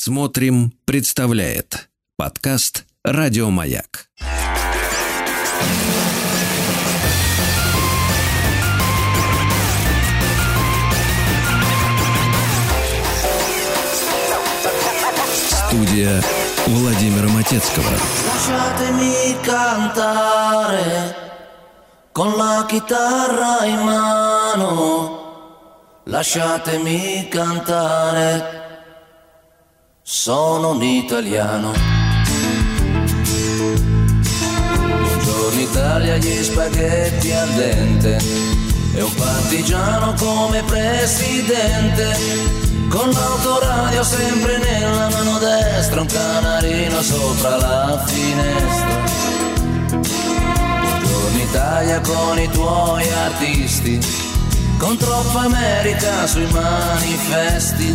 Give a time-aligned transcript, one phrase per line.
[0.00, 4.06] Смотрим, представляет подкаст Радиомаяк.
[15.66, 16.22] Студия
[16.68, 17.90] Владимира Матецкого.
[22.12, 25.18] Con la chitarra in mano.
[26.04, 28.67] Lasciatemi cantare.
[30.10, 31.70] Sono un italiano.
[34.80, 38.16] Buongiorno Italia, gli spaghetti al dente.
[38.94, 42.16] E un partigiano come presidente.
[42.88, 49.04] Con l'autoradio sempre nella mano destra, un canarino sopra la finestra.
[49.90, 54.00] Buongiorno Italia con i tuoi artisti,
[54.78, 57.94] con troppa America sui manifesti,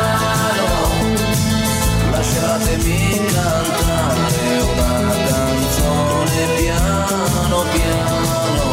[2.51, 8.65] Lasciatemi cantare una canzone piano piano.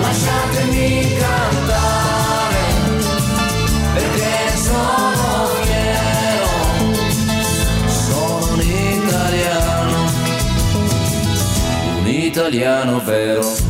[0.00, 2.62] Lasciatemi cantare
[3.94, 6.50] perché sono fiero,
[7.86, 10.10] sono un italiano,
[12.00, 13.69] un italiano vero.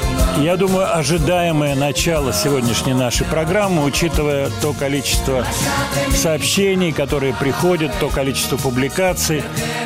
[0.39, 5.45] Я думаю, ожидаемое начало сегодняшней нашей программы, учитывая то количество
[6.15, 9.43] сообщений, которые приходят, то количество публикаций,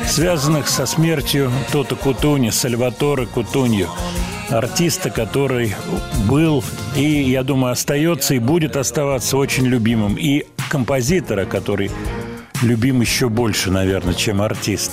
[0.08, 3.88] связанных со смертью Тота Кутуни, Сальваторе Кутунью,
[4.48, 5.74] артиста, который
[6.28, 6.64] был
[6.94, 11.90] и, я думаю, остается и будет оставаться очень любимым, и композитора, который
[12.62, 14.92] любим еще больше, наверное, чем артист.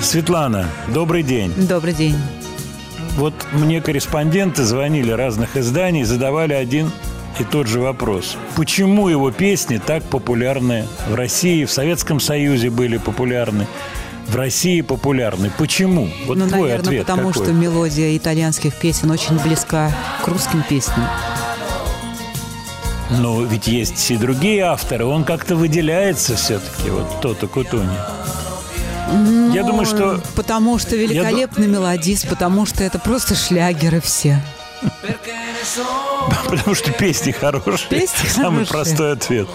[0.00, 1.52] Светлана, добрый день.
[1.56, 2.16] Добрый день.
[3.16, 6.90] Вот мне корреспонденты звонили разных изданий, задавали один
[7.40, 8.36] и тот же вопрос.
[8.56, 13.66] Почему его песни так популярны в России, в Советском Союзе были популярны,
[14.26, 15.50] в России популярны?
[15.56, 16.08] Почему?
[16.26, 17.44] Вот ну, твой наверное, ответ потому какой?
[17.44, 19.90] что мелодия итальянских песен очень близка
[20.22, 21.06] к русским песням.
[23.10, 27.96] Но ведь есть и другие авторы, он как-то выделяется все-таки, вот Тота Кутуни.
[29.52, 34.40] Я думаю, что Потому что великолепный мелодист, потому что это просто шлягеры все.
[36.48, 37.88] Потому что песни хорошие.
[37.88, 38.66] Песни Самый хорошие.
[38.66, 39.48] простой ответ.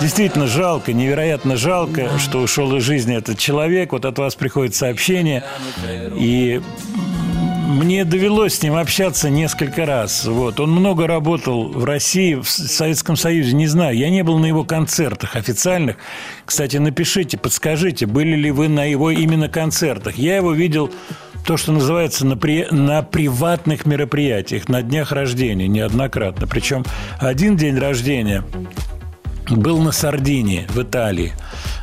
[0.00, 3.92] Действительно жалко, невероятно жалко, что ушел из жизни этот человек.
[3.92, 5.44] Вот от вас приходит сообщение.
[6.14, 6.62] И
[7.68, 10.24] мне довелось с ним общаться несколько раз.
[10.24, 10.58] Вот.
[10.58, 13.96] Он много работал в России, в Советском Союзе, не знаю.
[13.96, 15.96] Я не был на его концертах официальных.
[16.44, 20.16] Кстати, напишите, подскажите, были ли вы на его именно концертах.
[20.16, 20.90] Я его видел
[21.46, 22.66] то, что называется на, при...
[22.70, 26.46] на приватных мероприятиях, на днях рождения неоднократно.
[26.46, 26.84] Причем
[27.20, 28.44] один день рождения
[29.50, 31.32] был на Сардинии, в Италии.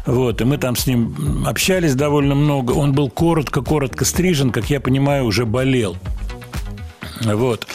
[0.06, 2.72] Вот, и мы там с ним общались довольно много.
[2.72, 5.98] Он был коротко-коротко стрижен, как я понимаю, уже болел.
[7.24, 7.68] Вот.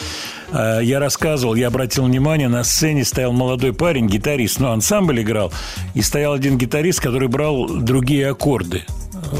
[0.51, 5.51] А Я рассказывал, я обратил внимание, на сцене стоял молодой парень, гитарист, ну, ансамбль играл,
[5.93, 8.83] и стоял один гитарист, который брал другие аккорды.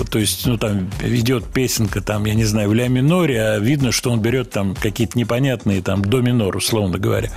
[0.10, 3.92] То есть, ну, там идет песенка, там, я не знаю, в ля миноре, а видно,
[3.92, 7.32] что он берет там какие-то непонятные, там, до минор, условно говоря.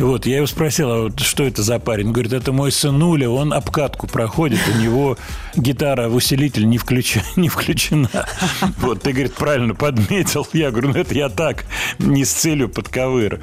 [0.00, 2.06] Вот, я его спросил, а вот что это за парень?
[2.06, 5.18] Он говорит, это мой сынуля, он обкатку проходит, у него
[5.54, 7.18] гитара в усилитель не, включ...
[7.36, 8.08] не включена.
[8.78, 10.46] Вот, ты, говорит, правильно подметил.
[10.52, 11.66] Я говорю, ну это я так,
[11.98, 13.40] не с целью подковыр.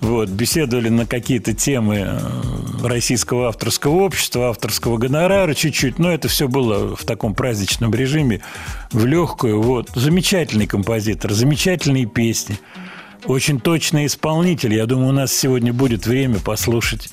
[0.00, 2.20] Вот, беседовали на какие-то темы э,
[2.82, 7.34] российского авторского общества, авторского гонорара чуть-чуть, но это все было в таком
[7.70, 8.40] праздничном режиме,
[8.90, 9.62] в легкую.
[9.62, 12.58] Вот, замечательный композитор, замечательные песни.
[13.26, 14.74] Очень точный исполнитель.
[14.74, 17.10] Я думаю, у нас сегодня будет время послушать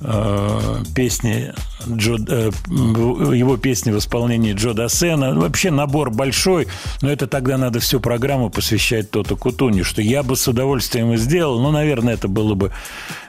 [0.00, 1.52] э, песни
[1.88, 5.34] Джо, э, его песни в исполнении Джо Дассена.
[5.34, 6.68] Вообще набор большой,
[7.02, 11.16] но это тогда надо всю программу посвящать Тото Кутуни, что я бы с удовольствием и
[11.16, 12.72] сделал, но, наверное, это было бы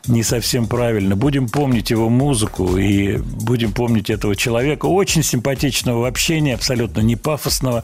[0.07, 1.15] не совсем правильно.
[1.15, 7.15] Будем помнить его музыку и будем помнить этого человека, очень симпатичного в общении, абсолютно не
[7.15, 7.83] пафосного,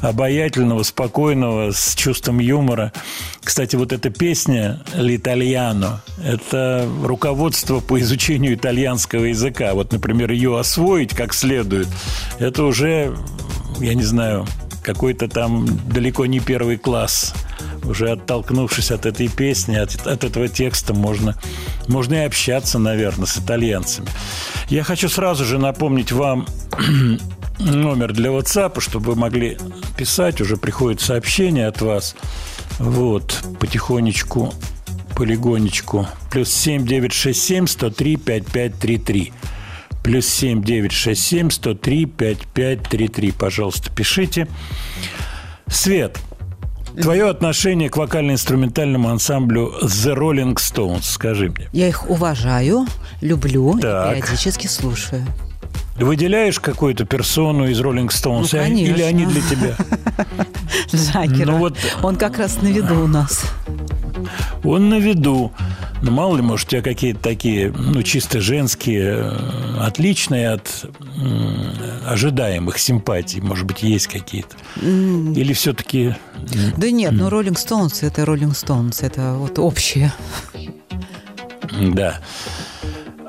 [0.00, 2.92] обаятельного, спокойного, с чувством юмора.
[3.42, 9.74] Кстати, вот эта песня «L'Italiano»– это руководство по изучению итальянского языка.
[9.74, 11.86] Вот, например, например, ее освоить как следует,
[12.38, 13.14] это уже,
[13.78, 14.46] я не знаю,
[14.82, 17.34] какой-то там далеко не первый класс.
[17.84, 21.34] Уже оттолкнувшись от этой песни, от, от этого текста, можно,
[21.88, 24.08] можно и общаться, наверное, с итальянцами.
[24.68, 26.46] Я хочу сразу же напомнить вам
[27.58, 29.58] номер для WhatsApp, чтобы вы могли
[29.96, 30.40] писать.
[30.40, 32.14] Уже приходит сообщение от вас.
[32.78, 34.54] Вот, потихонечку,
[35.14, 36.06] полигонечку.
[36.30, 39.32] Плюс 7967 103 5533.
[40.08, 43.30] Плюс семь девять шесть семь сто три пять пять три три.
[43.30, 44.48] Пожалуйста, пишите.
[45.66, 46.18] Свет,
[46.98, 51.68] Твое отношение к вокально-инструментальному ансамблю The Rolling Stones, скажи мне.
[51.74, 52.86] Я их уважаю,
[53.20, 54.16] люблю так.
[54.16, 55.26] и периодически слушаю.
[55.98, 58.50] Выделяешь какую-то персону из Rolling Stones?
[58.52, 58.76] Ну.
[58.76, 59.76] Или они для тебя?
[60.94, 61.52] Джаггера.
[61.52, 61.76] Ну, вот...
[62.02, 63.44] Он как раз на виду у нас.
[64.64, 65.52] Он на виду.
[66.00, 70.86] Ну, мало ли, может, у тебя какие-то такие, ну, чисто женские, э, отличные от
[72.06, 73.40] ожидаемых симпатий.
[73.40, 74.56] Может быть, есть какие-то.
[74.80, 76.14] Или все-таки...
[76.76, 79.04] Да нет, ну, Rolling Stones– это Rolling Stones.
[79.04, 80.12] Это вот общее.
[81.80, 82.20] Да.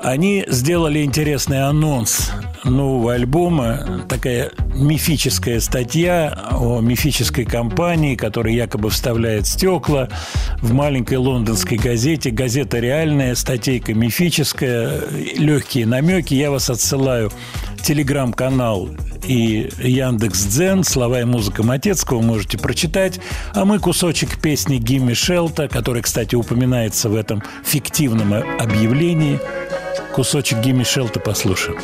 [0.02, 2.30] Они сделали интересный анонс
[2.64, 4.06] нового альбома.
[4.08, 10.08] Такая мифическая статья о мифической компании, которая якобы вставляет стекла
[10.62, 12.30] в маленькой лондонской газете.
[12.30, 15.02] Газета реальная, статейка мифическая,
[15.36, 16.32] легкие намеки.
[16.32, 17.30] Я вас отсылаю
[17.82, 18.88] телеграм-канал
[19.26, 23.20] и Яндекс Дзен, слова и музыка Матецкого можете прочитать.
[23.52, 29.38] А мы кусочек песни Гимми Шелта, который, кстати, упоминается в этом фиктивном объявлении–
[30.14, 31.78] Кусочек Гимми Шелта послушаем.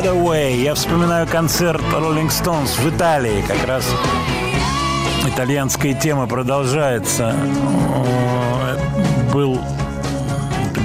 [0.00, 0.62] Shot Away.
[0.62, 3.42] Я вспоминаю концерт Rolling Stones в Италии.
[3.46, 3.84] Как раз
[5.26, 7.34] итальянская тема продолжается.
[9.32, 9.60] Был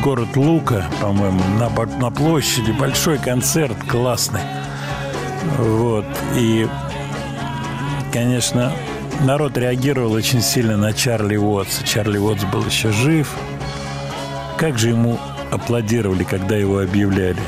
[0.03, 2.72] город Лука, по-моему, на, на площади.
[2.72, 4.41] Большой концерт, классный.
[5.60, 6.05] Вот.
[6.36, 6.67] И,
[8.12, 8.74] конечно,
[9.22, 11.86] народ реагировал очень сильно на Чарли Уотса.
[11.86, 13.34] Чарли Уотс был еще жив.
[14.57, 15.17] Как же ему
[15.51, 17.39] аплодировали, когда его объявляли?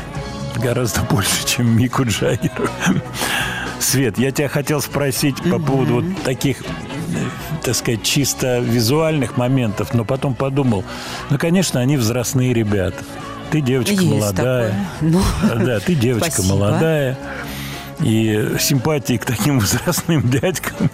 [0.67, 2.67] Гораздо больше, чем Мику Джаггеру.
[3.79, 6.57] Свет, я тебя хотел спросить по поводу вот таких
[7.63, 10.83] так сказать, чисто визуальных моментов, но потом подумал,
[11.29, 13.01] ну, конечно, они возрастные ребята.
[13.49, 14.75] Ты девочка Есть молодая.
[14.99, 16.55] Ну, да, ты девочка спасибо.
[16.55, 17.17] молодая.
[18.01, 20.91] И симпатии к таким возрастным дядькам,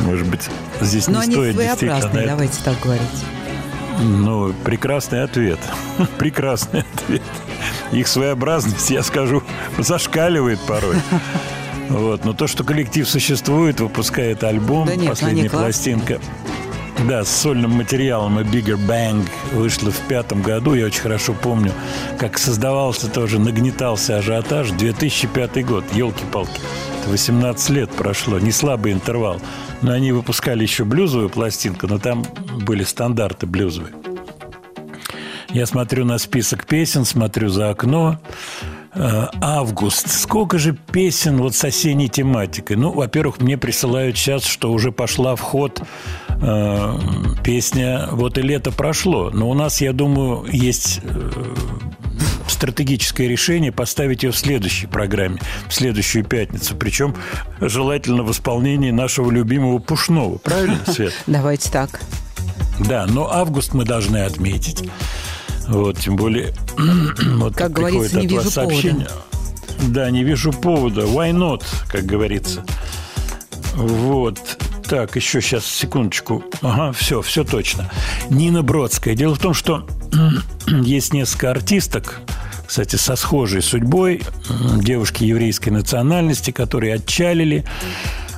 [0.00, 2.26] может быть, здесь Но не стоит действительно.
[2.26, 3.06] давайте так говорить.
[4.00, 5.60] Ну, прекрасный ответ.
[6.18, 7.22] прекрасный ответ.
[7.92, 9.42] Их своеобразность, я скажу,
[9.78, 10.96] зашкаливает порой.
[11.88, 12.24] Вот.
[12.24, 16.20] Но то, что коллектив существует, выпускает альбом, да нет, последняя пластинка.
[17.08, 20.74] Да, с сольным материалом и Bigger Bang вышла в пятом году.
[20.74, 21.72] Я очень хорошо помню,
[22.18, 24.70] как создавался тоже, нагнетался ажиотаж.
[24.70, 26.60] 2005 год, елки-палки.
[27.06, 29.40] 18 лет прошло, не слабый интервал.
[29.82, 32.24] Но они выпускали еще блюзовую пластинку, но там
[32.66, 33.94] были стандарты блюзовые.
[35.52, 38.20] Я смотрю на список песен, смотрю за окно.
[38.92, 40.10] Э, август.
[40.10, 42.76] Сколько же песен вот с осенней тематикой?
[42.76, 45.82] Ну, во-первых, мне присылают сейчас, что уже пошла в ход
[46.28, 46.98] э,
[47.44, 49.30] песня «Вот и лето прошло».
[49.30, 51.30] Но у нас, я думаю, есть э,
[52.48, 55.38] стратегическое решение поставить ее в следующей программе,
[55.68, 56.76] в следующую пятницу.
[56.76, 57.14] Причем
[57.60, 60.38] желательно в исполнении нашего любимого Пушного.
[60.38, 61.12] Правильно, Свет?
[61.26, 62.00] Давайте так.
[62.80, 64.84] Да, но август мы должны отметить.
[65.70, 66.52] Вот, тем более,
[67.36, 69.06] вот как говорится, не вижу сообщение.
[69.06, 69.92] повода.
[69.92, 71.02] Да, не вижу повода.
[71.02, 72.64] Why not, как говорится.
[73.74, 74.58] Вот.
[74.88, 76.42] Так, еще сейчас, секундочку.
[76.60, 77.88] Ага, все, все точно.
[78.28, 79.14] Нина Бродская.
[79.14, 79.86] Дело в том, что
[80.66, 82.20] есть несколько артисток,
[82.66, 84.22] кстати, со схожей судьбой,
[84.78, 87.64] девушки еврейской национальности, которые отчалили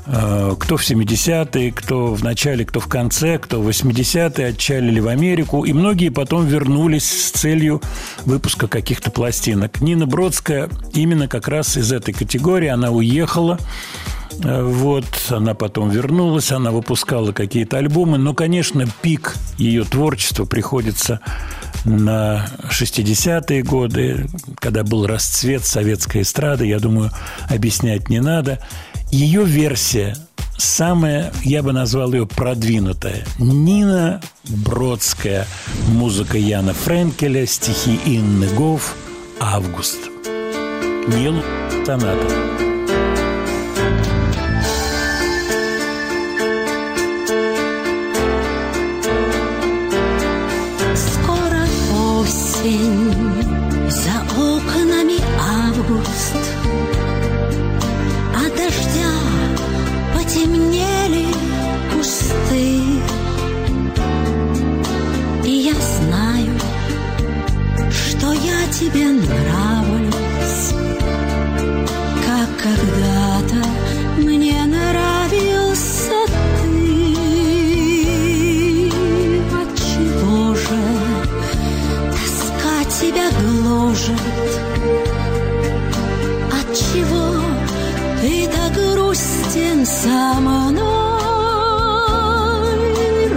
[0.05, 5.65] кто в 70-е, кто в начале, кто в конце, кто в 80-е отчалили в Америку,
[5.65, 7.81] и многие потом вернулись с целью
[8.25, 9.81] выпуска каких-то пластинок.
[9.81, 13.59] Нина Бродская именно как раз из этой категории, она уехала,
[14.43, 21.21] э, вот, она потом вернулась, она выпускала какие-то альбомы, но, конечно, пик ее творчества приходится
[21.85, 27.11] на 60-е годы, когда был расцвет советской эстрады, я думаю,
[27.49, 28.59] объяснять не надо–
[29.13, 30.17] ее версия
[30.57, 33.25] самая, я бы назвал ее продвинутая.
[33.39, 35.47] Нина Бродская,
[35.89, 38.97] музыка Яна Френкеля, стихи Инны Гоф,
[39.39, 39.99] «Август».
[41.09, 41.43] Нил
[41.85, 42.72] Соната.
[89.83, 90.83] Грустен со мной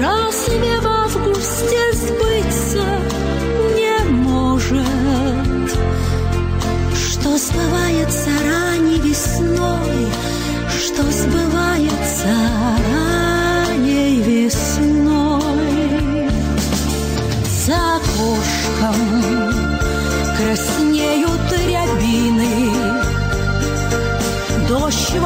[0.01, 2.85] Разве в августе сбыться
[3.75, 4.85] не может.
[6.93, 10.07] Что сбывается ранней весной
[10.79, 12.33] Что сбывается
[12.91, 15.41] ранней весной.
[17.65, 18.95] За окошком
[20.37, 22.55] краснеют рябины
[24.67, 25.25] Дождь в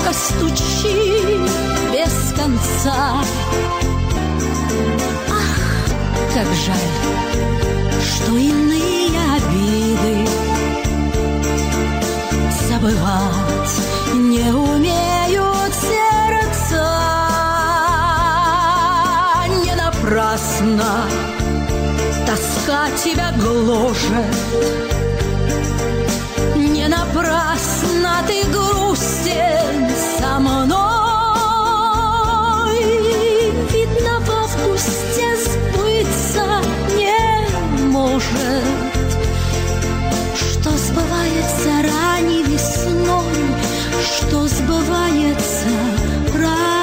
[0.00, 1.50] окошко стучит
[1.92, 3.22] без конца.
[5.30, 5.88] Ах,
[6.34, 10.28] как жаль, что иные обиды
[12.68, 13.76] Забывать
[14.14, 16.86] не умеют сердца.
[19.64, 21.04] Не напрасно
[22.26, 24.80] тоска тебя гложет
[26.80, 29.89] не напрасно ты грустен
[30.40, 30.80] мной.
[33.72, 36.44] Видно, в августе сбыться
[36.96, 38.64] не может,
[40.34, 43.38] что сбывается ранней весной,
[44.02, 45.68] что сбывается
[46.34, 46.79] ранней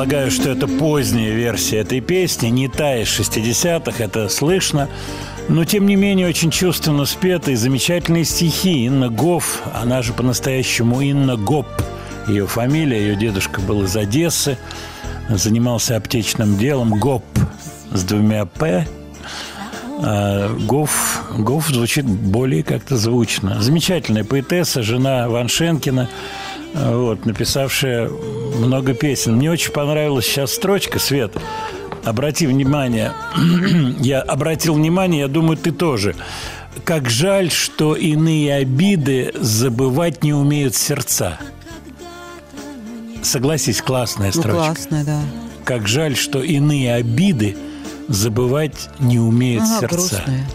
[0.00, 4.88] полагаю, что это поздняя версия этой песни, не та из 60-х, это слышно.
[5.50, 8.86] Но, тем не менее, очень чувственно спеты и замечательные стихи.
[8.86, 11.66] Инна Гофф, она же по-настоящему Инна Гоп,
[12.26, 14.56] ее фамилия, ее дедушка был из Одессы,
[15.28, 17.24] занимался аптечным делом, Гоп
[17.92, 18.86] с двумя «п»,
[19.98, 23.60] а Гоф, Гоф звучит более как-то звучно.
[23.60, 26.08] Замечательная поэтесса, жена Ван Шенкина,
[26.74, 29.36] вот, написавшая много песен.
[29.36, 31.32] Мне очень понравилась сейчас строчка, Свет.
[32.04, 33.12] Обрати внимание,
[34.00, 36.14] я обратил внимание, я думаю, ты тоже.
[36.84, 41.38] Как жаль, что иные обиды забывать не умеют сердца.
[43.22, 44.64] Согласись, классная Ну, строчка.
[44.64, 45.20] классная, да.
[45.64, 47.56] Как жаль, что иные обиды
[48.08, 49.94] забывать не умеют Она сердца.
[49.96, 50.46] грустная.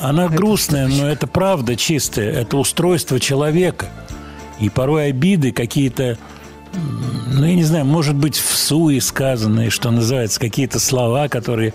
[0.00, 2.32] Она грустная, но это правда чистая.
[2.32, 3.86] Это устройство человека.
[4.60, 6.18] И порой обиды какие-то,
[7.32, 11.74] ну, я не знаю, может быть, в суе сказанные, что называется, какие-то слова, которые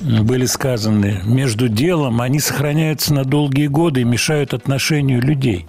[0.00, 5.66] были сказаны между делом, они сохраняются на долгие годы и мешают отношению людей.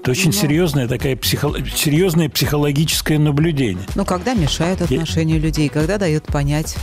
[0.00, 1.52] Это очень серьезное, такая психо...
[1.76, 3.86] серьезное психологическое наблюдение.
[3.94, 6.76] Ну, когда мешают отношению людей, когда дают понять,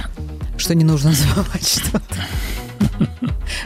[0.58, 2.26] что не нужно забывать что-то.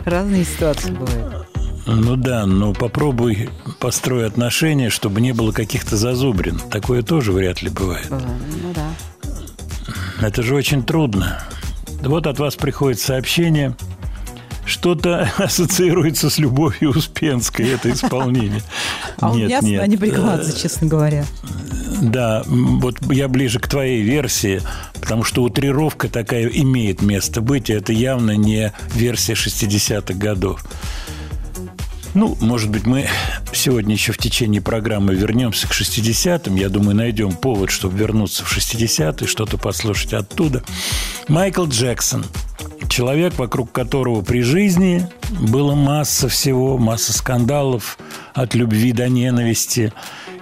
[0.05, 1.52] Разные ситуации бывают.
[1.85, 6.59] Ну да, но попробуй построй отношения, чтобы не было каких-то зазубрин.
[6.71, 8.09] Такое тоже вряд ли бывает.
[8.09, 8.27] Бывает.
[8.61, 10.25] Ну да.
[10.25, 11.39] Это же очень трудно.
[12.01, 13.75] Вот от вас приходит сообщение.
[14.65, 18.61] Что-то ассоциируется с Любовью Успенской, это исполнение.
[19.19, 21.25] А у меня сюда не прикладывается, честно говоря.
[22.01, 24.61] Да, вот я ближе к твоей версии,
[24.99, 30.65] потому что утрировка такая имеет место быть, и это явно не версия 60-х годов.
[32.13, 33.07] Ну, может быть, мы
[33.53, 36.55] сегодня еще в течение программы вернемся к 60-м.
[36.55, 40.63] Я думаю, найдем повод, чтобы вернуться в 60-е, что-то послушать оттуда.
[41.27, 42.25] Майкл Джексон.
[42.87, 45.07] Человек, вокруг которого при жизни
[45.39, 47.97] было масса всего, масса скандалов
[48.35, 49.91] от любви до ненависти.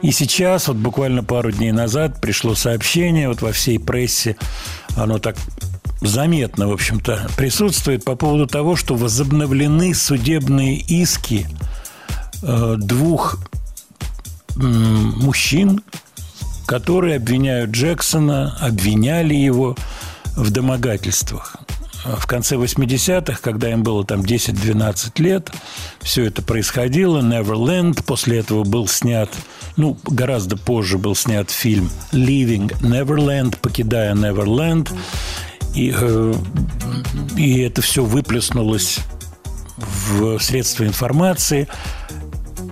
[0.01, 4.35] И сейчас, вот буквально пару дней назад, пришло сообщение вот во всей прессе,
[4.97, 5.37] оно так
[6.01, 11.47] заметно, в общем-то, присутствует по поводу того, что возобновлены судебные иски
[12.43, 13.39] э, двух
[14.55, 15.81] мужчин,
[16.65, 19.75] которые обвиняют Джексона, обвиняли его
[20.35, 21.57] в домогательствах.
[22.03, 25.51] В конце 80-х, когда им было там 10-12 лет,
[26.01, 27.21] все это происходило.
[27.21, 28.03] Neverland.
[28.03, 29.29] После этого был снят,
[29.77, 34.89] ну, гораздо позже был снят фильм Leaving Neverland, покидая Neverland.
[35.75, 36.33] И, э,
[37.37, 38.99] и это все выплеснулось
[39.77, 41.67] в средства информации.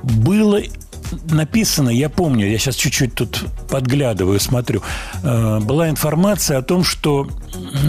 [0.04, 0.62] Было
[1.32, 4.82] написано, я помню, я сейчас чуть-чуть тут подглядываю, смотрю,
[5.24, 7.28] э, была информация о том, что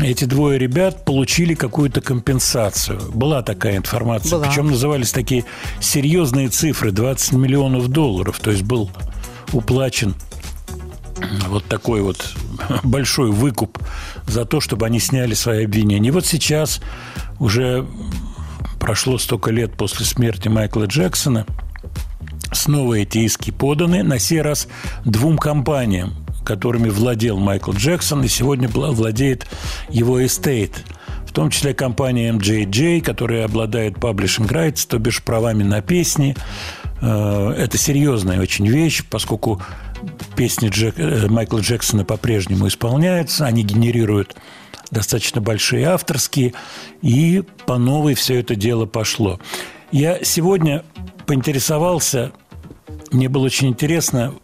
[0.03, 3.01] эти двое ребят получили какую-то компенсацию.
[3.12, 4.33] Была такая информация.
[4.33, 4.46] Была.
[4.46, 5.44] Причем назывались такие
[5.81, 8.40] серьезные цифры, 20 миллионов долларов.
[8.40, 8.90] То есть был
[9.53, 10.14] уплачен
[11.48, 12.35] вот такой вот
[12.83, 13.78] большой выкуп
[14.26, 16.09] за то, чтобы они сняли свои обвинения.
[16.09, 16.80] И вот сейчас
[17.38, 17.87] уже
[18.78, 21.46] прошло столько лет после смерти Майкла Джексона,
[22.52, 24.68] снова эти иски поданы, на сей раз
[25.04, 29.46] двум компаниям, которыми владел Майкл Джексон, и сегодня вла- владеет
[29.88, 30.85] его estate.
[31.26, 36.35] В том числе компания MJJ, которая обладает publishing rights, то бишь правами на песни.
[37.00, 39.62] Э, Это серьезная очень вещь, поскольку
[40.36, 44.36] песни Джек- э, Майкла Джексона по-прежнему исполняются, они генерируют
[44.90, 46.54] достаточно большие авторские,
[47.02, 49.38] и по новой все это дело пошло.
[49.92, 50.84] Я сегодня
[51.26, 52.32] поинтересовался,
[53.12, 54.34] мне было очень интересно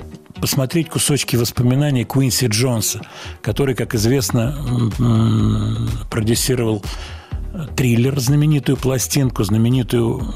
[0.40, 3.00] посмотреть кусочки воспоминаний Куинси Джонса,
[3.42, 4.56] который, как известно,
[6.10, 6.82] продюсировал
[7.76, 10.34] триллер, знаменитую пластинку, знаменитую,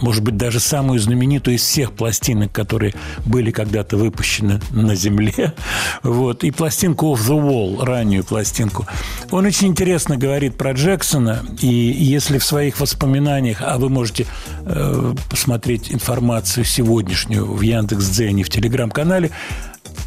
[0.00, 5.54] может быть, даже самую знаменитую из всех пластинок, которые были когда-то выпущены на Земле.
[6.02, 6.44] Вот.
[6.44, 8.86] И пластинку Off the Wall, раннюю пластинку.
[9.30, 14.26] Он очень интересно говорит про Джексона, и если в своих воспоминаниях, а вы можете
[14.62, 19.30] э, посмотреть информацию сегодняшнюю в Яндекс.Дзене, в Телеграм-канале,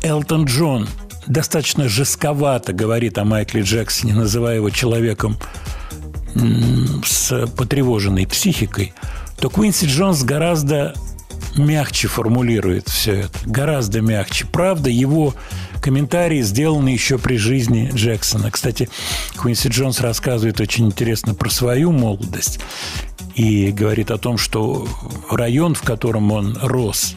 [0.02, 0.88] Элтон Джон
[1.28, 5.38] достаточно жестковато говорит о Майкле Джексоне, называя его человеком
[7.06, 8.94] с потревоженной психикой,
[9.38, 10.94] то Куинси Джонс гораздо
[11.58, 13.40] мягче формулирует все это.
[13.46, 14.46] Гораздо мягче.
[14.46, 15.34] Правда, его
[15.82, 18.52] комментарии сделаны еще при жизни Джексона.
[18.52, 18.90] Кстати,
[19.38, 22.60] Куинси Джонс рассказывает очень интересно про свою молодость
[23.36, 24.88] и говорит о том, что
[25.30, 27.16] район, в котором он рос,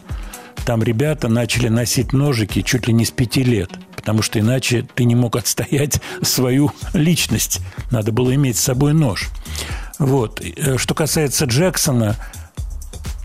[0.64, 3.70] там ребята начали носить ножики чуть ли не с пяти лет,
[4.07, 7.61] потому что иначе ты не мог отстоять свою личность.
[7.90, 9.31] Надо было иметь с собой нож.
[9.99, 10.40] Вот.
[10.40, 12.14] Э, что касается Джексона,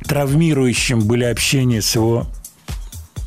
[0.05, 2.25] травмирующим были общения с его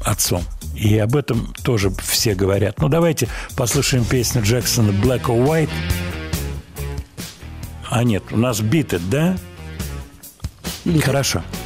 [0.04, 0.42] отцом.
[0.74, 2.80] И об этом тоже все говорят.
[2.80, 5.70] Ну, давайте послушаем песню Джексона «Black or White».
[7.88, 9.38] А нет, у нас «Beat It», да?
[10.84, 11.38] Beat Хорошо.
[11.38, 11.63] So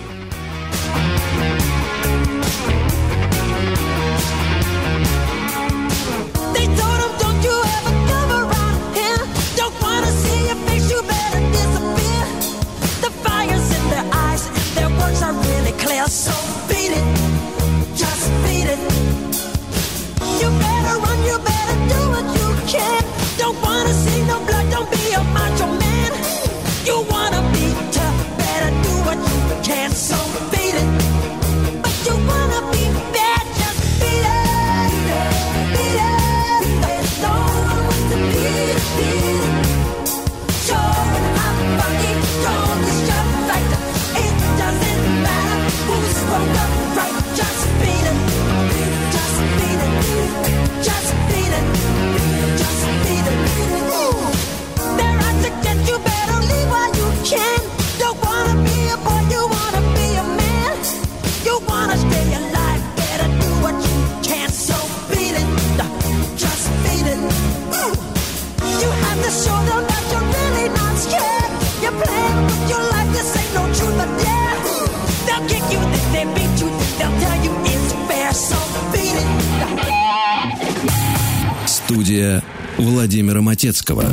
[81.89, 82.43] Студия
[82.77, 84.05] Владимира Матецкого.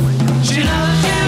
[0.42, 1.25] She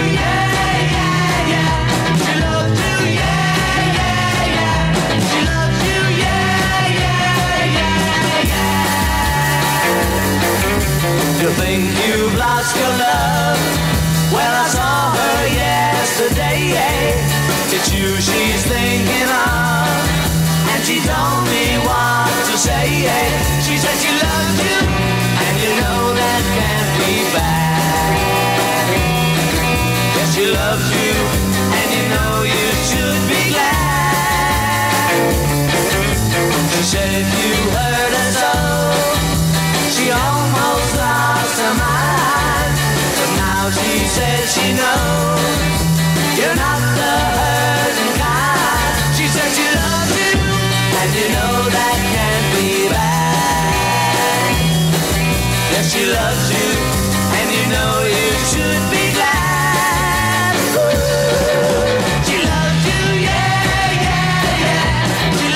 [51.09, 54.53] and you know that can't be bad.
[55.73, 56.69] Yes, she loves you,
[57.39, 60.53] and you know you should be glad.
[60.77, 61.97] Ooh,
[62.29, 62.37] She
[62.89, 65.33] you, yeah, yeah, yeah.
[65.37, 65.47] She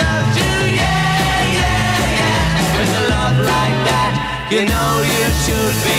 [0.42, 2.78] you, yeah, yeah, yeah.
[2.78, 4.14] With a love like that,
[4.50, 5.93] you know you should be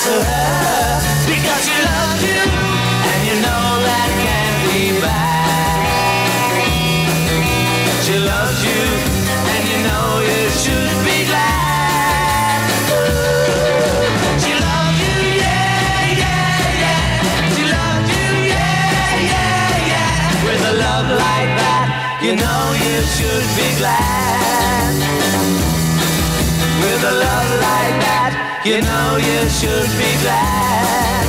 [0.00, 0.96] to her
[1.28, 6.48] because she loves you, and you know that can't be bad.
[8.00, 8.80] She loves you,
[9.52, 12.64] and you know you should be glad.
[14.40, 17.04] She loves you, yeah, yeah, yeah.
[17.52, 20.48] She loves you, yeah, yeah, yeah.
[20.48, 24.96] With a love like that, you know you should be glad.
[26.80, 27.59] With a love
[28.64, 31.26] you know you should be glad.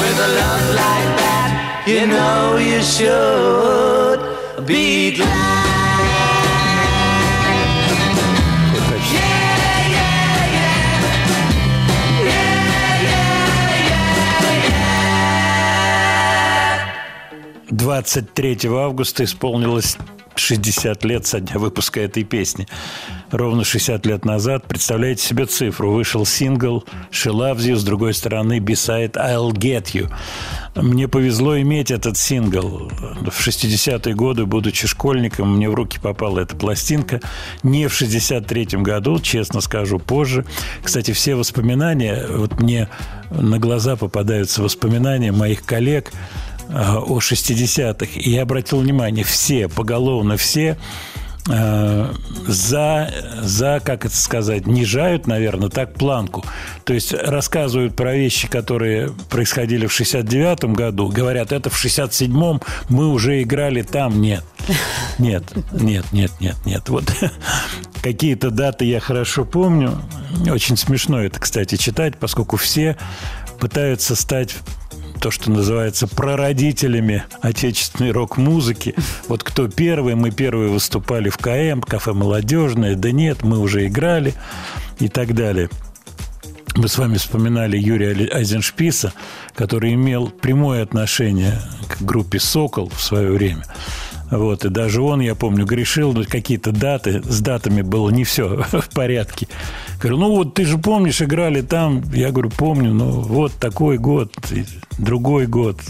[0.00, 4.20] With a love like that, you know you should
[4.66, 5.66] be glad.
[9.12, 9.46] Yeah.
[17.86, 19.96] 23 августа исполнилось
[20.38, 22.66] 60 лет со дня выпуска этой песни.
[23.30, 28.58] Ровно 60 лет назад, представляете себе цифру, вышел сингл «She Loves You», с другой стороны
[28.58, 30.12] «Beside I'll Get You».
[30.76, 32.90] Мне повезло иметь этот сингл.
[33.22, 37.20] В 60-е годы, будучи школьником, мне в руки попала эта пластинка.
[37.62, 40.44] Не в 63-м году, честно скажу, позже.
[40.82, 42.88] Кстати, все воспоминания, вот мне
[43.30, 46.12] на глаза попадаются воспоминания моих коллег
[46.70, 48.12] о 60-х.
[48.14, 50.76] И я обратил внимание, все, поголовно все,
[51.48, 52.12] э,
[52.46, 53.10] за,
[53.42, 56.44] за, как это сказать, нижают, наверное, так планку.
[56.84, 63.08] То есть рассказывают про вещи, которые происходили в 69-м году, говорят, это в 67-м мы
[63.08, 64.20] уже играли там.
[64.20, 64.44] Нет.
[65.18, 66.88] Нет, нет, нет, нет, нет.
[66.88, 67.04] Вот
[68.02, 69.98] какие-то даты я хорошо помню.
[70.50, 72.96] Очень смешно это, кстати, читать, поскольку все
[73.58, 74.56] пытаются стать
[75.20, 78.94] то, что называется прародителями отечественной рок-музыки.
[79.28, 84.34] Вот кто первый, мы первые выступали в КМ, кафе «Молодежное», да нет, мы уже играли
[84.98, 85.68] и так далее.
[86.76, 89.14] Мы с вами вспоминали Юрия Айзеншписа,
[89.54, 93.64] который имел прямое отношение к группе «Сокол» в свое время.
[94.30, 98.64] Вот, и даже он, я помню, грешил, но какие-то даты, с датами было не все
[98.72, 99.48] в порядке.
[100.00, 102.02] Говорю, ну вот ты же помнишь, играли там.
[102.12, 104.32] Я говорю, помню, но вот такой год,
[104.98, 105.80] другой год.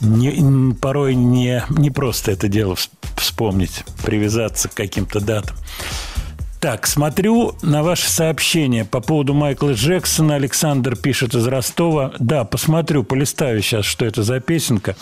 [0.00, 2.76] Не, порой не, не просто это дело
[3.16, 5.56] вспомнить, привязаться к каким-то датам.
[6.60, 10.34] Так, смотрю на ваши сообщения по поводу Майкла Джексона.
[10.34, 12.12] Александр пишет из Ростова.
[12.18, 14.94] Да, посмотрю, полистаю сейчас, что это за песенка.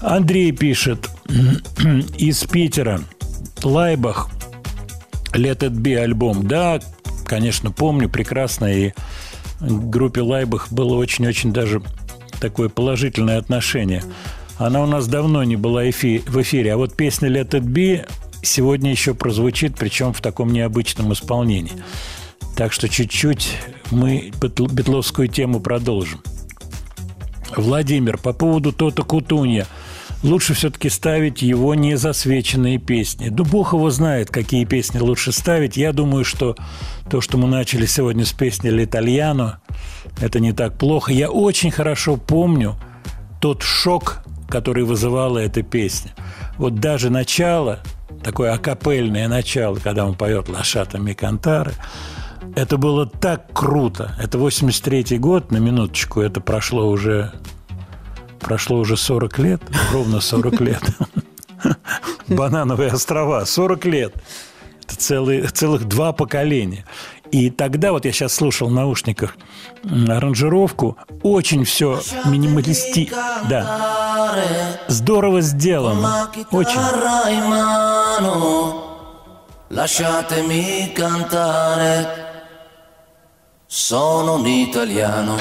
[0.00, 1.10] Андрей пишет
[2.16, 3.00] из Питера.
[3.64, 4.28] Лайбах.
[5.32, 6.46] Let It Be альбом.
[6.46, 6.78] Да,
[7.26, 8.72] конечно, помню прекрасно.
[8.72, 8.92] И
[9.60, 11.82] группе Лайбах было очень-очень даже
[12.38, 14.04] такое положительное отношение.
[14.58, 15.86] Она у нас давно не была в
[16.42, 16.72] эфире.
[16.72, 18.06] А вот песня Let It Be
[18.44, 21.72] сегодня еще прозвучит, причем в таком необычном исполнении.
[22.56, 23.56] Так что чуть-чуть
[23.90, 26.20] мы бетловскую тему продолжим.
[27.56, 29.66] Владимир, по поводу Тота Кутунья.
[30.22, 33.28] Лучше все-таки ставить его незасвеченные песни.
[33.28, 35.76] Да бог его знает, какие песни лучше ставить.
[35.76, 36.56] Я думаю, что
[37.10, 39.56] то, что мы начали сегодня с песни «L'Итальяно»,
[40.20, 41.12] это не так плохо.
[41.12, 42.76] Я очень хорошо помню
[43.40, 46.14] тот шок, который вызывала эта песня.
[46.56, 47.80] Вот даже начало–
[48.22, 51.72] такое акапельное начало, когда он поет «Лошата Микантары».
[52.56, 54.14] Это было так круто.
[54.20, 57.32] Это 83-й год, на минуточку, это прошло уже,
[58.38, 60.82] прошло уже 40 лет, ровно 40 лет.
[62.28, 64.14] Банановые острова, 40 лет.
[64.84, 66.84] Это целые, целых два поколения.
[67.32, 69.36] И тогда, вот я сейчас слушал в наушниках
[69.82, 73.10] аранжировку, очень все минималисти...
[73.48, 74.03] Да.
[74.88, 76.28] Здорово сделано.
[76.50, 76.80] Очень.
[79.70, 82.06] Lasciatemi cantare,
[83.66, 85.36] sono un italiano.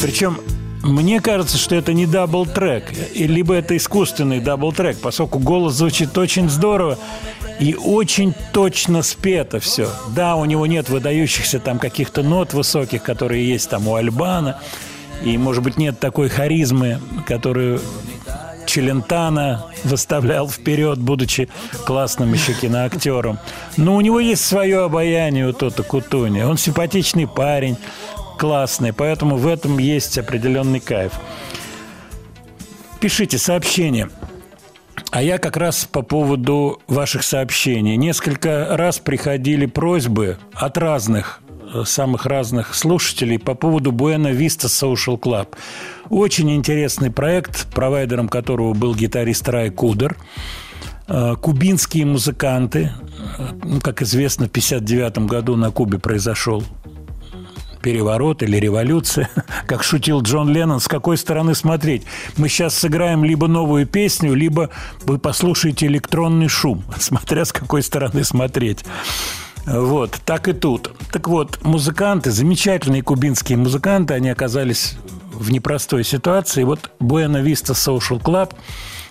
[0.00, 0.40] Причем
[0.82, 6.18] мне кажется, что это не double track, либо это искусственный double track, поскольку голос звучит
[6.18, 6.98] очень здорово,
[7.60, 9.88] и очень точно спето все.
[10.08, 14.58] Да, у него нет выдающихся там каких-то нот высоких, которые есть там у Аль Бано.
[15.24, 17.80] И, может быть, нет такой харизмы, которую
[18.66, 21.48] Челентано выставлял вперед, будучи
[21.86, 23.38] классным еще киноактером.
[23.76, 26.42] Но у него есть свое обаяние у Тота Кутуни.
[26.42, 27.76] Он симпатичный парень,
[28.38, 31.12] классный, поэтому в этом есть определенный кайф.
[33.00, 34.08] Пишите сообщения–
[35.12, 37.96] а я как раз по поводу ваших сообщений.
[37.96, 41.41] Несколько раз приходили просьбы от разных,
[41.84, 45.48] самых разных слушателей по поводу Buena Vista Social Club.
[46.10, 50.16] Очень интересный проект, провайдером которого был гитарист Рай Кудер.
[51.08, 52.92] Э, кубинские музыканты,
[53.38, 56.62] э, как известно, в 1959 году на Кубе произошел
[57.82, 59.28] переворот или революция.
[59.66, 62.04] Как шутил Джон Леннон, с какой стороны смотреть?
[62.36, 64.70] Мы сейчас сыграем либо новую песню, либо
[65.02, 68.84] вы послушаете электронный шум, смотря с какой стороны смотреть.
[69.66, 70.92] Вот, так и тут.
[71.12, 74.96] Так вот, музыканты, замечательные кубинские музыканты, они оказались
[75.32, 76.64] в непростой ситуации.
[76.64, 78.52] Вот Buena Vista Social Club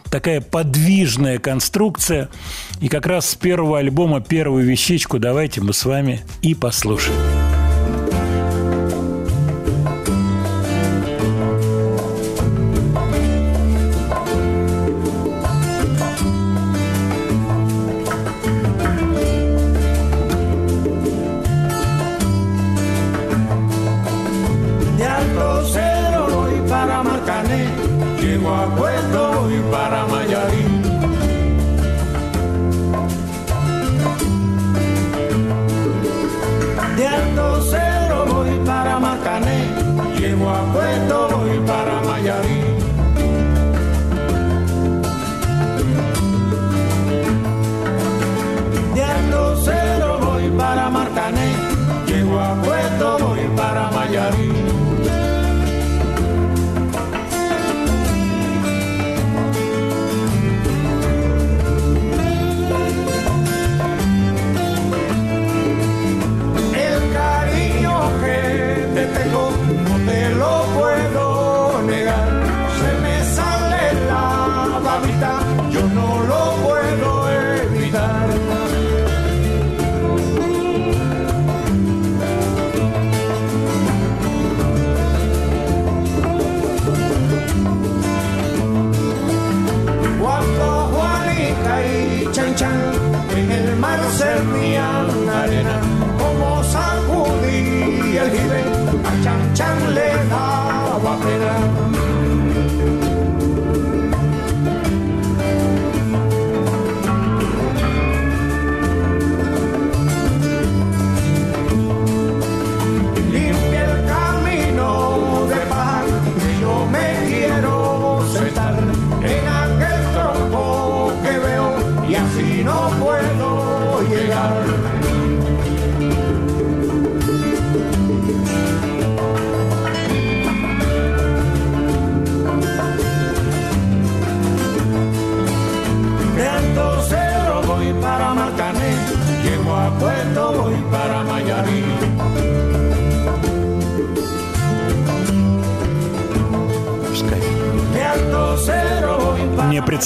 [0.09, 2.29] такая подвижная конструкция.
[2.79, 7.40] И как раз с первого альбома первую вещичку давайте мы с вами и послушаем.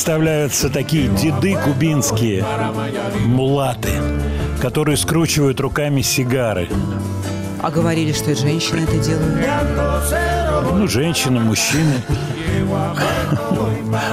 [0.06, 2.46] Представляются такие деды кубинские,
[3.26, 3.90] мулаты,
[4.62, 6.70] которые скручивают руками сигары.
[7.64, 9.48] А говорили, что и женщины это делают.
[10.74, 11.96] Ну, женщины, мужчины.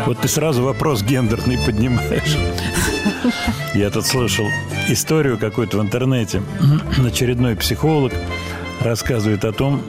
[0.06, 2.38] Вот ты сразу вопрос гендерный поднимаешь.
[3.74, 4.46] Я тут слышал
[4.88, 6.42] историю какую-то в интернете.
[7.04, 8.14] Очередной психолог
[8.80, 9.82] рассказывает о том,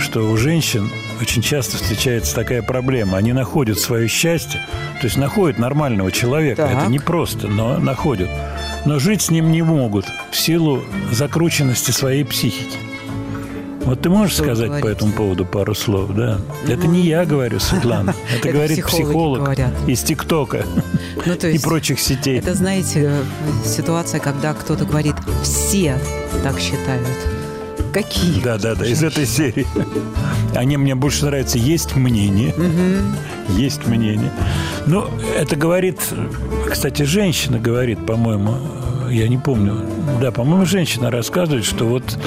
[0.00, 3.18] что у женщин очень часто встречается такая проблема.
[3.18, 4.60] Они находят свое счастье,
[5.00, 6.62] то есть находят нормального человека.
[6.62, 6.82] Так.
[6.82, 8.28] Это непросто, но находят.
[8.86, 12.78] Но жить с ним не могут в силу закрученности своей психики.
[13.84, 14.92] Вот ты можешь Что сказать по говорите?
[14.98, 16.38] этому поводу пару слов, да?
[16.68, 18.14] Это не я говорю, Светлана.
[18.28, 19.72] Это Это говорит психолог говорят.
[19.86, 20.64] из ТикТока
[21.26, 22.38] Ну, и прочих сетей.
[22.38, 23.22] Это, знаете, э,
[23.66, 25.98] ситуация, когда кто-то говорит, все
[26.42, 27.08] так считают.
[27.92, 28.40] Какие?
[28.42, 29.66] Да, да, да, из этой серии.
[30.54, 31.58] Они мне больше нравятся.
[31.58, 32.54] Есть мнение.
[33.48, 34.32] Есть мнение.
[34.86, 36.00] Ну, это говорит,
[36.70, 38.56] кстати, женщина говорит, по-моему,
[39.10, 39.84] я не помню.
[40.20, 42.18] Да, по-моему, женщина рассказывает, что вот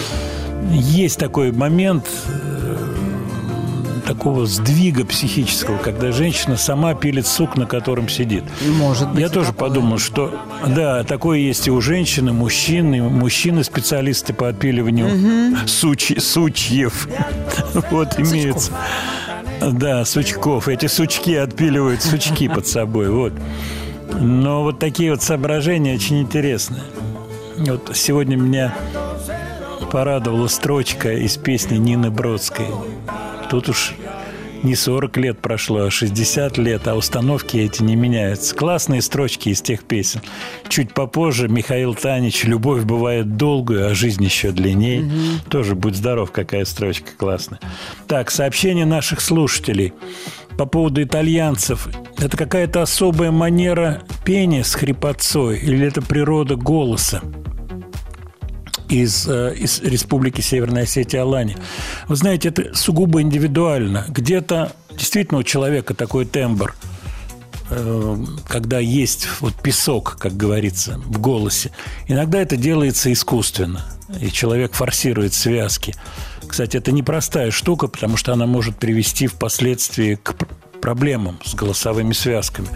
[0.71, 2.05] есть такой момент
[4.05, 8.43] такого сдвига психического, когда женщина сама пилит сук, на котором сидит.
[8.65, 9.21] Может быть.
[9.21, 9.69] Я тоже такое.
[9.69, 10.33] подумал, что
[10.67, 17.07] да, такое есть и у женщин, и мужчин, и мужчины специалисты по отпиливанию сучи- сучьев.
[17.91, 18.71] Вот имеется.
[19.61, 20.67] Да, сучков.
[20.67, 23.09] Эти сучки отпиливают сучки под собой.
[23.09, 23.33] Вот.
[24.19, 26.83] Но вот такие вот соображения очень интересные.
[27.57, 28.73] Вот сегодня меня
[29.91, 32.65] порадовала строчка из песни Нины Бродской.
[33.53, 33.93] Тут уж
[34.63, 38.55] не 40 лет прошло, а 60 лет, а установки эти не меняются.
[38.55, 40.21] Классные строчки из тех песен.
[40.69, 45.07] Чуть попозже Михаил Танич «Любовь бывает долгую, а жизнь еще длиннее».
[45.49, 47.59] Тоже «Будь здоров», какая строчка классная.
[48.07, 49.93] Так, сообщение наших слушателей
[50.57, 51.87] по поводу итальянцев.
[52.17, 57.21] Это какая-то особая манера пения с хрипотцой или это природа голоса?
[58.89, 61.57] Из, э, из Республики Северная Осетия Алания.
[62.07, 64.05] Вы знаете, это сугубо индивидуально.
[64.09, 66.75] Где-то действительно у человека такой тембр,
[67.69, 68.17] э,
[68.47, 71.71] когда есть вот песок, как говорится, в голосе.
[72.07, 73.85] Иногда это делается искусственно,
[74.19, 75.95] и человек форсирует связки.
[76.47, 80.47] Кстати, это непростая штука, потому что она может привести впоследствии к пр-
[80.81, 82.67] проблемам с голосовыми связками.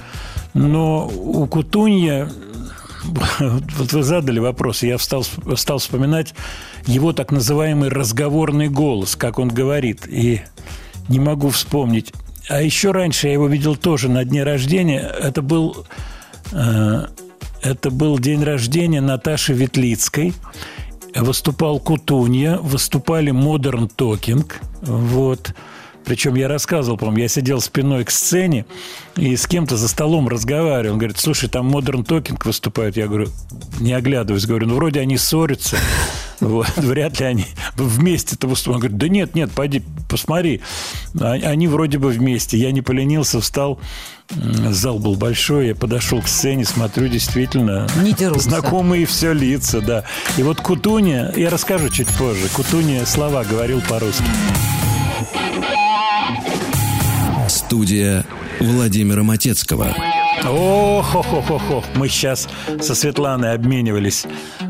[0.54, 2.30] Но у Кутунья
[3.08, 6.34] вот вы задали вопрос, я встал, стал вспоминать
[6.86, 10.42] его так называемый разговорный голос, как он говорит, и
[11.08, 12.14] не могу вспомнить.
[12.50, 15.00] А еще раньше я его видел тоже на дне рождения.
[15.00, 15.86] Это был,
[16.52, 17.06] э,
[17.62, 20.34] это был день рождения Наташи Ветлицкой.
[21.16, 24.50] Выступал Кутунья, выступали Modern Talking.
[24.82, 25.54] Вот.
[26.08, 28.66] Причем я рассказывал, по-моему, я сидел спиной к сцене
[29.18, 30.94] и с кем-то за столом разговаривал.
[30.94, 32.96] Он говорит, слушай, там Modern Talking выступают.
[32.98, 33.28] Я говорю,
[33.80, 35.78] не оглядываюсь, говорю, ну вроде они ссорятся.
[36.40, 37.46] Вот, вряд ли они
[37.78, 38.76] вместе-то выступают.
[38.76, 40.62] Он говорит, да нет, нет, пойди, посмотри.
[41.20, 42.60] А- Они вроде бы вместе.
[42.60, 43.80] Я не поленился, встал.
[44.30, 48.50] Зал был большой, я подошел к сцене, смотрю, действительно, Не дерутся.
[48.50, 50.04] знакомые все лица, да.
[50.38, 54.24] И вот Кутуня, я расскажу чуть позже, Кутуня слова говорил по-русски.
[57.68, 58.24] Студия
[58.62, 59.94] Владимира Матецкого.
[60.46, 62.48] о хо хо хо хо Мы сейчас
[62.80, 64.26] со Светланой обменивались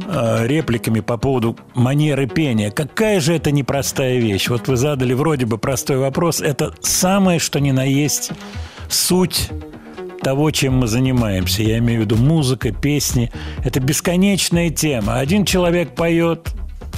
[0.07, 2.71] э, репликами по поводу манеры пения.
[2.71, 4.49] Какая же это непростая вещь?
[4.49, 6.41] Вот вы задали вроде бы простой вопрос.
[6.41, 8.31] Это самое, что ни на есть
[8.89, 9.51] суть
[10.23, 11.61] того, чем мы занимаемся.
[11.61, 13.31] Я имею в виду музыка, песни.
[13.63, 15.19] Это бесконечная тема.
[15.19, 16.49] Один человек поет,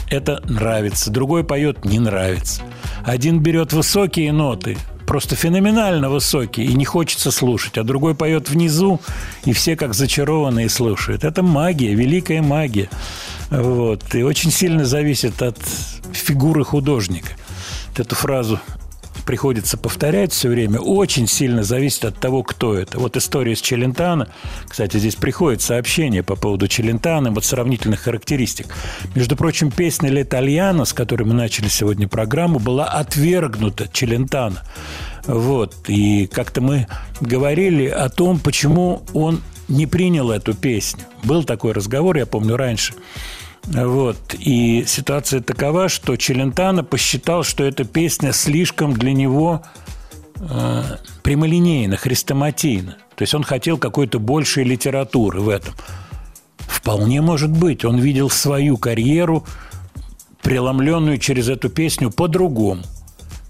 [0.10, 2.62] это нравится, другой поет, не нравится.
[3.04, 4.78] Один берет высокие ноты,
[5.10, 9.00] просто феноменально высокий, и не хочется слушать, а другой поет внизу,
[9.44, 11.24] и все как зачарованные слушают.
[11.24, 12.92] Это магия, великая магия.
[13.50, 14.04] Вот.
[14.14, 15.58] И очень сильно зависит от
[16.14, 17.30] фигуры художника.
[17.88, 18.60] Вот эту фразу
[19.26, 23.00] приходится повторять все время, очень сильно зависит от того, кто это.
[23.00, 24.30] Вот история с Челентано.
[24.68, 28.68] Кстати, здесь приходит сообщение по поводу Челентано, вот сравнительных характеристик.
[29.16, 34.64] Между прочим, песня «Летальяно», с которой мы начали сегодня программу, была отвергнута Челентано.
[35.26, 35.76] Вот.
[35.88, 36.88] И как-то мы
[37.22, 41.04] говорили о том, почему он не принял эту песню.
[41.24, 42.94] Был такой разговор, я помню, раньше–
[43.70, 44.18] вот.
[44.40, 49.62] И ситуация такова, что Челентано посчитал, что эта песня слишком для него
[50.38, 50.84] э,
[51.22, 52.98] прямолинейна, хрестоматийна.
[53.16, 55.76] То есть он хотел какой-то большей литературы в этом.
[56.58, 57.86] Вполне может быть.
[57.86, 59.46] Он видел свою карьеру,
[60.42, 62.82] преломленную через эту песню, по-другому.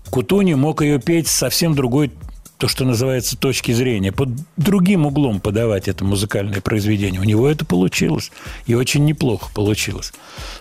[0.09, 2.11] Кутуни мог ее петь совсем другой
[2.59, 7.21] то, что называется, точки зрения, под другим углом подавать это музыкальное произведение.
[7.21, 8.33] У него это получилось.
[8.65, 10.11] И очень неплохо получилось.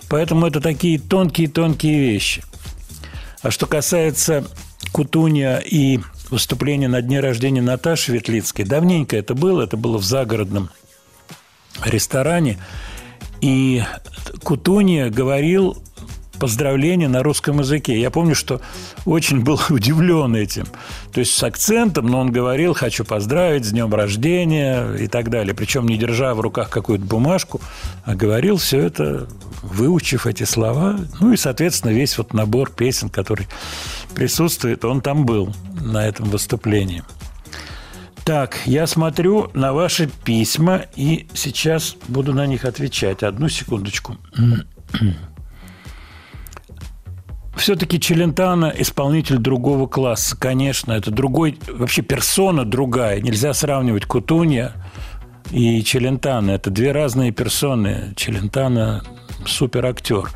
[0.07, 2.41] Поэтому это такие тонкие-тонкие вещи.
[3.41, 4.47] А что касается
[4.93, 10.69] Кутуния и выступления на дне рождения Наташи Ветлицкой, давненько это было, это было в загородном
[11.83, 12.59] ресторане,
[13.41, 13.83] и
[14.41, 15.77] Кутуния говорил
[16.39, 17.99] поздравления на русском языке.
[17.99, 18.61] Я помню, что
[19.05, 20.65] очень был удивлен этим.
[21.11, 25.53] То есть с акцентом, но он говорил, хочу поздравить с днем рождения и так далее.
[25.53, 27.61] Причем не держа в руках какую-то бумажку,
[28.05, 29.27] а говорил все это,
[29.61, 30.99] выучив эти слова.
[31.19, 33.47] Ну и, соответственно, весь вот набор песен, который
[34.15, 37.03] присутствует, он там был на этом выступлении.
[38.29, 43.23] Так, я смотрю на ваши письма и сейчас буду на них отвечать.
[43.23, 44.17] Одну секундочку.
[47.59, 50.93] Все-таки Челентано исполнитель другого класса, конечно.
[50.93, 53.19] Это другой, вообще персона другая.
[53.19, 54.71] Нельзя сравнивать Кутунья
[55.51, 56.51] и Челентано.
[56.51, 58.13] Это две разные персоны.
[58.15, 59.03] Челентано
[59.45, 60.31] супер актер.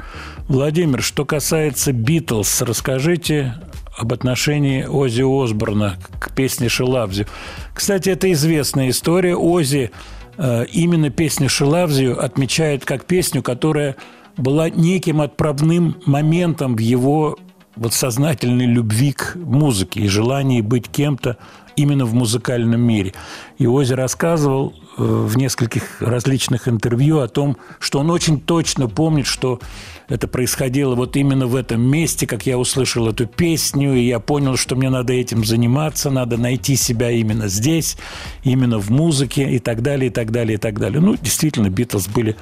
[0.50, 3.56] Владимир, что касается Битлз, расскажите
[3.98, 7.26] об отношении Ози Осборна к песне «Шелавзю».
[7.74, 9.38] Кстати, это известная история.
[9.38, 9.92] Ози
[10.38, 13.96] э, именно песню «Шелавзю» отмечает как песню, которая
[14.38, 17.38] была неким отправным моментом в его
[17.76, 21.38] вот сознательной любви к музыке и желании быть кем-то
[21.76, 23.14] именно в музыкальном мире.
[23.58, 29.26] И Ози рассказывал э, в нескольких различных интервью о том, что он очень точно помнит,
[29.26, 29.60] что
[30.08, 34.56] это происходило вот именно в этом месте, как я услышал эту песню, и я понял,
[34.56, 37.98] что мне надо этим заниматься, надо найти себя именно здесь,
[38.44, 41.02] именно в музыке и так далее, и так далее, и так далее.
[41.02, 42.36] Ну, действительно, Битлз были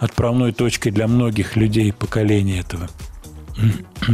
[0.00, 2.88] отправной точкой для многих людей поколения этого.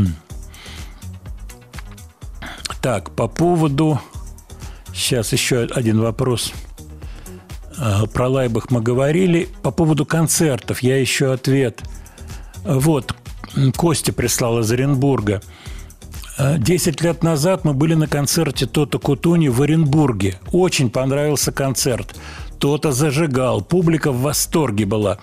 [2.82, 4.00] Так, по поводу...
[4.94, 6.52] Сейчас еще один вопрос.
[7.76, 9.48] А, про Лайбах мы говорили.
[9.64, 11.82] По поводу концертов я еще ответ.
[12.64, 13.16] Вот,
[13.76, 15.42] Костя прислал из Оренбурга.
[16.38, 20.38] А, десять лет назад мы были на концерте Тота Кутуни в Оренбурге.
[20.52, 22.14] Очень понравился концерт.
[22.60, 25.18] Тота зажигал, публика в восторге была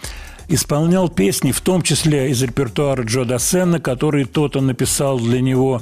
[0.48, 5.82] исполнял песни, в том числе из репертуара Джо Дассена, который тот он написал для него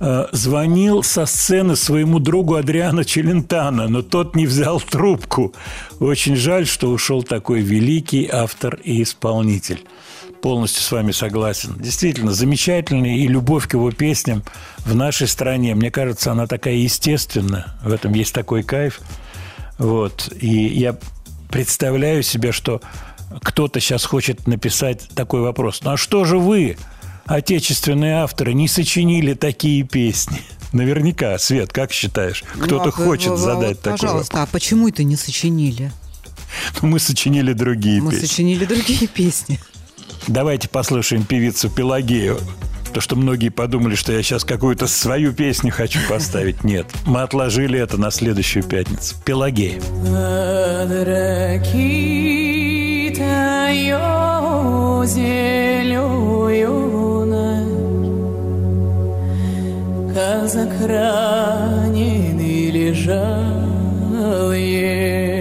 [0.00, 5.54] э, звонил со сцены своему другу Адриана Челентано, но тот не взял трубку.
[6.00, 9.84] Очень жаль, что ушел такой великий автор и исполнитель.
[10.42, 11.74] Полностью с вами согласен.
[11.78, 14.44] Действительно, замечательный, и любовь к его песням
[14.84, 17.74] в нашей стране, мне кажется, она такая естественная.
[17.82, 19.00] В этом есть такой кайф.
[19.78, 20.32] Вот.
[20.40, 20.96] И я
[21.50, 22.80] представляю себе, что
[23.42, 25.80] кто-то сейчас хочет написать такой вопрос.
[25.82, 26.76] Ну а что же вы,
[27.26, 30.40] отечественные авторы, не сочинили такие песни?
[30.72, 32.44] Наверняка, Свет, как считаешь?
[32.54, 34.48] Кто-то Ну, а, хочет вот, задать вот, такой Пожалуйста, вопрос.
[34.48, 35.92] а почему это не сочинили?
[36.82, 38.26] Ну, мы сочинили другие Мы песни.
[38.26, 39.58] сочинили другие песни.
[40.26, 42.38] Давайте послушаем певицу Пелагею.
[42.92, 46.64] То, что многие подумали, что я сейчас какую-то свою песню хочу поставить.
[46.64, 49.14] Нет, мы отложили это на следующую пятницу.
[49.24, 49.80] Пелагея.
[53.06, 56.66] Ракитаю зеленой,
[60.12, 65.35] Казак раненый лежал, е-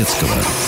[0.00, 0.59] Владимира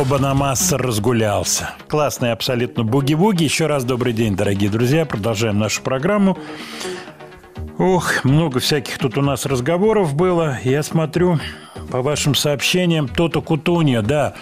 [0.00, 1.74] Джо Банамасса разгулялся.
[1.86, 3.44] Классный абсолютно буги-буги.
[3.44, 5.04] Еще раз добрый день, дорогие друзья.
[5.04, 6.38] Продолжаем нашу программу.
[7.76, 10.58] Ох, много всяких тут у нас разговоров было.
[10.64, 11.38] Я смотрю
[11.90, 13.08] по вашим сообщениям.
[13.08, 14.32] Тото Кутунья, да.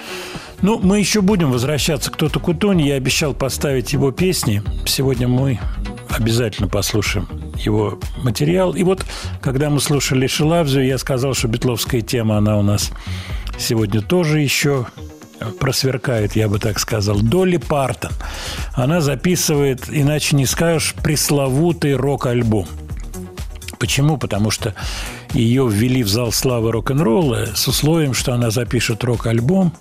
[0.63, 2.91] Ну, мы еще будем возвращаться к Тото Кутунье.
[2.91, 4.63] Я обещал поставить его песни.
[4.87, 5.59] Сегодня мы
[6.09, 8.77] обязательно послушаем его материал.
[8.77, 9.05] И вот,
[9.41, 12.93] когда мы слушали Шилавзию, я сказал, что битловская тема, она у нас
[13.59, 14.87] сегодня тоже еще
[15.59, 17.21] просверкает, я бы так сказал.
[17.21, 18.13] Долли Партон.
[18.75, 22.67] Она записывает, иначе не скажешь, пресловутый рок-альбом.
[23.79, 24.19] Почему?
[24.19, 24.75] Потому что
[25.33, 29.73] ее ввели в зал славы рок-н-ролла с условием, что она запишет рок-альбом.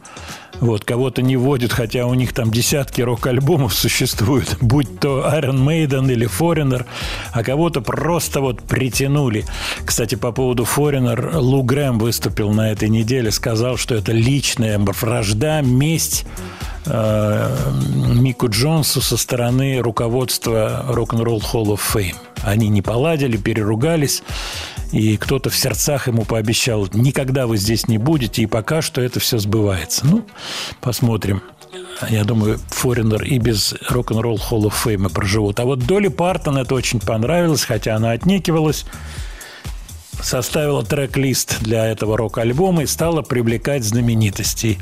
[0.60, 6.12] Вот, кого-то не вводят, хотя у них там десятки рок-альбомов существуют, будь то Iron Maiden
[6.12, 6.86] или Foreigner,
[7.32, 9.46] а кого-то просто вот притянули.
[9.86, 15.62] Кстати, по поводу Foreigner, Лу Грэм выступил на этой неделе, сказал, что это личная вражда,
[15.62, 16.26] месть
[16.86, 17.56] э,
[17.96, 22.16] Мику Джонсу со стороны руководства Rock'n'Roll Hall of Fame.
[22.44, 24.24] Они не поладили, переругались,
[24.92, 29.20] и кто-то в сердцах ему пообещал, никогда вы здесь не будете, и пока что это
[29.20, 30.06] все сбывается.
[30.06, 30.26] Ну,
[30.82, 31.42] посмотрим.
[32.10, 35.60] Я думаю, Форинер и без рок-н-ролл Hall of Fame проживут.
[35.60, 38.86] А вот Долли Партон это очень понравилось, хотя она отнекивалась
[40.22, 44.80] составила трек-лист для этого рок-альбома и стала привлекать знаменитостей.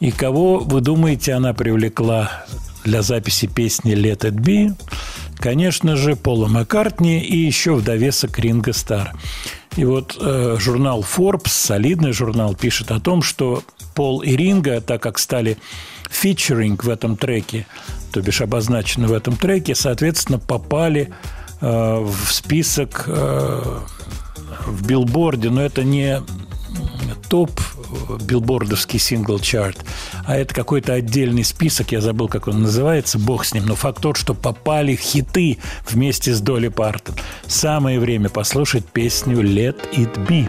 [0.00, 2.44] И кого, вы думаете, она привлекла
[2.84, 4.74] для записи песни «Let it be»?
[5.38, 9.14] Конечно же, Пола Маккартни и еще в довесок Ринга Стар.
[9.76, 13.62] И вот э, журнал Forbes, солидный журнал, пишет о том, что
[13.94, 15.58] Пол и Ринга, так как стали
[16.10, 17.66] фичеринг в этом треке,
[18.12, 21.12] то бишь обозначены в этом треке, соответственно, попали
[21.60, 23.80] э, в список э,
[24.66, 26.20] в билборде, но это не
[27.28, 27.50] топ
[28.22, 29.84] билбордовский сингл-чарт,
[30.26, 34.02] а это какой-то отдельный список, я забыл, как он называется, бог с ним, но факт
[34.02, 35.58] тот, что попали хиты
[35.88, 37.16] вместе с Долли Партон.
[37.46, 40.48] Самое время послушать песню «Let it be».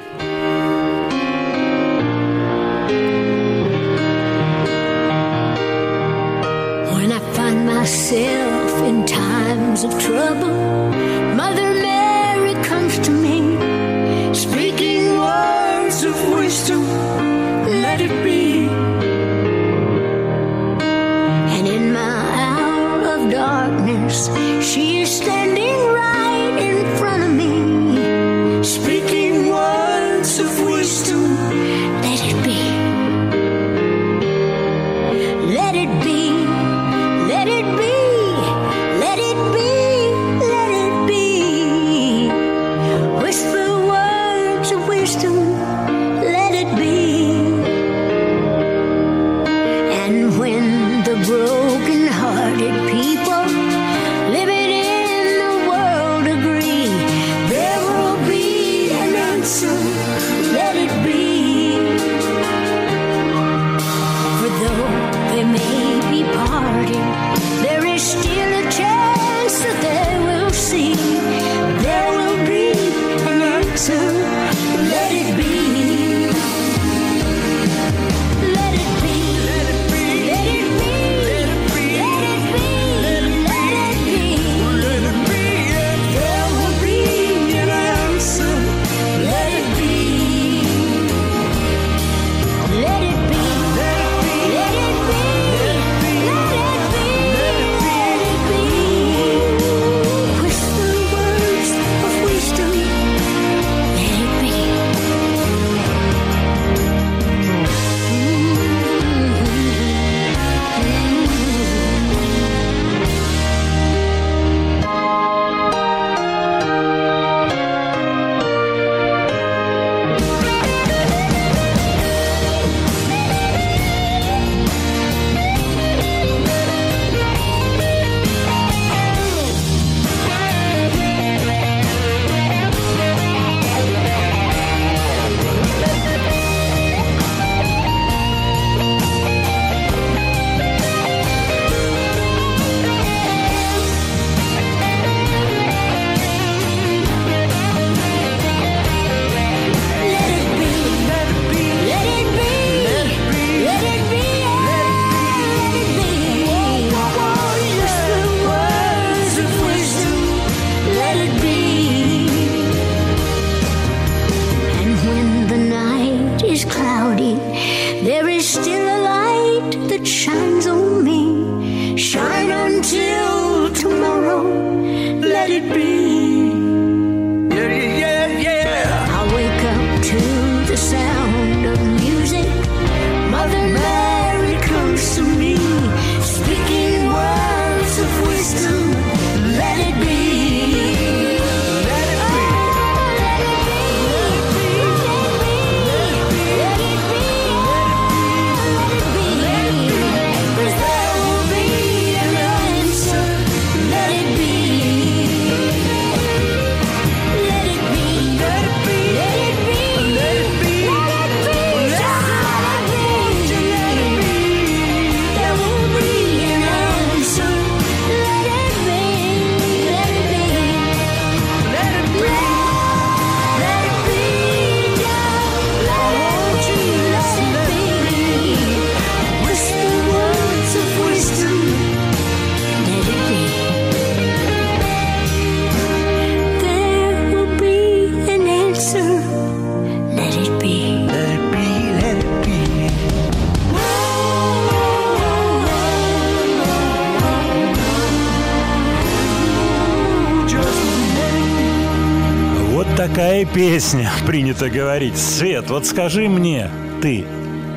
[253.60, 255.18] Песня, принято говорить.
[255.18, 256.70] Свет, вот скажи мне,
[257.02, 257.26] ты,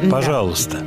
[0.09, 0.79] пожалуйста,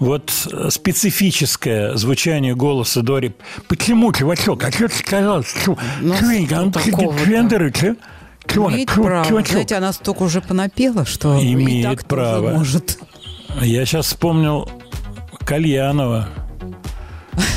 [0.00, 3.34] вот э, специфическое звучание голоса Дори.
[3.68, 4.64] Почему, чувачок?
[4.64, 5.44] А что ты сказал?
[5.44, 7.14] Чё- чё?
[7.24, 7.94] Гендеры, чё?
[8.52, 9.24] Чё- Имеет чё- право.
[9.26, 9.50] чувачок?
[9.52, 12.50] Знаете, она столько уже понапела, что Имеет так право.
[12.50, 12.98] может.
[13.62, 14.68] Я сейчас вспомнил
[15.44, 16.28] Кальянова.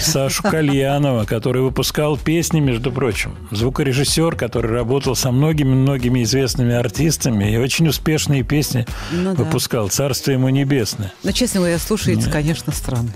[0.01, 3.31] Сашу Кальянова, который выпускал песни, между прочим.
[3.51, 9.43] Звукорежиссер, который работал со многими-многими известными артистами и очень успешные песни Ну да.
[9.43, 9.89] выпускал.
[9.89, 11.13] Царство ему небесное.
[11.23, 13.11] Но, честно говоря, слушается, конечно, странно.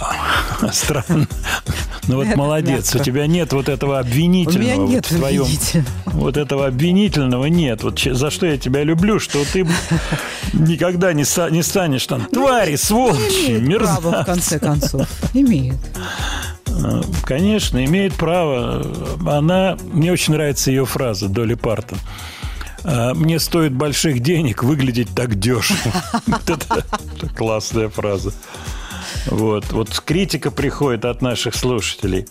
[0.72, 1.26] Странно.
[2.06, 2.90] Ну вот Это молодец.
[2.94, 3.04] У мягко.
[3.04, 4.62] тебя нет вот этого У обвинительного.
[4.62, 5.88] меня вот нет в твоем- обвинительного.
[6.06, 7.82] Вот этого обвинительного нет.
[7.82, 9.66] Вот за что я тебя люблю, что ты
[10.52, 14.24] никогда не, не станешь там твари, сволочи, Ну, Имеет право, в мерзавцы.
[14.26, 15.08] конце концов.
[15.34, 15.76] Имеет.
[16.78, 18.84] Э, Конечно, имеет право.
[19.26, 21.98] Она, мне очень нравится ее фраза Доли Партон.
[22.84, 25.92] Э, Мне стоит больших денег выглядеть так дешево.
[26.46, 28.32] Это классная фраза.
[29.26, 32.26] Вот, вот критика приходит от наших слушателей.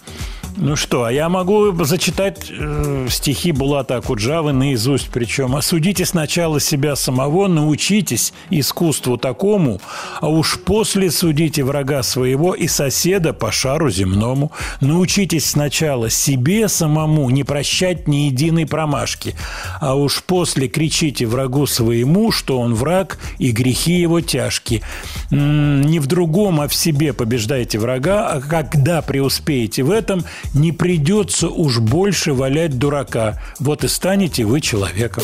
[0.60, 6.96] Ну что, а я могу зачитать э, стихи Булата Акуджавы наизусть, причем осудите сначала себя
[6.96, 9.80] самого, научитесь искусству такому,
[10.20, 14.52] а уж после судите врага своего и соседа по шару земному.
[14.82, 19.36] Научитесь сначала себе самому не прощать ни единой промашки,
[19.80, 24.82] а уж после кричите врагу своему, что он враг и грехи его тяжкие.
[25.30, 30.72] М, Не в другом, а в себе побеждайте врага, а когда преуспеете в этом, не
[30.72, 33.42] придется уж больше валять дурака.
[33.60, 35.24] Вот и станете вы человеком.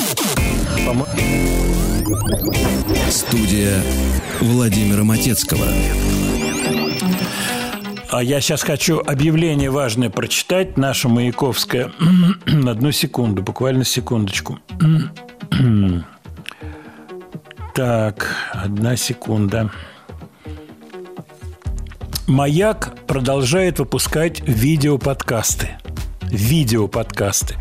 [3.10, 3.82] Студия
[4.40, 5.66] Владимира Матецкого.
[8.10, 11.92] А я сейчас хочу объявление важное прочитать, наше Маяковское.
[12.46, 14.60] Одну секунду, буквально секундочку.
[17.76, 19.72] Так, одна секунда.
[22.28, 25.72] Маяк продолжает выпускать видеоподкасты.
[26.22, 27.56] Видеоподкасты.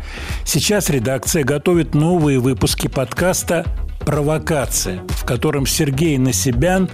[0.45, 3.65] Сейчас редакция готовит новые выпуски подкаста
[3.99, 6.89] «Провокация», в котором Сергей Насибян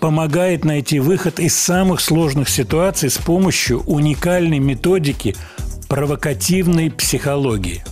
[0.00, 5.36] помогает найти выход из самых сложных ситуаций с помощью уникальной методики
[5.88, 7.84] провокативной психологии.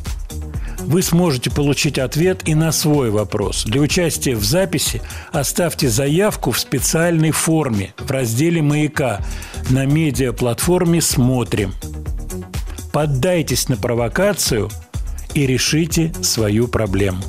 [0.86, 3.64] Вы сможете получить ответ и на свой вопрос.
[3.64, 5.00] Для участия в записи
[5.32, 9.20] оставьте заявку в специальной форме в разделе «Маяка»
[9.70, 11.72] на медиаплатформе «Смотрим».
[12.92, 14.70] Поддайтесь на провокацию
[15.32, 17.22] и решите свою проблему.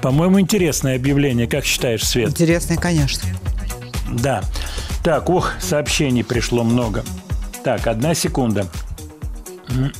[0.00, 1.46] По-моему, интересное объявление.
[1.46, 2.30] Как считаешь, Свет?
[2.30, 3.28] Интересно, конечно.
[4.10, 4.42] Да.
[5.02, 7.04] Так, ох, сообщений пришло много.
[7.62, 8.66] Так, одна секунда.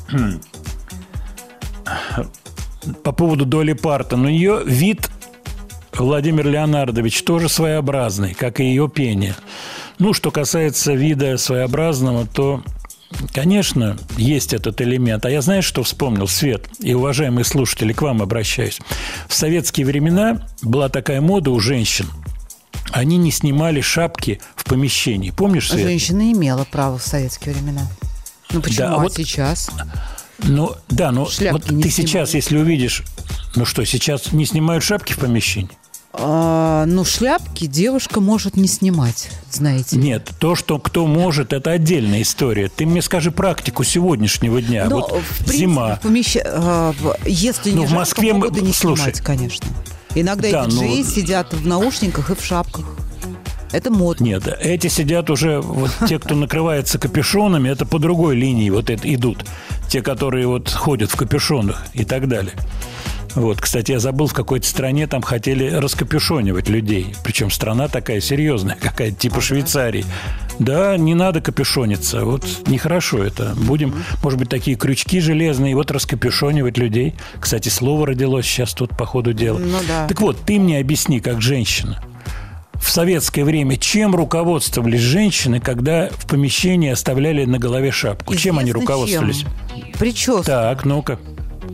[3.02, 4.24] По поводу Доли Партон.
[4.24, 5.10] У нее вид,
[5.94, 9.34] Владимир Леонардович, тоже своеобразный, как и ее пение.
[9.98, 12.62] Ну, что касается вида своеобразного, то,
[13.32, 15.24] конечно, есть этот элемент.
[15.24, 18.80] А я знаешь, что вспомнил, Свет, и уважаемые слушатели, к вам обращаюсь.
[19.28, 22.06] В советские времена была такая мода у женщин–
[22.94, 25.30] они не снимали шапки в помещении.
[25.30, 25.82] Помнишь, Свет?
[25.82, 27.82] Женщина имела право в советские времена.
[28.50, 28.78] Ну почему?
[28.78, 29.70] Да, а вот- сейчас?
[30.46, 31.88] Ну, да, но Шляпки вот ты снимали.
[31.90, 33.02] сейчас, если увидишь...
[33.56, 35.70] Ну что, сейчас не снимают шапки в помещении?
[36.12, 39.96] А, ну, шляпки девушка может не снимать, знаете.
[39.96, 42.68] Нет, то, что кто может, это отдельная история.
[42.68, 44.86] Ты мне скажи практику сегодняшнего дня.
[44.88, 45.96] Но, вот в принципе, зима.
[46.00, 49.02] в помещ- в- если не Ну, в жарко, Москве мы- не слушай.
[49.02, 49.66] снимать, конечно.
[50.14, 52.84] Иногда Да, и диджеи ну- сидят в наушниках и в шапках.
[53.72, 54.24] Это модно.
[54.24, 59.12] Нет, эти сидят уже, вот те, кто накрывается капюшонами, это по другой линии вот это
[59.12, 59.44] идут.
[59.88, 62.54] Те, которые вот ходят в капюшонах и так далее.
[63.34, 67.14] Вот, кстати, я забыл, в какой-то стране там хотели раскапюшонивать людей.
[67.24, 70.04] Причем страна такая серьезная, какая-то типа Швейцарии.
[70.60, 72.24] Да, не надо капюшониться.
[72.24, 73.54] Вот нехорошо это.
[73.56, 77.14] Будем, может быть, такие крючки железные, вот раскапюшонивать людей.
[77.40, 79.58] Кстати, слово родилось сейчас тут по ходу дела.
[79.58, 80.06] Ну да.
[80.06, 82.00] Так вот, ты мне объясни, как женщина.
[82.84, 88.34] В советское время чем руководствовались женщины, когда в помещении оставляли на голове шапку?
[88.34, 89.38] чем они Известно руководствовались?
[89.38, 89.92] чем.
[89.98, 90.42] Прическа.
[90.44, 91.18] Так, ну-ка.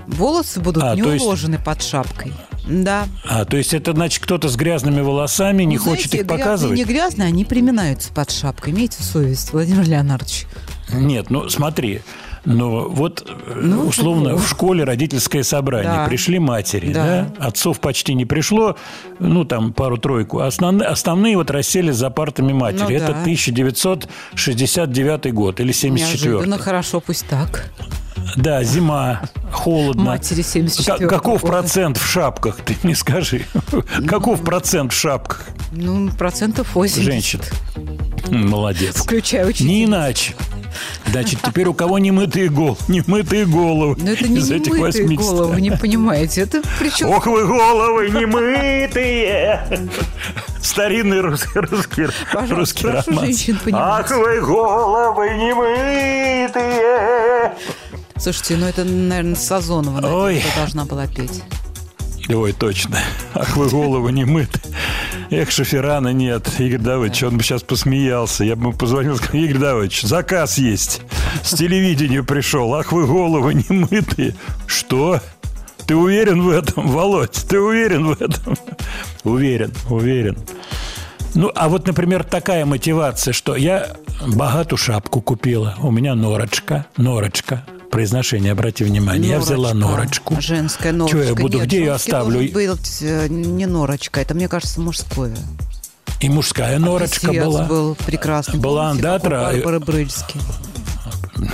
[0.06, 2.32] Волосы будут А, не то есть- уложены под шапкой.
[2.68, 3.06] Да.
[3.24, 6.78] А, то есть это значит, кто-то с грязными волосами не Ну, хочет знаете, их показывать?
[6.78, 8.72] не грязные, они приминаются под шапкой.
[8.72, 10.46] Имейте совесть, Владимир Леонардович.
[10.92, 12.02] Нет, ну смотри.
[12.44, 13.32] Ну, вот, э,
[13.62, 14.36] Ну, условно, ну.
[14.38, 15.92] в школе родительское собрание.
[15.92, 16.06] Да.
[16.06, 17.28] Пришли матери, Да.
[17.38, 17.46] да.
[17.46, 18.76] Отцов почти не пришло,
[19.18, 20.40] ну, там, пару-тройку.
[20.40, 22.84] Основные, основные вот расселись за партами матери.
[22.84, 23.20] Ну, Это да.
[23.22, 27.70] 1969 год или 74 Неожиданно хорошо, пусть так.
[28.36, 30.04] Да, зима, холодно.
[30.04, 31.52] Матери 74-го Ка- Каков года.
[31.52, 33.42] процент в шапках, ты мне скажи?
[34.06, 37.02] Каков процент в шапках Ну, процентов 80.
[37.04, 37.40] женщин?
[38.30, 38.96] Молодец.
[39.02, 39.68] Включая учителя.
[39.68, 40.34] Не иначе.
[41.06, 44.72] Значит, теперь у кого не мытые головы, не мытые головы Но это не из этих
[44.72, 45.18] немытые 80.
[45.18, 46.42] головы, вы не понимаете.
[46.42, 47.08] Это причем...
[47.10, 49.88] Ох вы головы не мытые!
[50.62, 52.06] Старинный русский, русский,
[52.50, 53.06] русский романс.
[53.08, 53.82] женщин понимать.
[54.04, 57.52] Ах вы головы не мытые!
[58.16, 60.34] Слушайте, ну это, наверное, Сазонова Ой.
[60.34, 61.42] наверное, должна была петь.
[62.32, 62.98] Ой, точно.
[63.34, 64.60] Ах, вы головы не мыты.
[65.30, 66.48] Эх, шоферана нет.
[66.58, 68.44] Игорь Давыдович, он бы сейчас посмеялся.
[68.44, 71.02] Я бы позвонил сказал, Игорь Давыдович, заказ есть.
[71.42, 72.74] С телевидения пришел.
[72.74, 74.34] Ах, вы головы не мытые.
[74.66, 75.20] Что?
[75.86, 77.46] Ты уверен в этом, Володь?
[77.48, 78.56] Ты уверен в этом?
[79.24, 80.38] Уверен, уверен.
[81.34, 83.88] Ну, а вот, например, такая мотивация, что я
[84.26, 85.74] богатую шапку купила.
[85.80, 87.64] У меня норочка, норочка.
[87.90, 89.32] Произношение, обрати внимание.
[89.32, 90.36] Я взяла норочку.
[90.40, 91.18] Женская норочка.
[91.18, 92.38] Чё я буду, Нет, где ее оставлю?
[92.38, 95.36] быть, э, не норочка, это, мне кажется, мужское.
[96.20, 97.64] И мужская норочка Писец была.
[97.64, 98.60] был прекрасный.
[98.60, 100.40] Была андатра, а- Брыльский.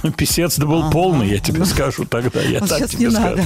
[0.02, 0.90] Ну, Писец был Ага.
[0.90, 2.42] полный, я тебе скажу тогда.
[2.42, 3.28] Я Вот так тебе скажу.
[3.36, 3.44] надо.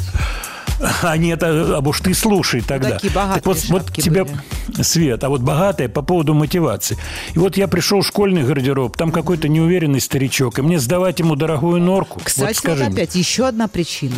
[1.02, 2.92] А нет, а, а уж ты слушай тогда.
[2.92, 4.38] Такие богатые так вот, вот тебя, были.
[4.82, 6.96] Свет, а вот богатая по поводу мотивации.
[7.34, 11.36] И вот я пришел в школьный гардероб, там какой-то неуверенный старичок, и мне сдавать ему
[11.36, 12.20] дорогую норку.
[12.22, 13.02] Кстати, вот скажи вот мне.
[13.02, 14.16] опять еще одна причина.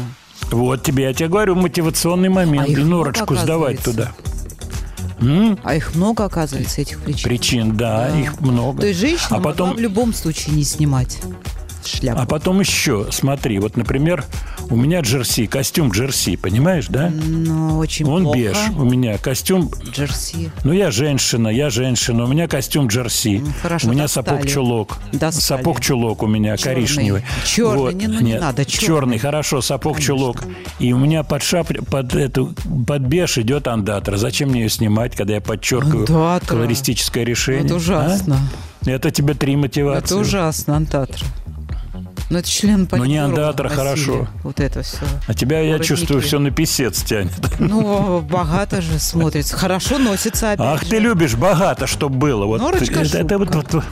[0.51, 2.69] Вот тебе, я тебе говорю, мотивационный момент.
[2.69, 4.13] А и норочку сдавать туда.
[5.21, 5.59] М?
[5.63, 7.29] А их много, оказывается, этих причин.
[7.29, 8.81] Причин, да, их много.
[8.81, 11.21] То есть женщина а потом, в любом случае не снимать
[11.87, 12.21] шляпу.
[12.21, 14.25] А потом еще, смотри, вот, например,
[14.73, 17.11] у меня джерси, костюм джерси, понимаешь, да?
[17.13, 18.39] Ну, очень Он плохо.
[18.39, 19.71] беж, у меня костюм.
[19.91, 20.51] Джерси.
[20.65, 23.41] Ну, я женщина, я женщина, у меня костюм джерси.
[23.45, 24.97] Ну, хорошо, у меня сапог-чулок.
[25.31, 26.75] Сапог-чулок у меня Черный.
[26.87, 27.25] коричневый.
[27.45, 28.87] Черный, не- ну, не нет, надо, черный.
[28.87, 29.19] черный.
[29.19, 30.43] хорошо, сапог-чулок.
[30.79, 31.69] И у меня под шап...
[31.91, 32.55] под эту
[32.87, 34.17] под беж идет андатра.
[34.17, 36.47] Зачем мне ее снимать, когда я подчеркиваю Андатра.
[36.49, 37.65] колористическое решение?
[37.67, 38.37] Это ужасно.
[38.87, 38.91] а?
[38.91, 40.05] Это тебе три мотивации.
[40.07, 41.25] Это ужасно, антатра.
[42.33, 43.79] Ну, это член Ну, не политбюро андатра, носили.
[43.79, 44.29] хорошо.
[44.43, 44.97] Вот это все.
[45.27, 45.89] А тебя, я Воротники.
[45.89, 47.31] чувствую, все на писец тянет.
[47.59, 49.55] Ну, богато же смотрится.
[49.55, 50.89] Хорошо носится опять Ах, же.
[50.89, 52.47] ты любишь богато, чтобы было.
[52.47, 53.85] Вот Норочка, это, это вот, вот-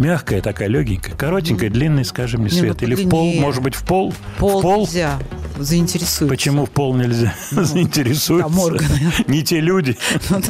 [0.00, 2.82] мягкая такая, легенькая, коротенькая, длинная, скажи мне, Не, ну, Свет.
[2.82, 4.12] Или в пол, может быть, в пол?
[4.38, 4.80] Пол, в пол?
[4.86, 5.18] нельзя.
[5.56, 6.26] Заинтересуется.
[6.26, 7.32] Почему в пол нельзя?
[7.52, 8.48] Заинтересуются.
[8.50, 9.12] там органы.
[9.28, 9.96] Не те люди.
[10.30, 10.40] Ну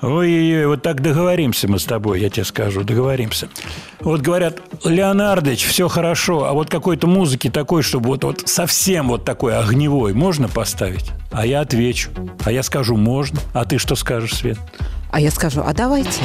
[0.00, 3.48] Ой-ой-ой, вот так договоримся мы с тобой, я тебе скажу, договоримся.
[4.00, 9.24] Вот говорят, Леонардович, все хорошо, а вот какой-то музыки такой, чтобы вот, вот совсем вот
[9.24, 11.10] такой огневой можно поставить?
[11.32, 12.10] А я отвечу,
[12.44, 13.40] а я скажу, можно.
[13.52, 14.58] А ты что скажешь, Свет?
[15.10, 16.20] А я скажу, а давайте.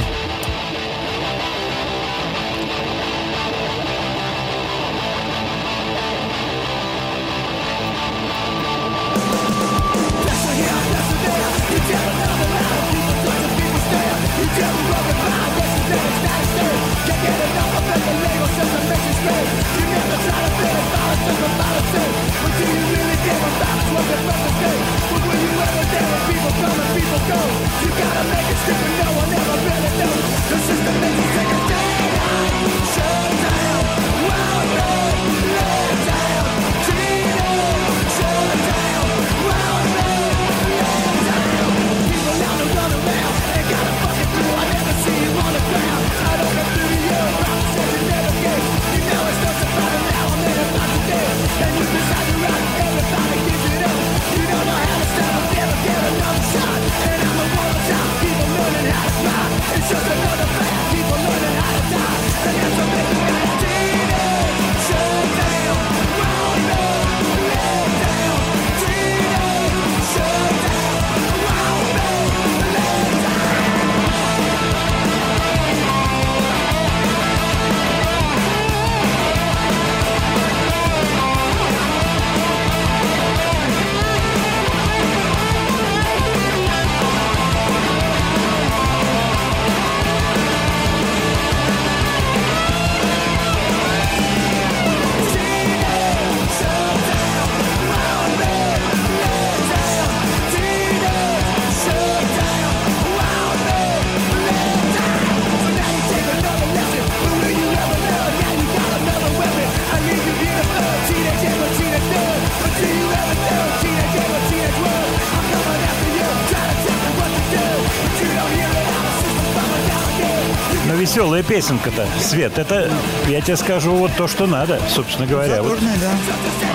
[121.54, 122.58] Песенка-то, Свет.
[122.58, 122.90] Это,
[123.28, 125.62] я тебе скажу, вот то, что надо, собственно говоря.
[125.62, 125.98] Вот Задорная,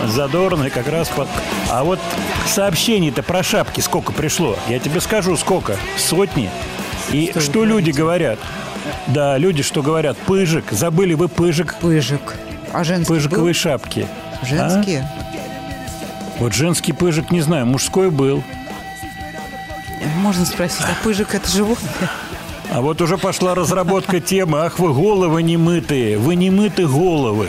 [0.02, 0.08] да.
[0.08, 1.26] задорный как раз под...
[1.68, 1.98] А вот
[2.46, 4.56] сообщений-то про шапки сколько пришло?
[4.68, 5.76] Я тебе скажу, сколько?
[5.96, 6.48] Сотни.
[7.10, 8.38] И Что что, люди говорят?
[9.08, 10.16] Да, люди что говорят?
[10.16, 10.66] Пыжик.
[10.70, 11.74] Забыли вы пыжик?
[11.80, 12.36] Пыжик.
[12.72, 13.54] А женский Пыжиковые был?
[13.54, 14.06] шапки.
[14.40, 14.46] А?
[14.46, 15.10] Женские?
[16.38, 18.44] Вот женский пыжик, не знаю, мужской был.
[20.18, 21.90] Можно спросить, а пыжик это животное?
[22.70, 24.60] А вот уже пошла разработка темы.
[24.60, 26.18] Ах, вы головы не мытые.
[26.18, 27.48] Вы не мыты головы.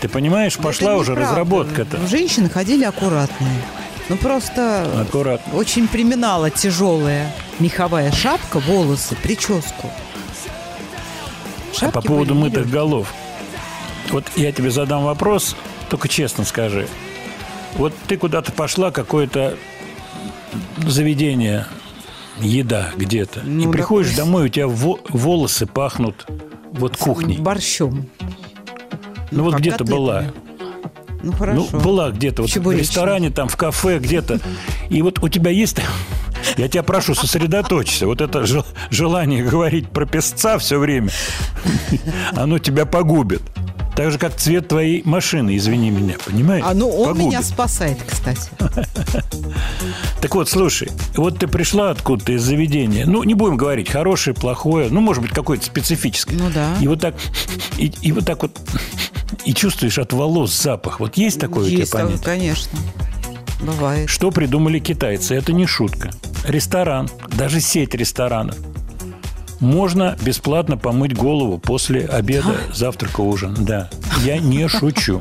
[0.00, 2.06] Ты понимаешь, пошла уже разработка-то.
[2.06, 3.62] Женщины ходили аккуратные.
[4.08, 5.54] Ну просто Аккуратно.
[5.54, 9.90] очень приминала тяжелая меховая шапка, волосы, прическу.
[9.90, 13.12] А Шапки по поводу мытых голов.
[14.10, 15.56] Вот я тебе задам вопрос,
[15.90, 16.88] только честно скажи.
[17.74, 19.56] Вот ты куда-то пошла, какое-то
[20.86, 21.66] заведение,
[22.40, 23.40] еда где-то.
[23.40, 24.24] и Ну, приходишь допустим.
[24.26, 26.26] домой, у тебя во- волосы пахнут
[26.72, 27.38] вот кухней.
[27.38, 28.06] Борщом.
[29.30, 29.96] Ну, вот как где-то котлетами.
[29.98, 30.24] была.
[31.22, 31.66] Ну хорошо.
[31.72, 34.38] Ну, была где-то, вот в ресторане, там, в кафе, где-то.
[34.88, 35.78] И вот у тебя есть...
[36.56, 38.06] Я тебя прошу, сосредоточься.
[38.06, 41.10] Вот это жел- желание говорить про песца все время,
[42.36, 43.42] оно тебя погубит.
[43.98, 46.64] Так же, как цвет твоей машины, извини меня, понимаешь?
[46.64, 47.26] А ну он Погубит.
[47.26, 48.48] меня спасает, кстати.
[50.20, 54.88] Так вот, слушай, вот ты пришла откуда-то из заведения, ну, не будем говорить, хорошее, плохое,
[54.88, 56.36] ну, может быть, какое-то специфическое.
[56.36, 56.76] Ну да.
[56.80, 57.16] И вот так,
[57.76, 58.56] и, и вот так вот,
[59.44, 61.00] и чувствуешь от волос запах.
[61.00, 62.24] Вот есть такое у Есть тебя такое, понятие?
[62.24, 62.78] конечно.
[63.60, 64.08] Бывает.
[64.08, 65.34] Что придумали китайцы?
[65.34, 66.10] Это не шутка.
[66.46, 68.56] Ресторан, даже сеть ресторанов.
[69.60, 73.56] Можно бесплатно помыть голову после обеда, завтрака, ужина.
[73.58, 73.90] Да,
[74.24, 75.20] я не шучу.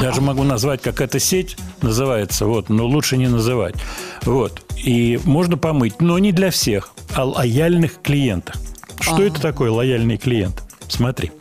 [0.00, 3.74] Даже могу назвать, как эта сеть называется, вот, но лучше не называть.
[4.22, 4.62] Вот.
[4.76, 8.56] И можно помыть, но не для всех, а лояльных клиентов.
[9.00, 10.62] Что это такое лояльный клиент?
[10.88, 11.32] Смотри.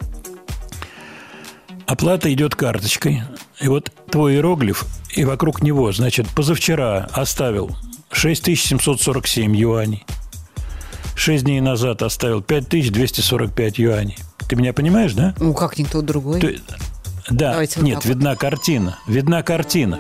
[1.88, 3.24] Оплата идет карточкой.
[3.60, 4.86] И вот твой иероглиф,
[5.16, 7.76] и вокруг него, значит, позавчера оставил
[8.12, 10.06] 6747 юаней.
[11.16, 14.18] Шесть дней назад оставил 5245 юаней.
[14.48, 15.34] Ты меня понимаешь, да?
[15.40, 16.40] Ну, как никто другой.
[16.40, 16.60] Ты-
[17.30, 18.06] да, Давайте вот нет, вот.
[18.06, 19.00] видна картина.
[19.08, 20.00] Видна картина.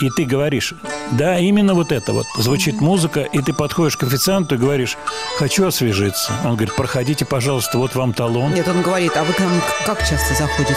[0.00, 0.74] И ты говоришь,
[1.12, 2.26] да, именно вот это вот.
[2.36, 4.96] Звучит музыка, и ты подходишь к официанту и говоришь,
[5.38, 6.32] хочу освежиться.
[6.44, 8.54] Он говорит, проходите, пожалуйста, вот вам талон.
[8.54, 9.50] Нет, он говорит, а вы к нам
[9.86, 10.74] как часто заходите?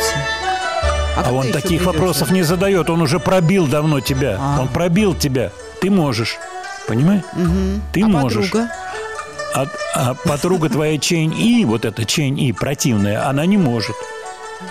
[1.15, 1.86] А, когда он таких придете?
[1.86, 4.38] вопросов не задает, он уже пробил давно тебя.
[4.39, 4.61] А.
[4.61, 5.51] Он пробил тебя.
[5.82, 6.38] Ты можешь.
[6.88, 7.23] Понимаешь?
[7.93, 8.49] Ты а можешь.
[8.49, 8.71] подруга?
[9.54, 13.95] А, а подруга твоя Чейн И, вот эта Чейн И противная, она не может.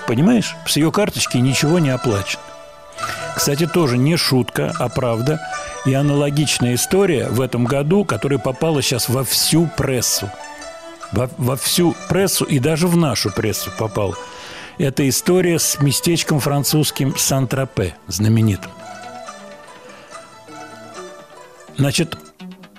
[0.07, 0.57] Понимаешь?
[0.67, 2.43] С ее карточки ничего не оплачено.
[3.35, 5.41] Кстати, тоже не шутка, а правда.
[5.87, 10.31] И аналогичная история в этом году, которая попала сейчас во всю прессу.
[11.13, 14.15] Во, во всю прессу и даже в нашу прессу попала.
[14.79, 18.71] Это история с местечком французским Сан-Тропе, знаменитым.
[21.77, 22.17] Значит,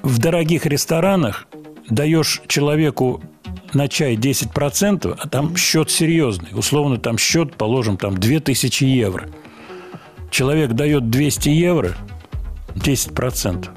[0.01, 1.47] в дорогих ресторанах
[1.91, 3.21] даешь человеку
[3.73, 6.49] на чай 10%, а там счет серьезный.
[6.53, 9.29] Условно, там счет, положим, там 2000 евро.
[10.31, 11.95] Человек дает 200 евро,
[12.75, 13.69] 10%.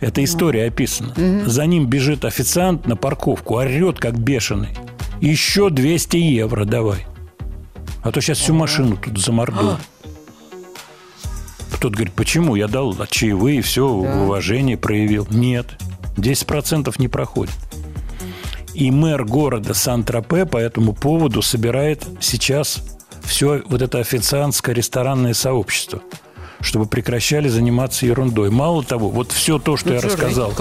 [0.00, 1.14] Это история описана.
[1.46, 4.68] За ним бежит официант на парковку, орет, как бешеный.
[5.20, 7.06] Еще 200 евро давай.
[8.02, 9.78] А то сейчас всю машину тут замордую.
[11.72, 12.56] Кто-то говорит, почему?
[12.56, 15.26] Я дал чаевые, все, уважение проявил.
[15.30, 15.78] Нет,
[16.18, 17.54] 10% не проходит.
[18.74, 22.82] И мэр города Сан-Тропе по этому поводу собирает сейчас
[23.24, 26.00] все вот это официантское ресторанное сообщество,
[26.60, 28.50] чтобы прекращали заниматься ерундой.
[28.50, 30.52] Мало того, вот все то, что я Ну, что, рассказал,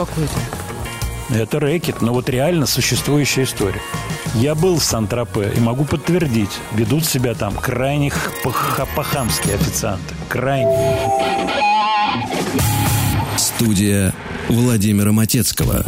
[1.29, 3.81] это рэкет, но вот реально существующая история.
[4.35, 10.15] Я был в Сан-Тропе и могу подтвердить, ведут себя там крайне х- пох- по-хамски официанты.
[10.29, 10.97] Крайне.
[13.37, 14.13] Студия
[14.49, 15.83] Владимира Матецкого.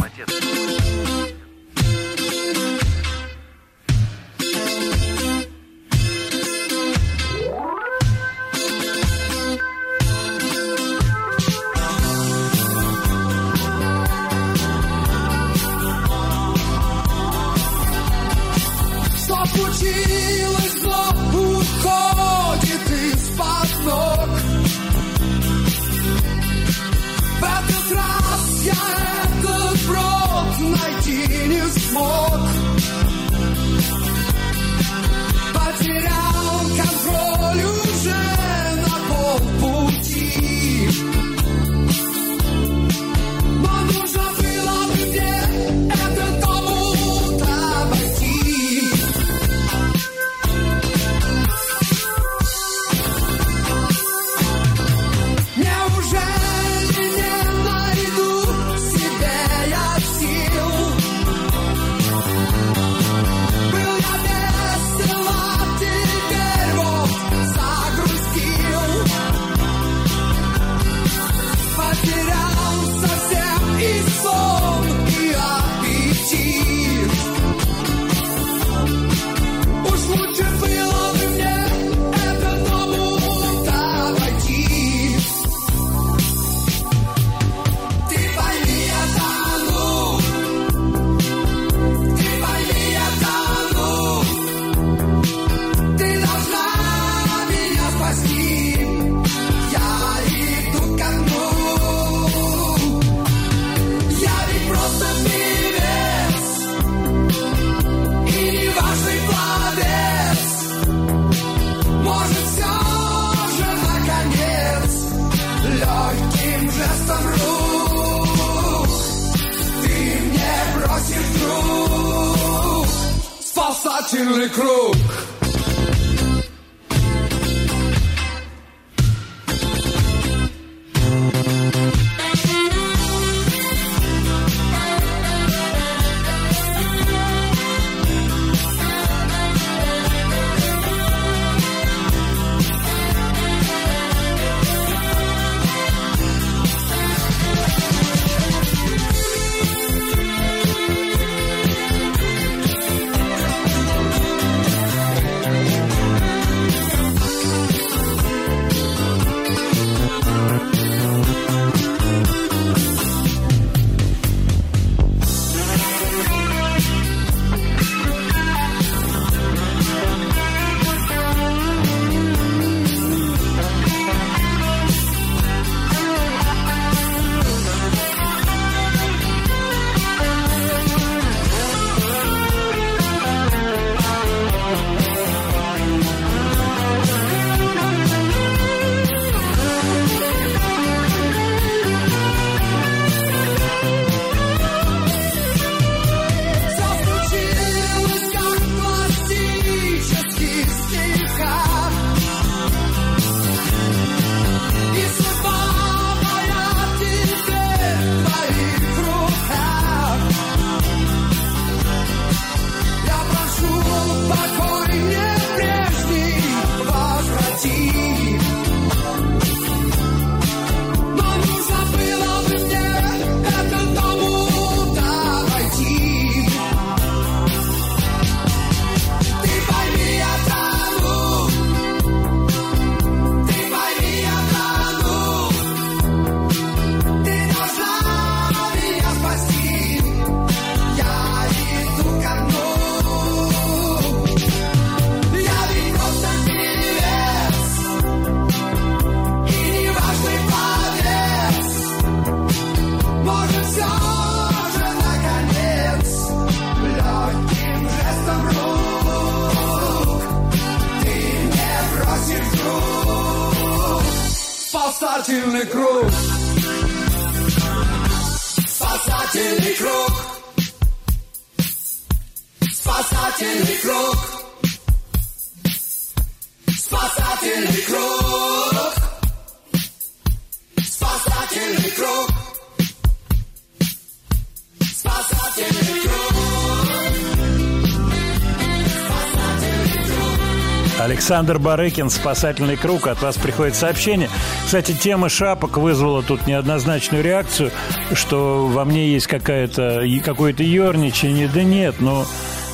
[291.30, 293.06] Александр Барыкин, «Спасательный круг».
[293.06, 294.28] От вас приходит сообщение.
[294.64, 297.70] Кстати, тема шапок вызвала тут неоднозначную реакцию,
[298.14, 301.48] что во мне есть какая-то, какое-то ерничание.
[301.54, 302.26] Да нет, но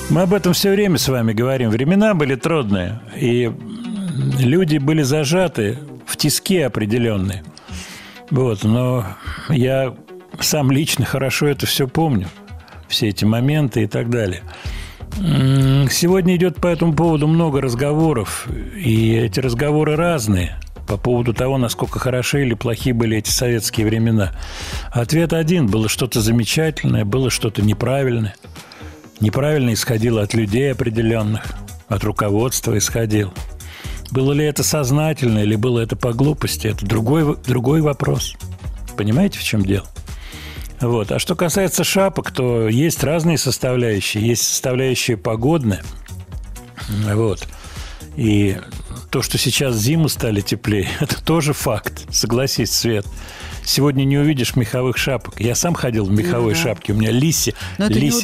[0.08, 1.68] мы об этом все время с вами говорим.
[1.68, 3.52] Времена были трудные, и
[4.38, 7.44] люди были зажаты в тиски определенные.
[8.30, 9.04] Вот, но
[9.50, 9.94] я
[10.40, 12.28] сам лично хорошо это все помню.
[12.88, 14.40] Все эти моменты и так далее.
[15.16, 21.98] Сегодня идет по этому поводу много разговоров, и эти разговоры разные по поводу того, насколько
[21.98, 24.32] хороши или плохи были эти советские времена.
[24.92, 28.34] Ответ один– было что-то замечательное, было что-то неправильное.
[29.20, 31.42] Неправильно исходило от людей определенных,
[31.88, 33.32] от руководства исходило.
[34.10, 38.36] Было ли это сознательно или было это по глупости, это другой, другой вопрос.
[38.96, 39.86] Понимаете, в чем дело?
[40.80, 41.10] Вот.
[41.12, 44.26] А что касается шапок, то есть разные составляющие.
[44.26, 45.82] Есть составляющие погодные.
[47.12, 47.46] Вот.
[48.16, 48.58] И
[49.10, 52.06] то, что сейчас зимы стали теплее, это тоже факт.
[52.10, 53.06] Согласись, Свет.
[53.64, 55.40] Сегодня не увидишь меховых шапок.
[55.40, 56.62] Я сам ходил в меховой Ну да.
[56.62, 56.92] шапке.
[56.92, 57.52] У меня это лисья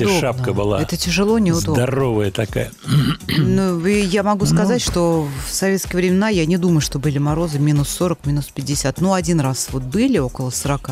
[0.05, 0.21] неудобно.
[0.21, 0.81] шапка была.
[0.81, 1.75] Это тяжело, неудобно.
[1.75, 2.71] Здоровая такая.
[3.27, 7.89] Ну, я могу сказать, что в советские времена я не думаю, что были морозы минус
[7.89, 9.01] 40, минус 50.
[9.01, 10.91] Ну, один раз вот были около 40.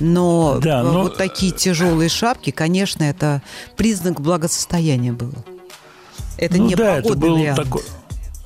[0.00, 3.42] Но Да, э, но- вот такие тяжелые шапки, конечно, это
[3.76, 5.44] признак благосостояния было.
[6.38, 7.56] Это ну не да, это был вариант.
[7.56, 7.82] такой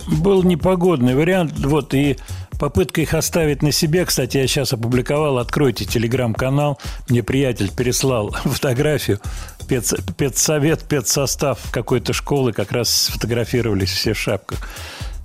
[0.06, 2.16] был непогодный вариант, вот и
[2.59, 4.05] попытка их оставить на себе.
[4.05, 6.78] Кстати, я сейчас опубликовал, откройте телеграм-канал.
[7.09, 9.20] Мне приятель переслал фотографию.
[9.68, 14.68] Пец, педсовет, педсостав какой-то школы как раз сфотографировались все в шапках.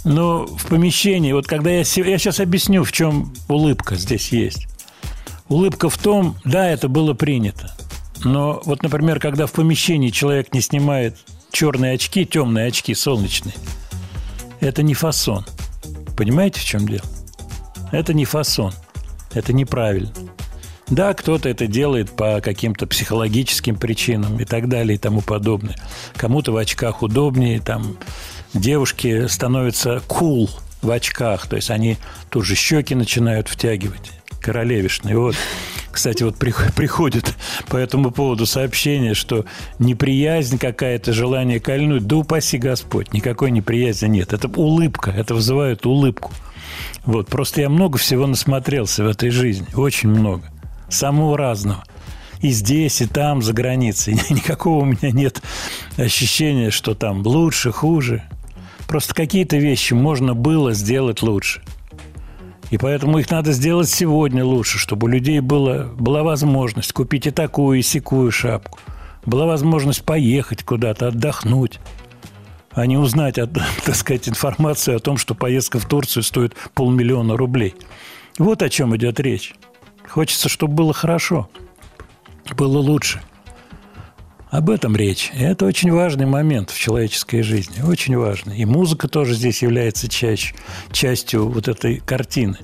[0.03, 1.79] Но в помещении, вот когда я...
[1.79, 4.67] Я сейчас объясню, в чем улыбка здесь есть.
[5.47, 7.75] Улыбка в том, да, это было принято.
[8.23, 11.17] Но вот, например, когда в помещении человек не снимает
[11.51, 13.53] черные очки, темные очки, солнечные,
[14.59, 15.45] это не фасон.
[16.17, 17.05] Понимаете, в чем дело?
[17.91, 18.73] Это не фасон.
[19.33, 20.11] Это неправильно.
[20.87, 25.75] Да, кто-то это делает по каким-то психологическим причинам и так далее и тому подобное.
[26.15, 27.97] Кому-то в очках удобнее, там
[28.53, 30.49] девушки становятся cool
[30.81, 31.97] в очках, то есть они
[32.29, 34.11] тут же щеки начинают втягивать
[34.45, 35.17] королевишны.
[35.17, 35.35] Вот,
[35.91, 37.33] кстати, вот прих- приходит
[37.67, 39.45] по этому поводу сообщение, что
[39.79, 44.33] неприязнь какая-то, желание кольнуть, да упаси Господь, никакой неприязни нет.
[44.33, 46.31] Это улыбка, это вызывает улыбку.
[47.05, 50.43] Вот, просто я много всего насмотрелся в этой жизни, очень много,
[50.89, 51.83] самого разного.
[52.41, 54.13] И здесь, и там, за границей.
[54.29, 55.41] Никакого у меня нет
[55.97, 58.21] ощущения, что там лучше, хуже.
[58.87, 61.63] Просто какие-то вещи можно было сделать лучше.
[62.75, 67.31] И поэтому их надо сделать сегодня лучше, чтобы у людей было, была возможность купить и
[67.31, 68.79] такую, и сякую шапку.
[69.25, 71.79] Была возможность поехать куда-то, отдохнуть,
[72.71, 73.35] а не узнать,
[73.85, 77.75] так сказать, информацию о том, что поездка в Турцию стоит полмиллиона рублей.
[78.39, 79.53] Вот о чем идет речь.
[80.05, 81.49] Хочется, чтобы было хорошо,
[82.57, 83.21] было лучше.
[84.55, 85.31] Об этом речь.
[85.33, 87.81] Это очень важный момент в человеческой жизни.
[87.81, 88.57] Очень важный.
[88.57, 90.55] И музыка тоже здесь является чаще,
[90.93, 92.57] частью вот этой картины.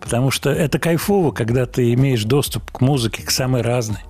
[0.00, 4.00] Потому что это кайфово, когда ты имеешь доступ к музыке, к самой разной.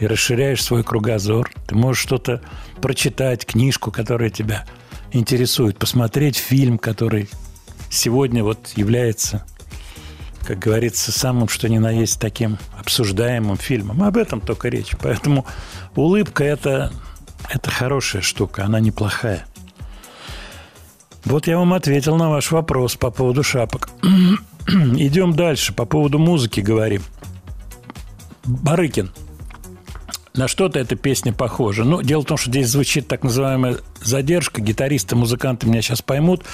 [0.00, 1.52] И расширяешь свой кругозор.
[1.66, 2.40] Ты можешь что-то
[2.80, 4.64] прочитать, книжку, которая тебя
[5.12, 7.28] интересует, посмотреть фильм, который
[7.90, 9.44] сегодня вот является
[10.46, 14.02] как говорится, самым что ни на есть таким обсуждаемым фильмом.
[14.02, 14.92] Об этом только речь.
[15.00, 15.44] Поэтому
[15.96, 16.92] улыбка это,
[17.50, 19.44] это хорошая штука, она неплохая.
[21.24, 23.90] Вот я вам ответил на ваш вопрос по поводу шапок.
[24.68, 25.72] Идем дальше.
[25.72, 27.02] По поводу музыки говорим.
[28.44, 29.10] Барыкин.
[30.36, 31.84] На что-то эта песня похожа.
[31.84, 34.60] Ну, дело в том, что здесь звучит так называемая задержка.
[34.60, 36.44] Гитаристы, музыканты меня сейчас поймут.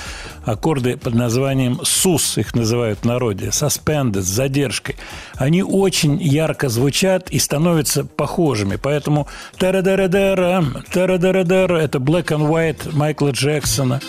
[0.45, 3.47] Аккорды под названием СУС их называют в народе.
[3.47, 4.97] Suspended, с задержкой.
[5.35, 8.77] Они очень ярко звучат и становятся похожими.
[8.77, 9.27] Поэтому
[9.59, 14.01] тарадарадара, тарадарадара, это Black and White Майкла Джексона.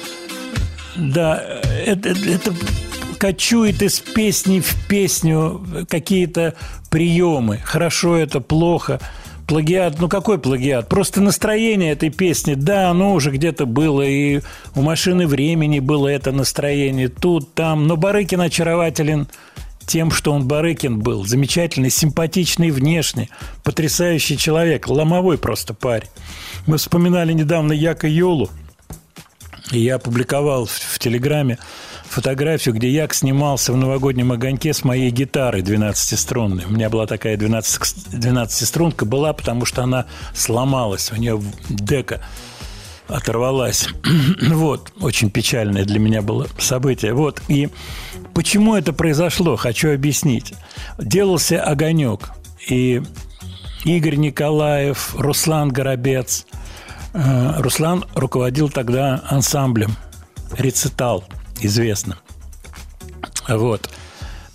[0.96, 1.44] Да,
[1.84, 2.54] это, это
[3.18, 6.54] кочует из песни в песню какие-то
[6.92, 7.60] приемы.
[7.64, 9.00] Хорошо это, плохо–
[9.48, 10.88] Плагиат, ну какой плагиат?
[10.88, 14.42] Просто настроение этой песни, да, оно уже где-то было, и
[14.76, 17.88] у машины времени было это настроение, тут, там.
[17.88, 19.28] Но Барыкин очарователен
[19.86, 21.26] тем, что он Барыкин был.
[21.26, 23.30] Замечательный, симпатичный внешне,
[23.64, 26.08] потрясающий человек, ломовой просто парень.
[26.66, 28.50] Мы вспоминали недавно Яка Йолу,
[29.72, 31.58] и я опубликовал в, в Телеграме
[32.14, 36.66] фотографию, где Як снимался в новогоднем огоньке с моей гитарой 12-струнной.
[36.66, 42.22] У меня была такая 12, 12-струнка, была, потому что она сломалась, у нее дека
[43.08, 43.90] оторвалась.
[44.48, 47.14] вот, очень печальное для меня было событие.
[47.14, 47.70] Вот, и
[48.36, 50.54] почему это произошло, хочу объяснить.
[51.00, 52.30] Делался огонек,
[52.70, 53.02] и
[53.86, 56.46] Игорь Николаев, Руслан Горобец.
[57.14, 59.96] Руслан руководил тогда ансамблем
[60.58, 61.24] «Рецитал»,
[61.66, 62.18] известно.
[63.48, 63.90] Вот.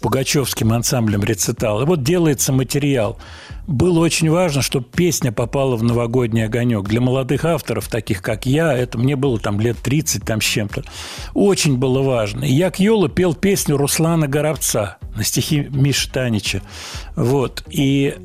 [0.00, 1.82] Пугачевским ансамблем рецитал.
[1.82, 3.18] И вот делается материал.
[3.66, 6.84] Было очень важно, чтобы песня попала в новогодний огонек.
[6.84, 10.84] Для молодых авторов, таких как я, это мне было там лет 30 там с чем-то.
[11.34, 12.44] Очень было важно.
[12.44, 16.62] И Як Йола пел песню Руслана Горобца на стихи Миши Танича.
[17.16, 17.64] Вот.
[17.68, 18.16] И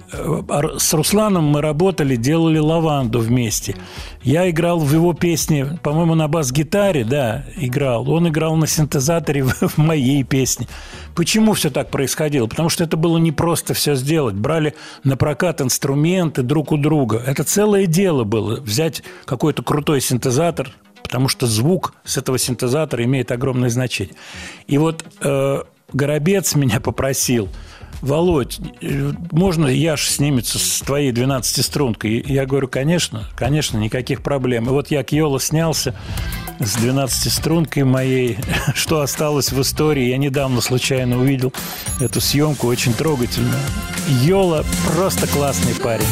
[0.78, 3.76] с Русланом мы работали, делали лаванду вместе.
[4.22, 8.10] Я играл в его песне, по-моему, на бас-гитаре, да, играл.
[8.10, 10.68] Он играл на синтезаторе в моей песне.
[11.15, 12.48] Почему все так происходило?
[12.48, 14.36] Потому что это было непросто все сделать.
[14.36, 17.22] Брали на прокат инструменты друг у друга.
[17.26, 18.61] Это целое дело было.
[18.61, 20.72] Взять какой-то крутой синтезатор,
[21.02, 24.15] потому что звук с этого синтезатора имеет огромное значение.
[24.68, 25.64] И вот э,
[25.94, 27.49] Горобец меня попросил–
[28.03, 28.60] Володь,
[29.32, 32.22] можно Яш снимется с твоей 12-стрункой?
[32.28, 34.65] Я говорю, конечно, конечно, никаких проблем.
[34.65, 35.95] И вот я Кьола снялся
[36.60, 38.40] с 12-стрункой моей,
[38.76, 40.10] что осталось в истории.
[40.10, 41.53] Я недавно случайно увидел
[42.02, 43.56] эту съемку, очень трогательно.
[44.26, 46.03] Йола просто классный парень.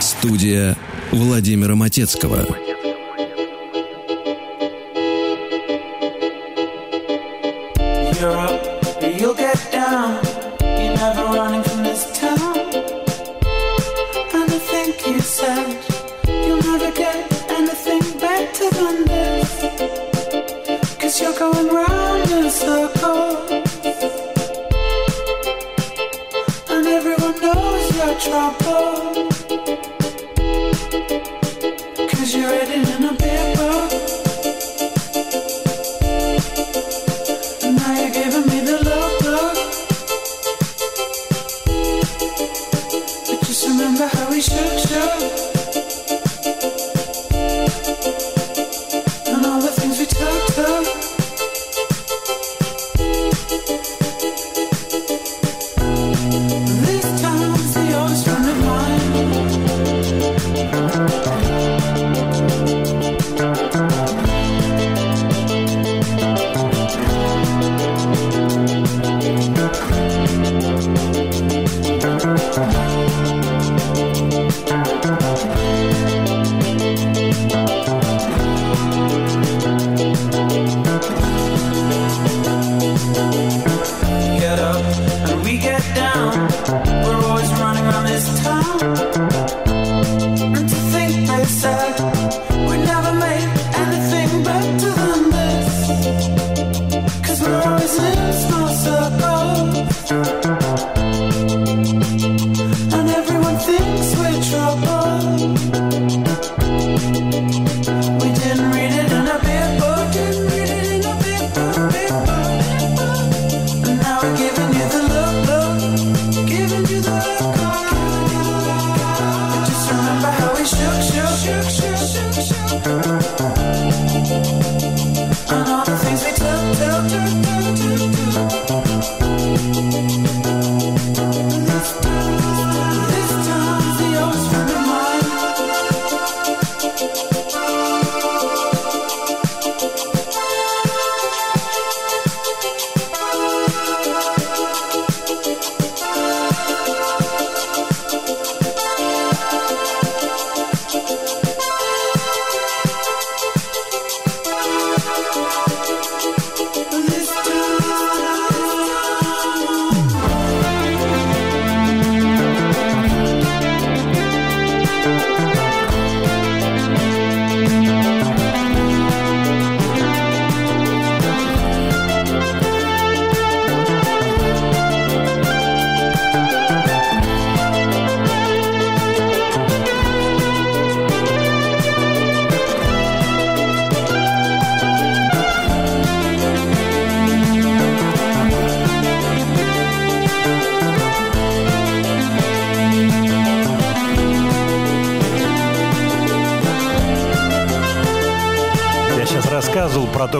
[0.00, 0.76] Студия
[1.12, 2.44] Владимира Матецкого.
[8.20, 8.76] Europe
[9.18, 10.24] you'll get down.
[10.60, 12.58] You're never running from this town.
[14.36, 15.82] And I think you said
[16.26, 17.16] you'll never get
[17.50, 19.52] anything better than this.
[21.00, 23.50] Cause you're going round in circles.
[26.70, 29.28] And everyone knows your trouble.
[32.10, 33.35] Cause you're written in a big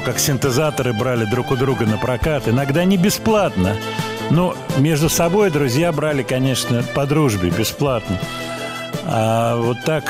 [0.06, 2.46] как синтезаторы брали друг у друга на прокат.
[2.46, 3.76] Иногда не бесплатно.
[4.30, 8.16] Но между собой друзья брали, конечно, по дружбе, бесплатно.
[9.04, 10.04] А вот так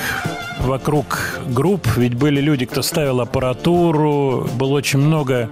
[0.60, 5.48] вокруг групп, ведь были люди, кто ставил аппаратуру, было очень много,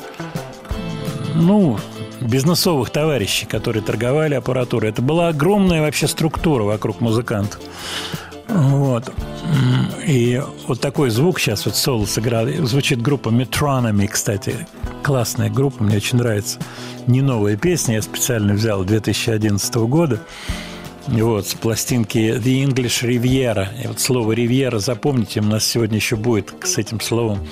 [1.34, 1.78] ну,
[2.20, 4.90] бизнесовых товарищей, которые торговали аппаратурой.
[4.90, 7.60] Это была огромная вообще структура вокруг музыкантов.
[10.06, 12.46] И вот такой звук сейчас вот соло сыграл.
[12.62, 14.66] Звучит группа Metronomy, кстати.
[15.02, 16.58] Классная группа, мне очень нравится.
[17.06, 20.20] Не новая песня, я специально взял 2011 года.
[21.06, 23.68] Вот, с пластинки The English Riviera.
[23.82, 27.46] И вот слово Ривьера запомните, у нас сегодня еще будет с этим словом.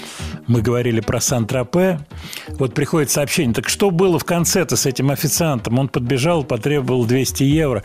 [0.47, 2.01] Мы говорили про Сан-Тропе.
[2.49, 5.79] Вот приходит сообщение, так что было в конце-то с этим официантом?
[5.79, 7.83] Он подбежал, потребовал 200 евро.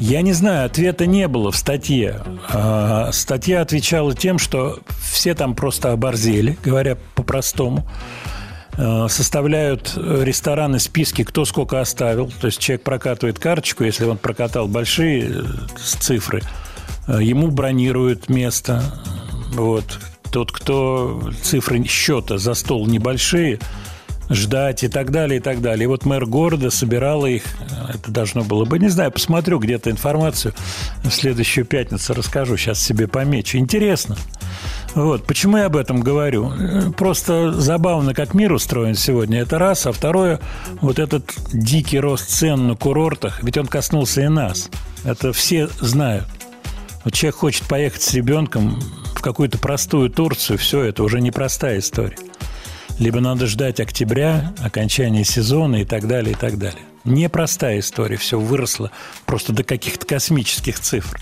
[0.00, 2.22] Я не знаю, ответа не было в статье.
[2.54, 7.86] А, Статья отвечала тем, что все там просто оборзели, говоря по-простому
[8.76, 12.30] Э, составляют э, рестораны списки, кто сколько оставил.
[12.40, 15.42] То есть человек прокатывает карточку, если он прокатал большие э,
[15.76, 16.42] цифры,
[17.06, 18.82] ему бронируют место.
[19.52, 20.00] Вот.
[20.32, 23.60] Тот, кто цифры счета за стол небольшие,
[24.30, 25.84] ждать и так далее, и так далее.
[25.84, 27.42] И вот мэр города собирал их,
[27.88, 30.54] это должно было быть, не знаю, посмотрю где-то информацию,
[31.02, 33.58] в следующую пятницу расскажу, сейчас себе помечу.
[33.58, 34.16] Интересно.
[34.94, 35.26] Вот.
[35.26, 36.52] Почему я об этом говорю?
[36.96, 39.40] Просто забавно, как мир устроен сегодня.
[39.40, 39.86] Это раз.
[39.86, 40.40] А второе,
[40.80, 44.70] вот этот дикий рост цен на курортах, ведь он коснулся и нас.
[45.04, 46.26] Это все знают.
[47.04, 48.80] Вот человек хочет поехать с ребенком
[49.14, 52.16] в какую-то простую Турцию, все, это уже непростая история.
[52.98, 56.82] Либо надо ждать октября, окончания сезона и так далее, и так далее.
[57.04, 58.90] Непростая история, все выросло
[59.26, 61.20] просто до каких-то космических цифр.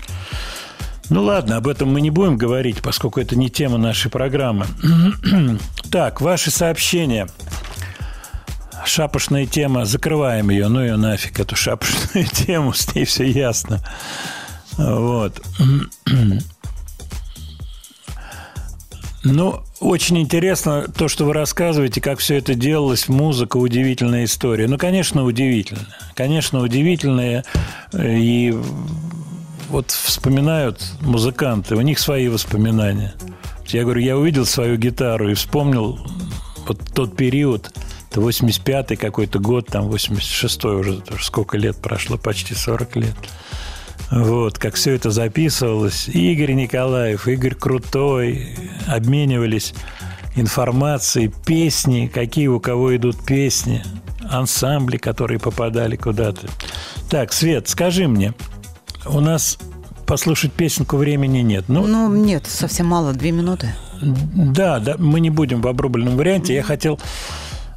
[1.09, 4.65] Ну ладно, об этом мы не будем говорить, поскольку это не тема нашей программы.
[5.91, 7.27] так, ваши сообщения.
[8.85, 13.81] Шапошная тема, закрываем ее, ну ее нафиг, эту шапошную тему, с ней все ясно.
[14.77, 15.41] Вот.
[19.25, 24.67] Ну, очень интересно то, что вы рассказываете, как все это делалось, музыка, удивительная история.
[24.67, 25.87] Ну, конечно, удивительная.
[26.13, 27.45] Конечно, удивительная.
[27.97, 28.53] И
[29.69, 33.13] вот вспоминают музыканты, у них свои воспоминания.
[33.67, 35.99] Я говорю, я увидел свою гитару и вспомнил
[36.67, 37.71] вот тот период,
[38.11, 43.15] это 85-й какой-то год, там 86-й уже, сколько лет прошло, почти 40 лет.
[44.11, 46.07] Вот, как все это записывалось.
[46.07, 48.55] Игорь Николаев, Игорь Крутой
[48.87, 49.73] обменивались
[50.35, 53.83] информацией, песни, какие у кого идут песни,
[54.29, 56.47] ансамбли, которые попадали куда-то.
[57.09, 58.33] Так, Свет, скажи мне,
[59.05, 59.57] у нас
[60.05, 61.65] послушать песенку времени нет.
[61.67, 63.73] Ну, Ну, нет, совсем мало, две минуты.
[64.01, 66.53] да, да, мы не будем в обрубленном варианте.
[66.53, 66.99] Я хотел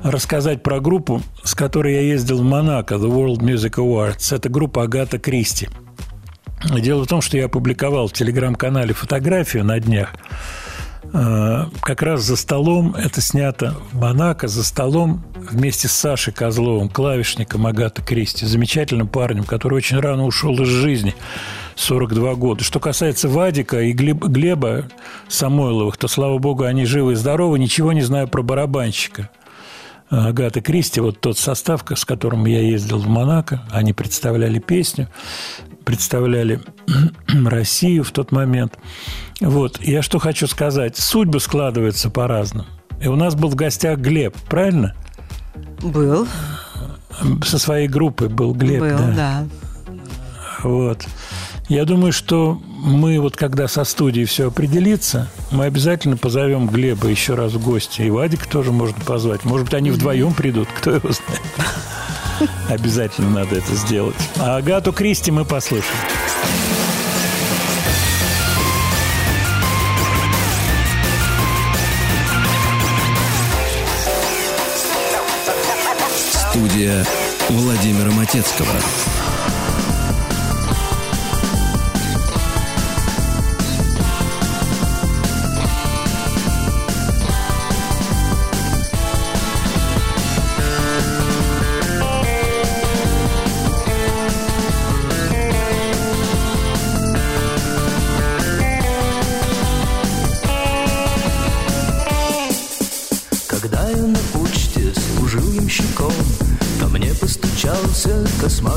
[0.03, 4.35] рассказать про группу, с которой я ездил в Монако, The World Music Awards.
[4.35, 5.69] Это группа Агата Кристи.
[6.65, 10.15] Дело в том, что я опубликовал в телеграм-канале фотографию на днях.
[11.13, 16.89] Э, Как раз за столом, это снято в Монако, за столом вместе с Сашей Козловым,
[16.89, 21.15] клавишником Агата Кристи, замечательным парнем, который очень рано ушел из жизни,
[21.77, 22.65] 42 года.
[22.65, 24.87] Что касается Вадика и Глеб- Глеба
[25.29, 27.59] Самойловых, то, слава богу, они живы и здоровы.
[27.59, 29.29] Ничего не знаю про барабанщика.
[30.09, 35.09] Агаты Кристи, вот тот состав, с которым я ездил в Монако, они представляли песню,
[35.87, 36.61] представляли
[37.47, 38.77] Россию в тот момент.
[39.41, 42.69] Вот, я что хочу сказать, судьбы складываются по-разному.
[43.01, 44.95] И у нас был в гостях Глеб, правильно?
[45.81, 46.27] Был,
[47.45, 49.15] Со своей группой был Глеб, был, да.
[49.15, 49.47] да.
[50.63, 51.07] Вот.
[51.69, 57.35] Я думаю, что мы вот когда со студией все определится, мы обязательно позовем Глеба еще
[57.35, 58.03] раз в гости.
[58.03, 59.45] И Вадика тоже можно позвать.
[59.45, 61.43] Может быть, они вдвоем придут, кто его знает.
[62.69, 64.17] Обязательно надо это сделать.
[64.39, 65.95] А Агату Кристи мы послушаем.
[76.51, 77.05] Студия
[77.51, 78.67] Владимира Матецкого.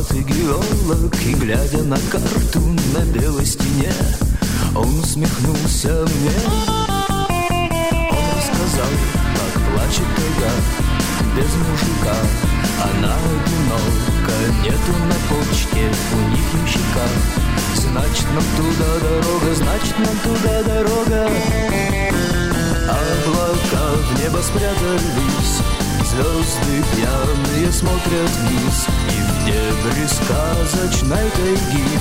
[0.10, 2.60] Косматый геолог, и, глядя на карту
[2.94, 3.92] на белой стене,
[4.76, 6.32] он усмехнулся мне.
[8.10, 8.92] Он рассказал,
[9.36, 10.52] как значит тайга
[11.36, 12.16] без мужика.
[12.82, 17.06] Она одинока, нету на почте у них ямщика.
[17.76, 21.30] Значит, нам туда дорога, значит, нам туда дорога.
[22.90, 25.62] Облака в небо спрятались,
[26.10, 32.00] Звезды пьяные смотрят вниз И дебри сказочной тайги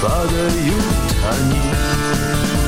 [0.00, 0.84] Падают
[1.32, 2.67] они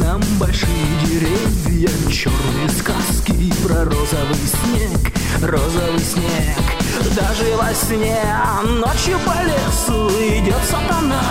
[0.00, 5.12] нам большие деревья Черные сказки про розовый снег
[5.42, 6.56] Розовый снег.
[7.14, 8.22] Даже во сне
[8.64, 11.22] ночью по лесу идет сатана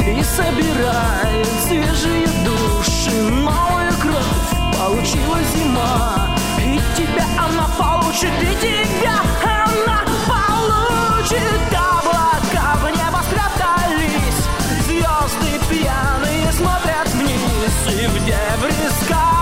[0.00, 3.22] И собирает свежие души.
[3.22, 11.42] Новую кровь получила зима И тебя она получит, и тебя она получит.
[11.72, 14.40] Облака в небо спрятались
[14.86, 17.05] Звезды пьяные смотрят
[17.84, 19.35] И в дебри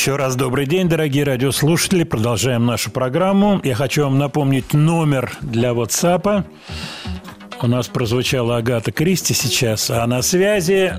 [0.00, 2.04] Еще раз добрый день, дорогие радиослушатели.
[2.04, 3.60] Продолжаем нашу программу.
[3.64, 6.42] Я хочу вам напомнить номер для WhatsApp.
[7.60, 10.94] У нас прозвучала Агата Кристи сейчас, а на связи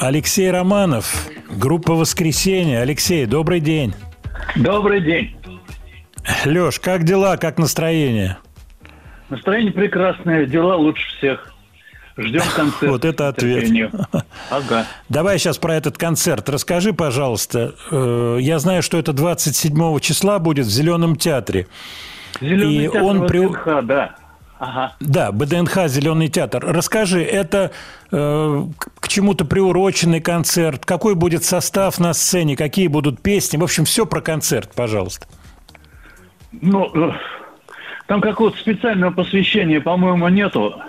[0.00, 2.80] Алексей Романов, группа «Воскресенье».
[2.80, 3.92] Алексей, добрый день.
[4.56, 5.36] Добрый день.
[6.46, 8.38] Леш, как дела, как настроение?
[9.28, 11.51] Настроение прекрасное, дела лучше всех.
[12.16, 12.88] Ждем концерта.
[12.90, 13.70] Вот это ответ.
[14.50, 14.86] Ага.
[15.08, 16.48] Давай сейчас про этот концерт.
[16.48, 17.74] Расскажи, пожалуйста.
[17.90, 21.66] Э, Я знаю, что это 27 числа будет в Зеленом театре.
[22.40, 24.14] Зеленый И театр он при- ВДНХ, да.
[24.58, 24.94] Ага.
[25.00, 26.64] Да, БДНХ «Зеленый театр».
[26.64, 27.72] Расскажи, это
[28.12, 30.86] э, к- к чему-то приуроченный концерт?
[30.86, 32.56] Какой будет состав на сцене?
[32.56, 33.56] Какие будут песни?
[33.56, 35.26] В общем, все про концерт, пожалуйста.
[36.52, 37.12] Ну, э,
[38.06, 40.80] там какого-то специального посвящения, по-моему, нету.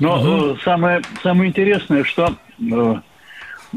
[0.00, 2.94] Но э, самое, самое интересное, что э,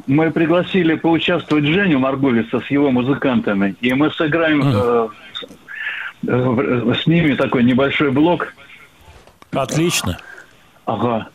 [0.07, 5.11] мы пригласили поучаствовать Женю Маргулиса с его музыкантами, и мы сыграем с,
[6.27, 8.53] э, с ними такой небольшой блок.
[9.52, 10.18] Отлично.
[10.85, 11.27] Ага.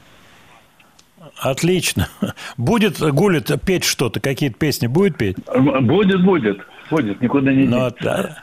[1.38, 2.08] Отлично.
[2.56, 5.36] Будет Гулит петь что-то, какие-то песни будет петь?
[5.54, 6.60] Будет, будет.
[6.90, 8.36] Будет, никуда не Ну, денется.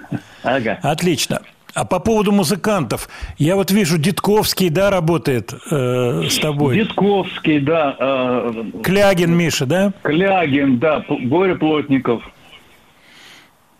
[0.43, 0.79] Ага.
[0.81, 1.41] Отлично.
[1.73, 6.77] А по поводу музыкантов, я вот вижу, Дитковский, да, работает э, с тобой.
[6.79, 7.95] Дитковский, да.
[7.99, 9.93] э, Клягин Миша, да?
[10.01, 11.05] Клягин, да.
[11.07, 12.23] Боря Плотников.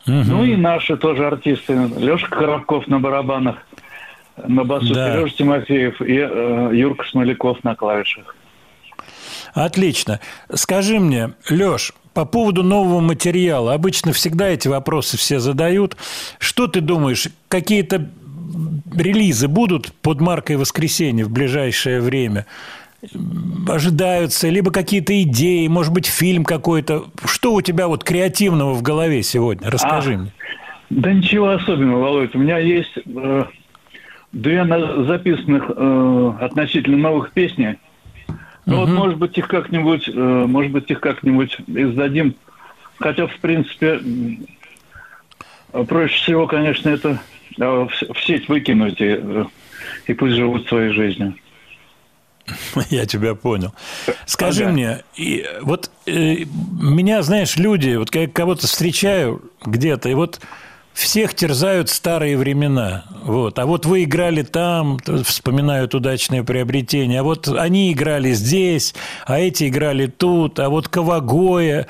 [0.05, 1.73] Ну и наши тоже артисты.
[1.97, 3.57] Лешка Коробков на барабанах,
[4.37, 5.13] на басу Да.
[5.13, 8.35] Сережа Тимофеев и э, Юрка Смоляков на клавишах.
[9.53, 10.19] Отлично.
[10.53, 13.73] Скажи мне, Леш, по поводу нового материала.
[13.73, 15.95] Обычно всегда эти вопросы все задают.
[16.37, 18.09] Что ты думаешь, какие-то
[18.93, 22.45] релизы будут под маркой «Воскресенье» в ближайшее время?
[23.69, 27.05] Ожидаются, либо какие-то идеи, может быть, фильм какой-то.
[27.23, 29.71] Что у тебя вот креативного в голове сегодня?
[29.71, 30.33] Расскажи А, мне.
[30.89, 32.35] Да ничего особенного, Володь.
[32.35, 33.43] У меня есть э,
[34.33, 34.65] две
[35.05, 37.77] записанных э, относительно новых песни.
[38.69, 42.35] Ну вот, может быть, их как-нибудь, э, может быть, их как-нибудь издадим.
[42.99, 44.01] Хотя, в принципе,
[45.87, 47.19] проще всего, конечно, это
[47.57, 47.89] э, в,
[48.25, 49.45] сеть выкинуть и, э,
[50.07, 51.35] и пусть живут своей жизнью.
[52.89, 53.73] Я тебя понял.
[54.25, 54.73] Скажи Ага.
[54.73, 60.39] мне, и вот э, меня, знаешь, люди, вот я кого-то встречаю где-то, и вот
[60.99, 63.05] всех терзают старые времена.
[63.23, 63.57] Вот.
[63.59, 68.93] А вот вы играли там, вспоминают удачное приобретение, а вот они играли здесь,
[69.25, 71.87] а эти играли тут, а вот Кавагоя.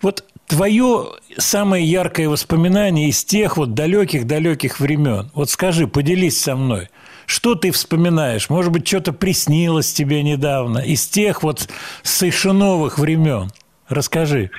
[0.00, 1.06] Вот твое
[1.36, 5.30] самое яркое воспоминание из тех вот далеких-далеких времен.
[5.34, 6.88] Вот скажи, поделись со мной.
[7.26, 8.48] Что ты вспоминаешь?
[8.48, 11.68] Может быть, что-то приснилось тебе недавно из тех вот
[12.02, 13.50] сейшиновых времен?
[13.88, 14.50] Расскажи.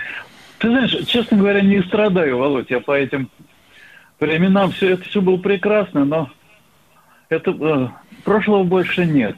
[0.59, 3.30] Ты знаешь, честно говоря, не страдаю, Володь, я по этим
[4.26, 6.30] временам все это все было прекрасно, но
[7.30, 7.88] это э,
[8.23, 9.35] прошлого больше нет.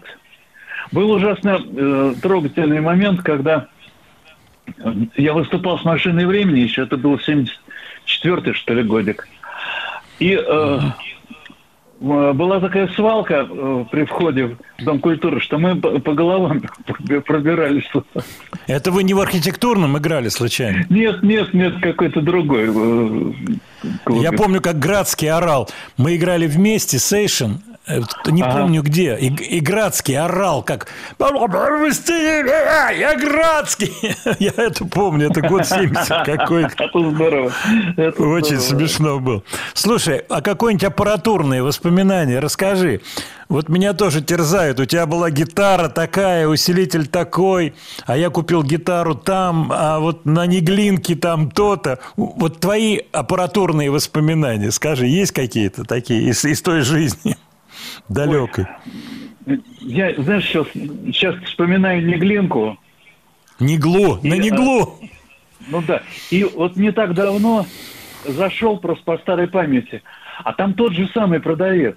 [0.91, 3.67] Был ужасно э, трогательный момент, когда
[4.65, 9.27] э, я выступал с машиной времени, еще это был 74-й, что ли, годик.
[10.19, 10.79] И э,
[11.99, 16.61] была такая свалка э, при входе в Дом культуры, что мы по, головам
[17.25, 17.89] пробирались.
[18.67, 20.85] Это вы не в архитектурном играли случайно?
[20.89, 22.69] Нет, нет, нет, какой-то другой.
[22.69, 23.33] э,
[24.05, 24.21] клуб.
[24.21, 25.69] Я помню, как Градский орал.
[25.97, 27.75] Мы играли вместе, Сейшен, э,
[28.27, 28.59] не Ага.
[28.61, 30.87] помню где, и, и Градский орал, как
[32.91, 33.91] «Я Градский!»
[34.39, 36.83] Я это помню, это год 70 какой-то.
[36.83, 37.51] Это здорово.
[37.97, 38.79] Это Очень здорово.
[38.87, 39.43] смешно был.
[39.73, 43.01] Слушай, а какое-нибудь аппаратурные воспоминания расскажи.
[43.47, 44.79] Вот меня тоже терзают.
[44.79, 47.73] У тебя была гитара такая, усилитель такой,
[48.05, 51.97] а я купил гитару там, а вот на Неглинке там то-то.
[52.15, 57.37] Вот твои аппаратурные воспоминания, скажи, есть какие-то такие из, из той жизни
[58.07, 58.67] далекой?
[59.79, 62.77] Я, знаешь, сейчас, сейчас вспоминаю Неглинку.
[63.59, 64.99] Неглу, на Неглу.
[65.67, 66.01] Ну да.
[66.29, 67.65] И вот не так давно
[68.25, 70.01] зашел просто по старой памяти.
[70.43, 71.95] А там тот же самый продавец.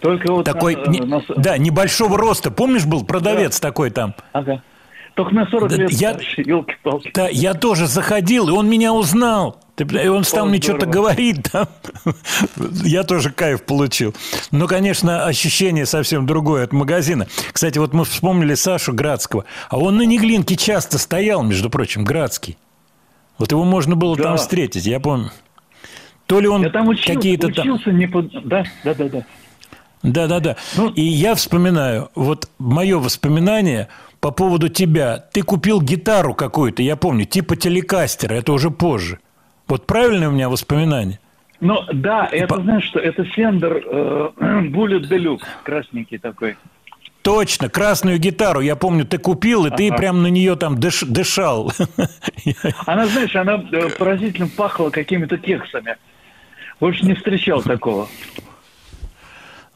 [0.00, 0.44] Только вот...
[0.44, 2.50] Такой, на- не- на- да, небольшого роста.
[2.50, 4.14] Помнишь, был продавец такой там?
[4.32, 4.62] Ага.
[5.14, 7.10] Только на 40 Да лет я- старше, елки-палки.
[7.14, 9.60] Да, я тоже заходил, и он меня узнал.
[9.76, 11.68] Ты И он стал О, мне что-то говорить там.
[12.82, 14.14] Я тоже кайф получил.
[14.50, 17.26] Но, конечно, ощущение совсем другое от магазина.
[17.52, 19.44] Кстати, вот мы вспомнили Сашу Градского.
[19.68, 22.56] А он на Неглинке часто стоял, между прочим, Градский.
[23.36, 24.22] Вот его можно было Да.
[24.24, 25.30] там встретить, я помню.
[26.24, 27.66] То ли он Я там учился, какие-то там...
[27.66, 28.22] учился не по...
[28.22, 29.26] Да, да, да, да.
[30.02, 30.56] Да, да, да.
[30.76, 33.88] Ну- И я вспоминаю, вот мое воспоминание
[34.20, 35.18] по поводу тебя.
[35.32, 39.18] Ты купил гитару какую-то, я помню, типа телекастера, это уже позже.
[39.68, 41.18] Вот правильное у меня воспоминание?
[41.60, 44.30] Ну, да, это, по- знаешь что, это Фендер э,
[44.70, 46.56] Deluxe, красненький такой.
[47.22, 49.96] Точно, красную гитару, я помню, ты купил, и ты Ага.
[49.96, 51.72] прям на нее там дыш- дышал.
[52.86, 55.96] Она, знаешь, она э, поразительно пахла какими-то кексами.
[56.78, 58.06] Больше не встречал такого.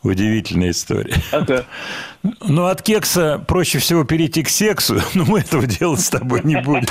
[0.03, 1.15] Удивительная история.
[1.33, 1.65] Ага.
[2.47, 6.57] Ну, от кекса проще всего перейти к сексу, но мы этого делать с тобой не
[6.61, 6.85] будем.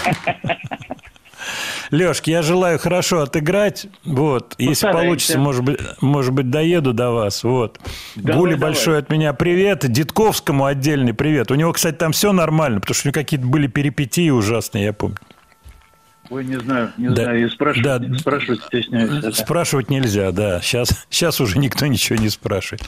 [1.91, 3.87] Лешка, я желаю хорошо отыграть.
[4.05, 4.55] Вот.
[4.57, 5.05] Если Постараемся.
[5.05, 7.43] получится, может быть, может быть, доеду до вас.
[7.43, 7.79] Вот.
[8.15, 8.71] Давай, Гуле давай.
[8.73, 9.89] большой от меня привет.
[9.91, 11.51] Дитковскому отдельный привет.
[11.51, 14.93] У него, кстати, там все нормально, потому что у него какие-то были перипетии ужасные, я
[14.93, 15.17] помню.
[16.31, 17.23] Ой, не знаю, не Да.
[17.23, 18.17] знаю, и спрашивать, Да.
[18.19, 19.17] спрашивать стесняюсь.
[19.23, 19.31] это.
[19.31, 20.61] Спрашивать нельзя, да.
[20.61, 22.83] Сейчас, сейчас уже никто ничего не спрашивает.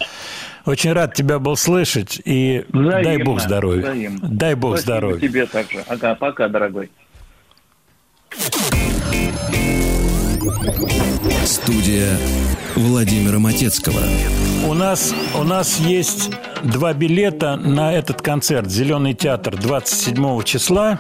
[0.66, 2.22] Очень рад тебя был слышать.
[2.24, 3.82] И дай Взаимно, бог здоровья.
[3.82, 4.20] взаимно.
[4.30, 5.20] Дай бог Спасибо здоровья.
[5.28, 5.80] тебе также.
[5.88, 6.92] Ага, пока, дорогой.
[11.46, 12.18] Студия
[12.76, 14.02] Владимира Матецкого.
[14.68, 16.30] У нас, у нас есть
[16.64, 21.00] два билета на этот концерт «Зеленый театр» 27 числа.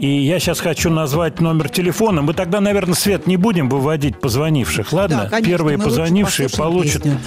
[0.00, 2.22] И я сейчас хочу назвать номер телефона.
[2.22, 5.24] Мы тогда, наверное, свет не будем выводить позвонивших, ладно?
[5.24, 7.02] Да, конечно, Первые позвонившие получат.
[7.02, 7.18] песню.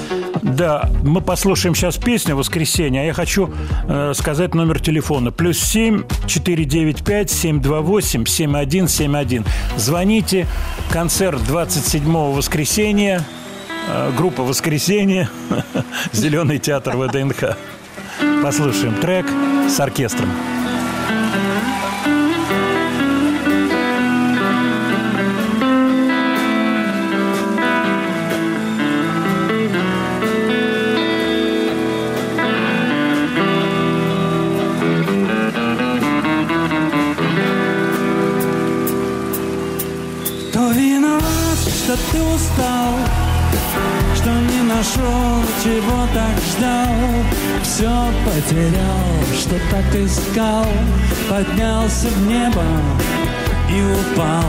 [0.42, 3.54] Да, мы послушаем сейчас песню «Воскресенье», а я хочу
[3.88, 5.32] э, сказать номер телефона.
[5.32, 9.46] Плюс семь четыре девять пять семь два восемь семь один семь один.
[9.78, 10.48] Звоните.
[10.92, 13.24] Концерт 27 воскресенья.
[13.88, 15.30] Э, Группа «Воскресенье».
[16.12, 17.56] Зеленый театр ВДНХ.
[18.42, 19.28] Послушаем трек
[19.70, 20.30] с оркестром.
[47.74, 47.90] Все
[48.24, 50.68] потерял, что так искал,
[51.28, 52.64] поднялся в небо
[53.68, 54.46] и упал.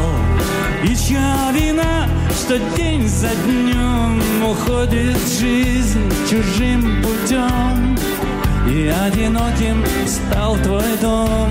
[0.85, 7.97] И чья вина, что день за днем уходит жизнь чужим путем,
[8.69, 11.49] и одиноким стал твой дом.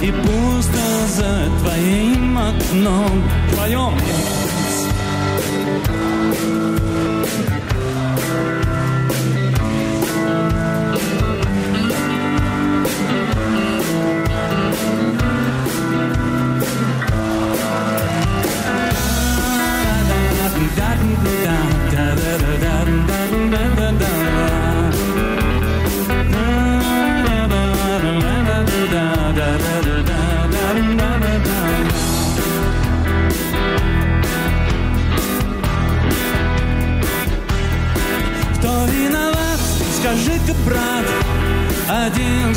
[0.00, 0.78] И пусто
[1.16, 3.92] за твоим окном Твоем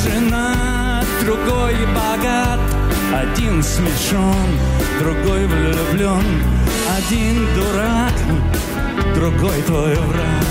[0.04, 2.60] женат, другой богат,
[3.14, 4.50] один смешон,
[5.00, 6.26] другой влюблен,
[6.98, 8.14] один дурак,
[9.16, 10.46] другой твой враг.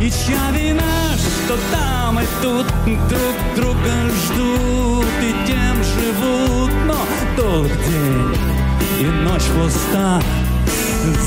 [0.00, 2.66] И чья вина, что там и тут
[3.08, 6.98] друг друга ждут и тем живут, но
[7.36, 8.58] долг день
[9.00, 10.20] и ночь пуста,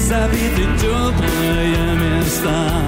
[0.07, 2.81] забиты теплые места.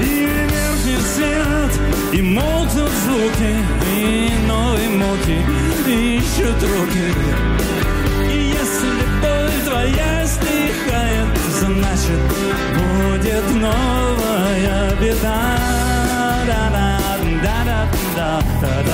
[0.00, 0.45] И
[0.86, 1.80] меркнет свет,
[2.12, 3.56] и молкнут звуки,
[3.96, 5.38] и новые муки
[5.86, 7.14] ищут руки.
[8.32, 11.28] И если боль твоя стихает,
[11.60, 12.20] значит
[12.74, 15.56] будет новая беда.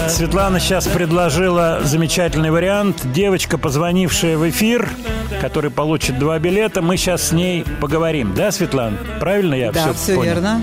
[0.08, 3.00] Светлана сейчас предложила замечательный вариант.
[3.12, 4.88] Девочка, позвонившая в эфир,
[5.40, 8.34] который получит два билета, мы сейчас с ней поговорим.
[8.34, 8.98] Да, Светлана?
[9.20, 10.34] Правильно я Да, все, все понял?
[10.34, 10.60] верно.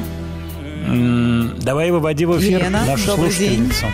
[0.90, 3.86] Давай выводи в эфир Елена, нашу слушательницу.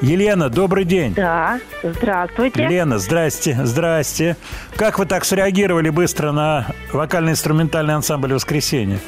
[0.00, 1.14] Елена, добрый день.
[1.14, 2.66] Да, здравствуйте.
[2.66, 4.36] Лена, здрасте, здрасте.
[4.76, 8.98] Как вы так среагировали быстро на вокально-инструментальный ансамбль «Воскресенье»?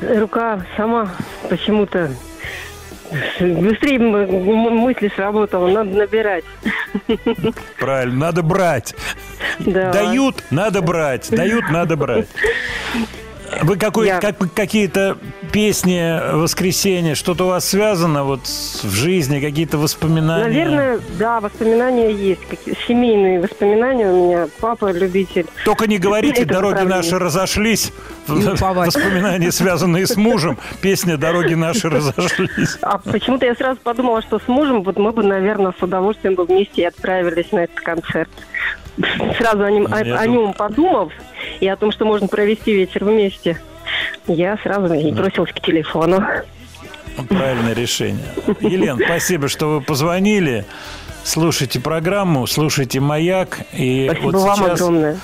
[0.00, 1.10] Рука сама
[1.48, 2.10] почему-то
[3.40, 6.44] быстрее мысли сработала, надо набирать.
[7.78, 8.94] Правильно, надо брать.
[9.58, 9.92] Да.
[9.92, 11.30] Дают, надо брать.
[11.30, 12.28] Дают, надо брать.
[13.62, 15.16] Вы какой, как, какие-то
[15.52, 20.44] песни воскресенья, что-то у вас связано вот в жизни, какие-то воспоминания?
[20.44, 22.40] Наверное, да, воспоминания есть.
[22.48, 24.48] какие- Семейные воспоминания у меня.
[24.60, 25.46] Папа любитель.
[25.64, 27.92] Только не говорите, Это дороги наши разошлись.
[28.26, 30.58] Воспоминания, связанные с мужем.
[30.80, 32.78] Песня «Дороги наши разошлись».
[32.82, 36.44] А почему-то я сразу подумала, что с мужем вот мы бы, наверное, с удовольствием бы
[36.44, 38.30] вместе и отправились на этот концерт.
[39.38, 41.12] Сразу о нем, о- Я о дум- нем подумав
[41.60, 43.58] и о том, что можно провести вечер вместе,
[44.26, 46.22] я сразу и бросилась к телефону.
[47.28, 48.24] Правильное решение.
[48.60, 50.64] Елена, спасибо, что вы позвонили.
[51.24, 53.60] Слушайте программу, слушайте «Маяк».
[53.74, 55.18] И Спасибо вот вам сейчас, огромное.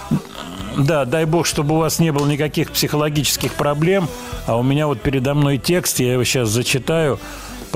[0.77, 4.09] Да, дай бог, чтобы у вас не было никаких психологических проблем.
[4.47, 7.19] А у меня вот передо мной текст, я его сейчас зачитаю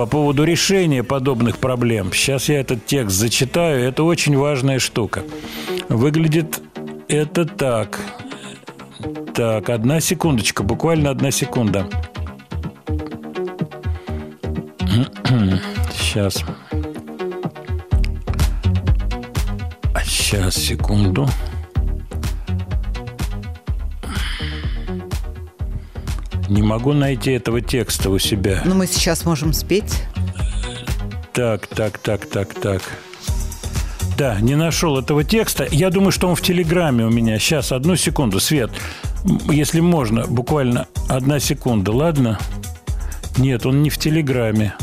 [0.01, 2.11] по поводу решения подобных проблем.
[2.15, 3.87] Сейчас я этот текст зачитаю.
[3.87, 5.25] Это очень важная штука.
[5.91, 6.63] Выглядит
[7.07, 8.01] это так.
[9.35, 11.87] Так, одна секундочка, буквально одна секунда.
[15.95, 16.45] Сейчас.
[20.03, 21.29] Сейчас, секунду.
[26.51, 28.61] Не могу найти этого текста у себя.
[28.65, 30.03] Ну, мы сейчас можем спеть.
[31.33, 32.83] Так, так, так, так, так.
[34.19, 35.69] Да, не нашел этого текста.
[35.71, 37.39] Я думаю, что он в Телеграме у меня.
[37.39, 38.73] Сейчас, одну секунду, Свет.
[39.49, 42.37] Если можно, буквально одна секунда, ладно?
[43.39, 44.75] Нет, он не в Телеграме.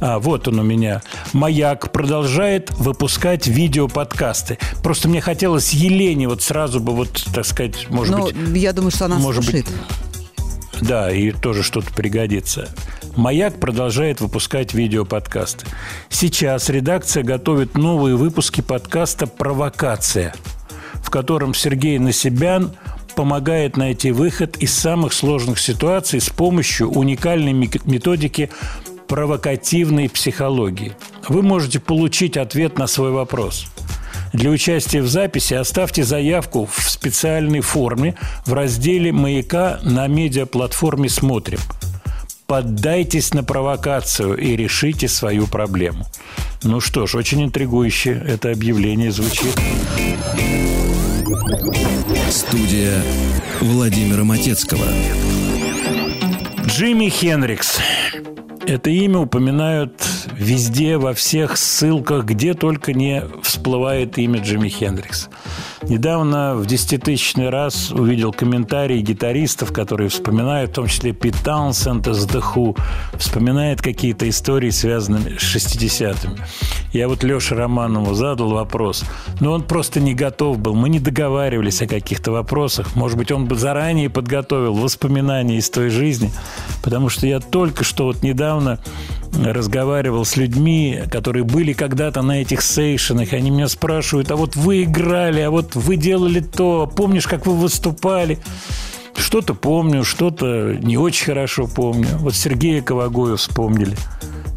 [0.00, 1.02] А, вот он у меня.
[1.34, 4.56] Маяк продолжает выпускать видеоподкасты.
[4.82, 8.34] Просто мне хотелось Елене вот сразу бы вот, так сказать, может Ну, быть...
[8.58, 10.05] я думаю, что она может быть, слушает.
[10.80, 12.68] Да, и тоже что-то пригодится.
[13.16, 15.66] Маяк продолжает выпускать видеоподкасты.
[16.08, 20.34] Сейчас редакция готовит новые выпуски подкаста «Провокация»,
[21.02, 22.76] в котором Сергей Насибян
[23.14, 28.50] помогает найти выход из самых сложных ситуаций с помощью уникальной методики
[29.08, 30.92] провокативной психологии.
[31.28, 33.66] Вы можете получить ответ на свой вопрос.
[34.36, 41.58] Для участия в записи оставьте заявку в специальной форме в разделе «Маяка» на медиаплатформе «Смотрим».
[42.46, 46.04] Поддайтесь на провокацию и решите свою проблему.
[46.62, 49.58] Ну что ж, очень интригующе это объявление звучит.
[52.30, 52.92] Студия
[53.62, 54.84] Владимира Матецкого.
[56.66, 57.78] Джимми Хенрикс.
[58.66, 60.02] Это имя упоминают
[60.32, 65.28] везде, во всех ссылках, где только не всплывает имя Джимми Хендрикс.
[65.82, 72.26] Недавно в десятитысячный раз увидел комментарии гитаристов, которые вспоминают, в том числе Пит Таунсенд из
[72.26, 72.76] The Who,
[73.16, 76.36] вспоминает какие-то истории, связанные с 60-ми.
[76.92, 79.04] Я вот Леше Романову задал вопрос,
[79.38, 80.74] но он просто не готов был.
[80.74, 82.96] Мы не договаривались о каких-то вопросах.
[82.96, 86.32] Может быть, он бы заранее подготовил воспоминания из той жизни,
[86.82, 88.55] потому что я только что вот недавно
[89.44, 94.84] разговаривал с людьми, которые были когда-то на этих сейшенах, они меня спрашивают, а вот вы
[94.84, 98.38] играли, а вот вы делали то, помнишь, как вы выступали?
[99.16, 102.08] Что-то помню, что-то не очень хорошо помню.
[102.18, 103.96] Вот Сергея Ковагоя вспомнили.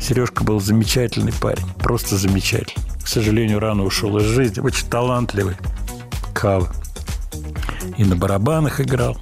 [0.01, 2.83] Сережка был замечательный парень, просто замечательный.
[3.03, 5.55] К сожалению, рано ушел из жизни, очень талантливый.
[6.33, 6.71] Кава.
[7.97, 9.17] И на барабанах играл,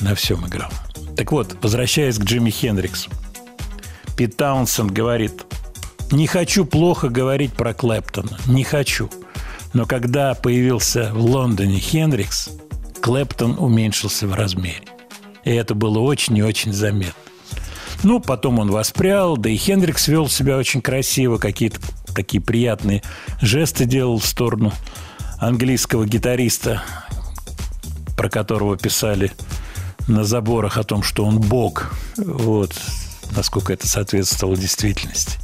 [0.00, 0.70] на всем играл.
[1.16, 3.10] Так вот, возвращаясь к Джимми Хендриксу.
[4.18, 5.44] Пит Таунсенд говорит,
[6.10, 9.08] не хочу плохо говорить про Клэптона, не хочу.
[9.74, 12.50] Но когда появился в Лондоне Хендрикс,
[13.00, 14.82] Клэптон уменьшился в размере.
[15.44, 17.14] И это было очень и очень заметно.
[18.02, 21.78] Ну, потом он воспрял, да и Хендрикс вел себя очень красиво, какие-то
[22.12, 23.04] такие приятные
[23.40, 24.72] жесты делал в сторону
[25.38, 26.82] английского гитариста,
[28.16, 29.30] про которого писали
[30.08, 31.94] на заборах о том, что он бог.
[32.16, 32.74] Вот,
[33.36, 35.38] насколько это соответствовало действительности.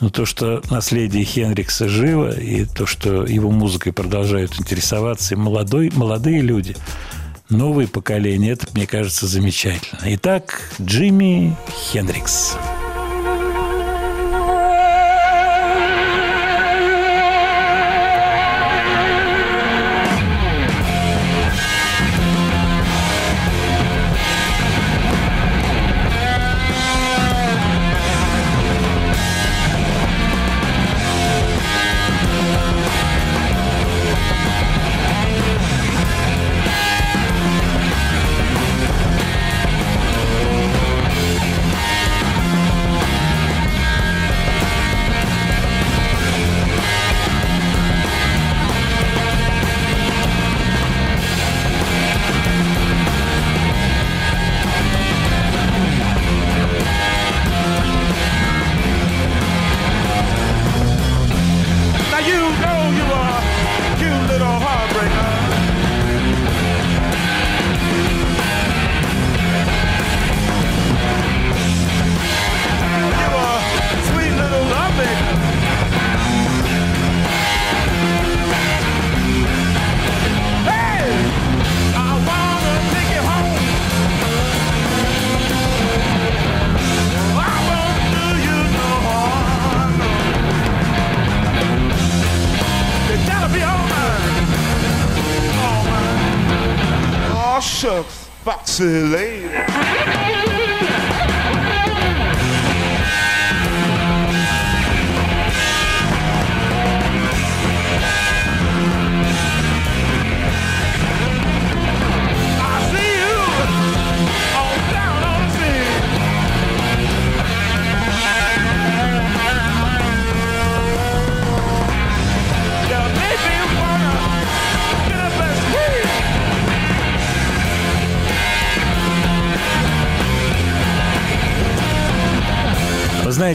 [0.00, 5.90] Но то, что наследие Хенрикса живо, и то, что его музыкой продолжают интересоваться и молодой,
[5.94, 6.74] молодые люди,
[7.50, 10.00] новые поколения, это, мне кажется, замечательно.
[10.04, 11.54] Итак, Джимми
[11.92, 12.54] Хендрикс.
[12.54, 12.79] Now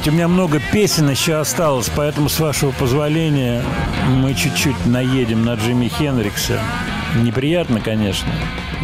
[0.08, 3.64] у меня много песен еще осталось, поэтому, с вашего позволения,
[4.08, 6.60] мы чуть-чуть наедем на Джимми Хенрикса.
[7.24, 8.32] Неприятно, конечно.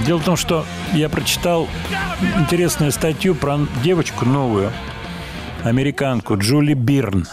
[0.05, 1.67] Дело в том, что я прочитал
[2.39, 4.71] интересную статью про девочку новую,
[5.63, 7.27] американку Джули Бирн.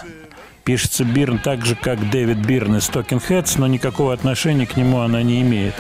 [0.65, 5.01] Пишется Бирн так же, как Дэвид Бирн из Talking Heads, но никакого отношения к нему
[5.01, 5.75] она не имеет.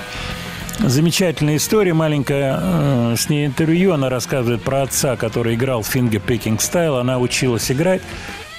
[0.78, 6.60] Замечательная история, маленькая, э, с ней интервью, она рассказывает про отца, который играл фингер пикинг
[6.62, 8.00] стайл, она училась играть.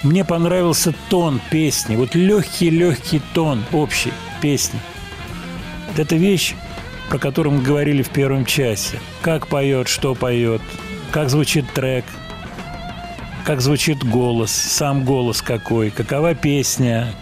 [0.03, 4.79] Мне понравился тон песни, вот легкий-легкий тон общей песни.
[5.87, 6.55] Вот Это вещь,
[7.09, 8.99] про которую мы говорили в первом часе.
[9.21, 10.61] Как поет, что поет,
[11.11, 12.03] как звучит трек,
[13.45, 17.13] как звучит голос, сам голос какой, какова песня.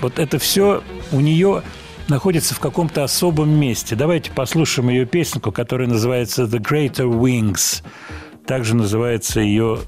[0.00, 1.62] Вот это все у нее
[2.08, 3.96] находится в каком-то особом месте.
[3.96, 7.82] Давайте послушаем ее песенку, которая называется «The Greater Wings».
[8.46, 9.78] Также называется ее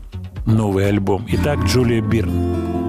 [0.46, 1.26] новый альбом.
[1.28, 2.85] Итак, Джулия Бирн.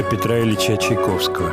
[0.00, 1.52] Музыка Петра Ильича Чайковского.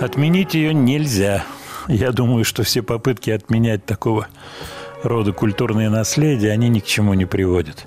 [0.00, 1.44] Отменить ее нельзя.
[1.86, 4.26] Я думаю, что все попытки отменять такого
[5.04, 7.86] рода культурные наследия, они ни к чему не приводят.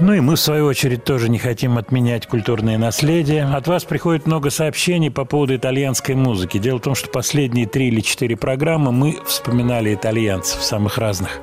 [0.00, 3.44] Ну и мы, в свою очередь, тоже не хотим отменять культурные наследия.
[3.44, 6.58] От вас приходит много сообщений по поводу итальянской музыки.
[6.58, 11.40] Дело в том, что последние три или четыре программы мы вспоминали итальянцев самых разных.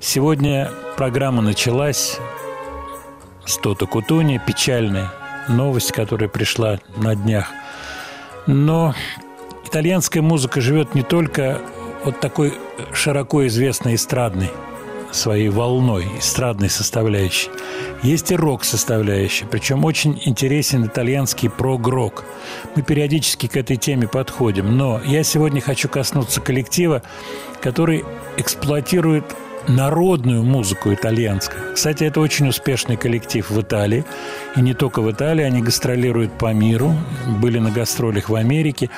[0.00, 2.18] Сегодня программа началась
[3.44, 5.10] с Тото Кутуни, печальная
[5.50, 7.48] новость, которая пришла на днях.
[8.46, 8.94] Но
[9.66, 11.60] итальянская музыка живет не только
[12.04, 12.54] вот такой
[12.92, 14.50] широко известной эстрадной
[15.12, 17.50] своей волной, эстрадной составляющей.
[18.02, 22.24] Есть и рок-составляющая, причем очень интересен итальянский прог-рок.
[22.76, 27.02] Мы периодически к этой теме подходим, но я сегодня хочу коснуться коллектива,
[27.60, 28.04] который
[28.36, 29.24] эксплуатирует
[29.70, 31.74] народную музыку итальянскую.
[31.74, 34.04] Кстати, это очень успешный коллектив в Италии.
[34.56, 36.94] И не только в Италии, они гастролируют по миру,
[37.40, 38.90] были на гастролях в Америке.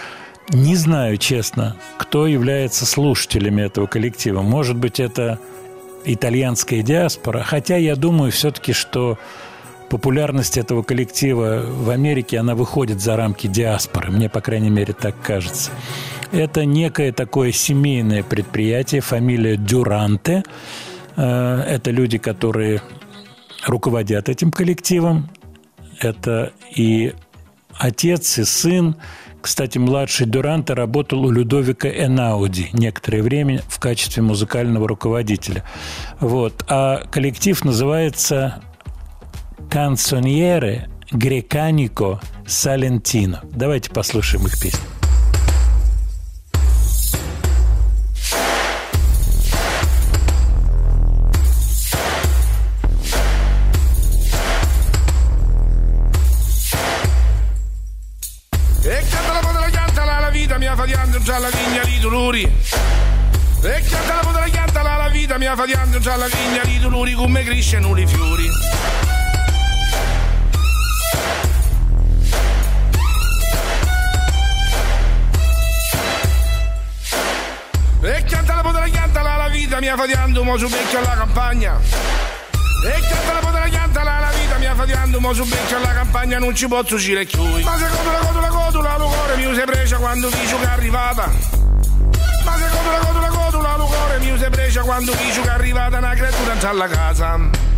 [0.50, 4.42] Не знаю, честно, кто является слушателями этого коллектива.
[4.42, 5.38] Может быть, это
[6.04, 7.42] итальянская диаспора.
[7.42, 9.18] Хотя я думаю все-таки, что
[9.88, 14.10] популярность этого коллектива в Америке, она выходит за рамки диаспоры.
[14.10, 15.70] Мне, по крайней мере, так кажется.
[16.32, 20.42] Это некое такое семейное предприятие, фамилия Дюранте.
[21.16, 22.80] Э, Это люди, которые
[23.66, 25.28] руководят этим коллективом.
[26.00, 27.12] Это и
[27.78, 28.96] отец, и сын.
[29.42, 35.64] Кстати, младший Дюранте работал у Людовика Энауди некоторое время в качестве музыкального руководителя.
[36.18, 36.64] Вот.
[36.68, 38.62] А коллектив называется
[39.68, 43.40] «Канцоньере Греканико Салентино».
[43.50, 45.01] Давайте послушаем их песню.
[62.32, 62.52] Di dolori.
[63.62, 67.12] E canta la la chianta la, la vita mia fatiando già la vigna di dolori
[67.12, 68.50] come crescono i fiori.
[78.04, 81.78] E canta la la chianta la, la vita mia fatiando mo su becchio alla campagna.
[82.84, 86.38] E canta la la chianta la, la vita mia fatiando mo su becchio alla campagna
[86.38, 87.42] non ci posso uscire più.
[87.42, 91.71] Ma se codula, codula, codula, lo cuore mio si precia quando dice che è arrivata.
[93.00, 96.68] Codula, codula, codula, lo cuore mio si precia quando dice che è arrivata una creatura
[96.68, 97.70] alla casa.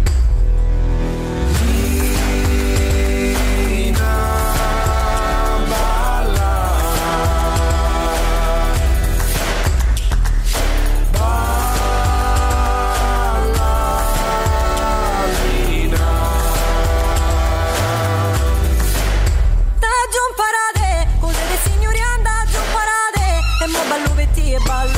[24.64, 24.93] Da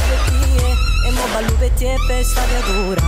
[1.36, 3.02] Balluvetti e pesta dura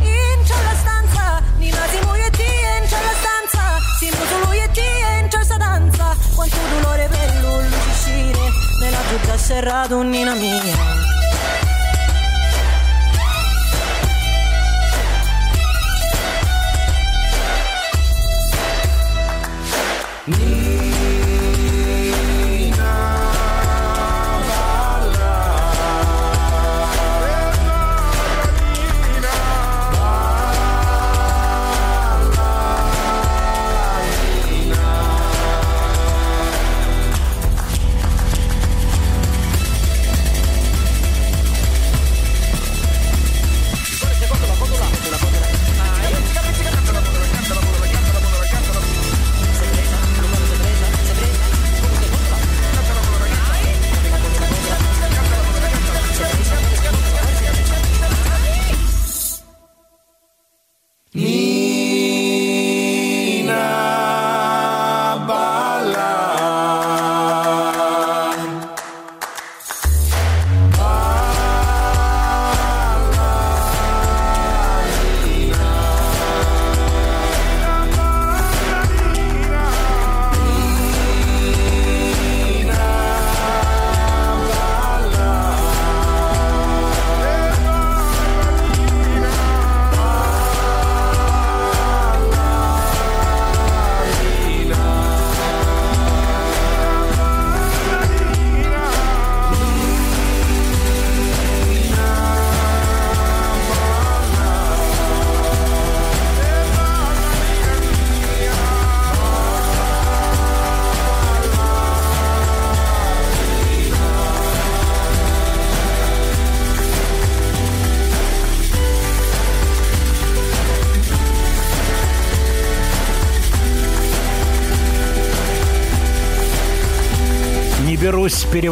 [0.00, 2.42] Entra la stanza Nina si muoio e ti
[2.80, 3.78] entra la stanza.
[3.98, 4.80] Si muoio lui e ti
[5.20, 6.16] entra sta danza.
[6.34, 11.10] Quanto dolore per lui uscire Nella giuda serra Nina mia.
[20.24, 20.71] Nina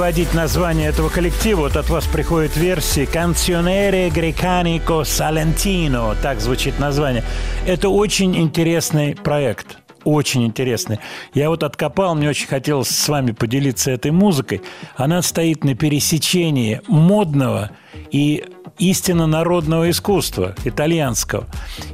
[0.01, 1.61] переводить название этого коллектива.
[1.61, 6.17] Вот от вас приходит версия «Cancionere Grecanico Salentino».
[6.23, 7.23] Так звучит название.
[7.67, 9.77] Это очень интересный проект.
[10.05, 11.01] Очень интересный.
[11.35, 14.63] Я вот откопал, мне очень хотелось с вами поделиться этой музыкой.
[14.97, 17.71] Она стоит на пересечении модного
[18.11, 18.47] и
[18.79, 21.47] истинно народного искусства, итальянского.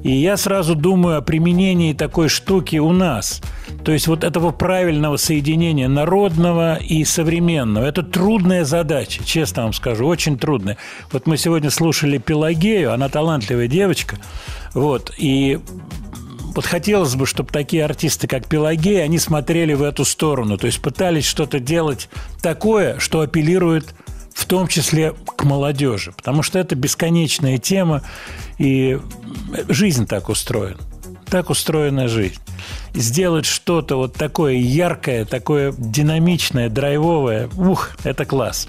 [0.04, 3.42] И я сразу думаю о применении такой штуки у нас.
[3.86, 7.84] То есть вот этого правильного соединения народного и современного.
[7.84, 10.76] Это трудная задача, честно вам скажу, очень трудная.
[11.12, 14.18] Вот мы сегодня слушали Пелагею, она талантливая девочка.
[14.74, 15.60] Вот, и
[16.52, 20.80] вот хотелось бы, чтобы такие артисты, как Пелагея, они смотрели в эту сторону, то есть
[20.80, 22.08] пытались что-то делать
[22.42, 23.94] такое, что апеллирует
[24.34, 28.02] в том числе к молодежи, потому что это бесконечная тема,
[28.58, 28.98] и
[29.68, 30.80] жизнь так устроена.
[31.30, 32.40] Так устроена жизнь.
[32.94, 38.68] Сделать что-то вот такое яркое, такое динамичное, драйвовое, ух, это класс.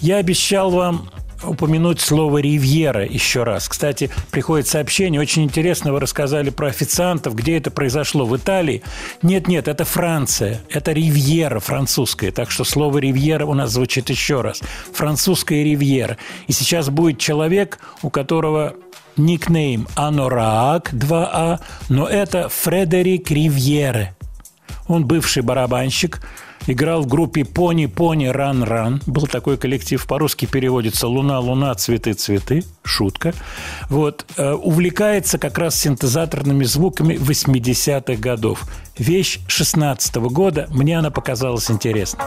[0.00, 1.10] Я обещал вам
[1.46, 3.68] упомянуть слово «ривьера» еще раз.
[3.68, 8.82] Кстати, приходит сообщение, очень интересно, вы рассказали про официантов, где это произошло, в Италии?
[9.22, 14.62] Нет-нет, это Франция, это «ривьера» французская, так что слово «ривьера» у нас звучит еще раз.
[14.92, 16.16] Французская «ривьера».
[16.46, 18.74] И сейчас будет человек, у которого
[19.16, 24.14] никнейм Анорак 2А, но это Фредерик Ривьере.
[24.88, 26.20] Он бывший барабанщик,
[26.66, 29.00] играл в группе «Пони, пони, ран, ран».
[29.06, 32.64] Был такой коллектив, по-русски переводится «Луна, луна, цветы, цветы».
[32.82, 33.34] Шутка.
[33.88, 34.26] Вот.
[34.36, 38.64] Э, Увлекается как раз синтезаторными звуками 80-х годов.
[38.98, 40.66] Вещь 16 -го года.
[40.70, 42.24] Мне она показалась интересной.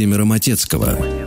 [0.00, 1.19] Владимира Матецкого.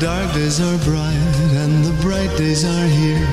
[0.00, 3.26] Dark days are bright and the bright days are here.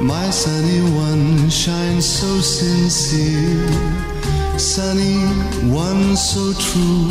[0.00, 3.68] My sunny one shines so sincere.
[4.58, 5.18] Sunny
[5.70, 7.10] one so true.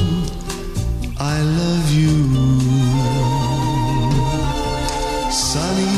[1.19, 2.17] I love you.
[5.31, 5.97] Sunny,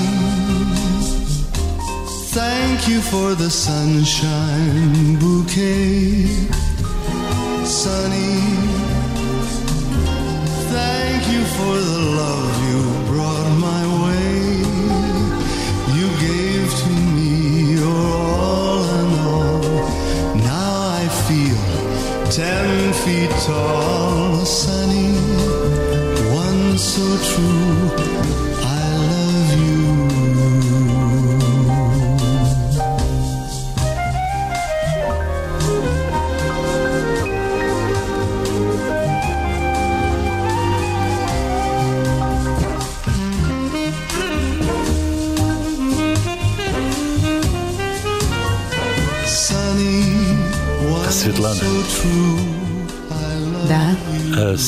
[2.34, 5.85] thank you for the sunshine bouquet.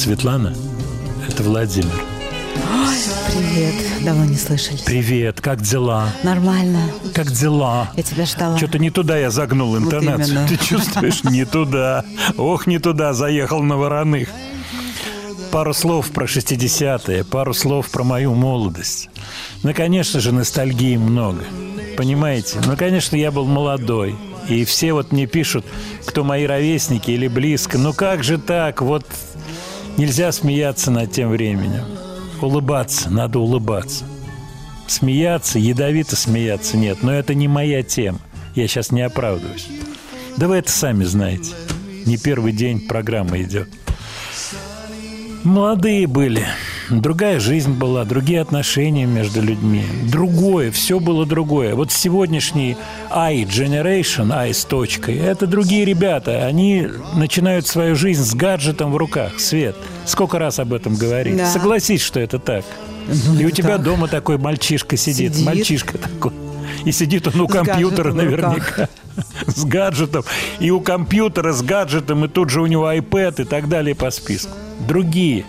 [0.07, 0.53] Светлана,
[1.27, 1.91] это Владимир.
[3.29, 3.73] Привет.
[4.05, 4.79] Давно не слышались.
[4.83, 6.13] Привет, как дела?
[6.23, 6.79] Нормально.
[7.13, 7.91] Как дела?
[7.93, 8.57] Я тебя ждала.
[8.57, 10.29] Что-то не туда я загнул Вот интонацию.
[10.29, 10.47] именно.
[10.47, 11.25] Ты чувствуешь?
[11.25, 12.05] Не туда.
[12.37, 14.29] Ох, не туда заехал на вороных.
[15.51, 19.09] Пару слов про 60-е, пару слов про мою молодость.
[19.63, 21.43] Ну, конечно же, ностальгии много.
[21.97, 22.59] Понимаете?
[22.65, 24.15] Ну, конечно, я был молодой.
[24.47, 25.65] И все вот мне пишут,
[26.05, 27.77] кто мои ровесники или близко.
[27.77, 28.81] Ну, как же так?
[28.81, 29.05] Вот
[29.97, 31.83] нельзя смеяться над тем временем.
[32.41, 34.05] Улыбаться, надо улыбаться.
[34.87, 37.03] Смеяться, ядовито смеяться нет.
[37.03, 38.19] Но это не моя тема.
[38.55, 39.67] Я сейчас не оправдываюсь.
[40.37, 41.53] Да вы это сами знаете.
[42.05, 43.69] Не первый день программа идет.
[45.43, 46.45] Молодые были.
[46.89, 49.83] Другая жизнь была, другие отношения между людьми.
[50.09, 51.75] Другое, все было другое.
[51.75, 52.77] Вот сегодняшний
[53.11, 56.45] I Generation, I с точкой, это другие ребята.
[56.45, 59.39] Они начинают свою жизнь с гаджетом в руках.
[59.39, 61.35] Свет, сколько раз об этом говорить?
[61.37, 61.45] Да.
[61.51, 62.63] Согласись, что это так.
[63.07, 63.83] Ну, И у тебя так.
[63.83, 65.45] дома такой мальчишка сидит, Сидит.
[65.45, 66.31] мальчишка такой.
[66.85, 68.89] И сидит он у С компьютера наверняка.
[69.47, 70.23] С гаджетом.
[70.59, 74.11] И у компьютера с гаджетом, и тут же у него iPad и так далее по
[74.11, 74.51] списку.
[74.87, 75.45] Другие.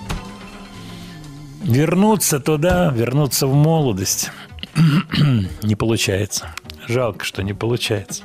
[1.62, 4.30] Вернуться туда, вернуться в молодость.
[5.62, 6.46] не получается.
[6.86, 8.22] Жалко, что не получается.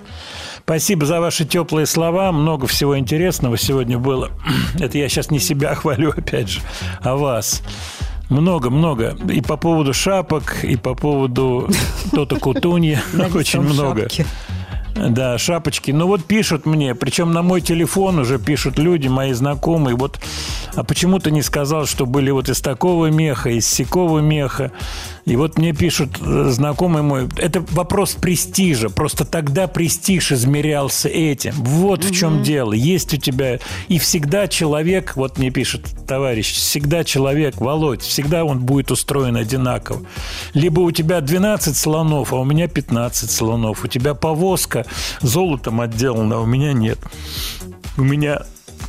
[0.64, 2.32] Спасибо за ваши теплые слова.
[2.32, 4.32] Много всего интересного сегодня было.
[4.80, 6.62] Это я сейчас не себя хвалю, опять же,
[7.02, 7.64] а вас.
[8.30, 9.18] Много-много.
[9.30, 11.70] И по поводу шапок, и по поводу
[12.12, 13.04] Тота Кутунья.
[13.36, 14.04] Очень много.
[14.04, 14.26] шапки.
[14.96, 15.92] Да, шапочки.
[15.92, 19.96] Ну вот пишут мне, причем на мой телефон уже пишут люди, мои знакомые.
[19.96, 20.20] Вот,
[20.76, 24.72] а почему ты не сказал, что были вот из такого меха, из сякого меха?
[25.26, 28.90] И вот мне пишут э, знакомый мой, это вопрос престижа.
[28.90, 31.54] Просто тогда престиж измерялся этим.
[31.56, 32.74] Вот в чем дело.
[32.74, 33.60] Есть у тебя...
[33.88, 40.02] И всегда человек, вот мне пишет товарищ, всегда человек, Володь, всегда он будет устроен одинаково.
[40.54, 43.84] Либо у тебя 12 слонов, а у меня 15 слонов.
[43.84, 44.86] У тебя повозка
[45.22, 47.00] золотом отделана, а у меня нет.
[47.96, 48.42] У меня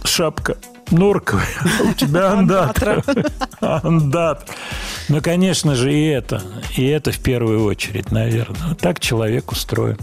[0.04, 0.56] шапка
[0.90, 3.02] норковая, а у тебя андатра.
[3.60, 4.48] Андат.
[5.08, 6.42] Ну, конечно же, и это.
[6.76, 8.74] И это в первую очередь, наверное.
[8.74, 9.98] Так человек устроен.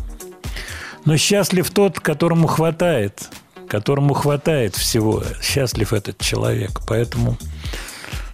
[1.05, 3.29] Но счастлив тот, которому хватает,
[3.67, 5.23] которому хватает всего.
[5.41, 6.81] Счастлив этот человек.
[6.87, 7.37] Поэтому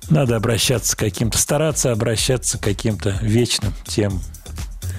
[0.10, 4.22] надо обращаться к каким-то, стараться обращаться к каким-то вечным темам,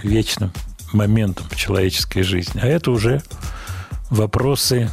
[0.03, 0.53] вечным
[0.93, 2.61] моментам человеческой жизни.
[2.63, 3.23] А это уже
[4.11, 4.91] вопросы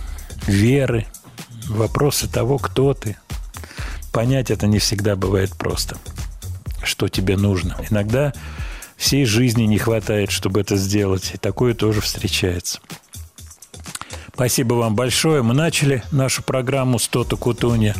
[0.47, 1.05] веры,
[1.67, 3.17] вопросы того, кто ты.
[4.11, 5.97] Понять это не всегда бывает просто,
[6.83, 7.75] что тебе нужно.
[7.89, 8.33] Иногда
[8.97, 12.79] всей жизни не хватает, чтобы это сделать, и такое тоже встречается.
[14.33, 15.41] Спасибо вам большое.
[15.43, 17.93] Мы начали нашу программу с Тота Кутуни.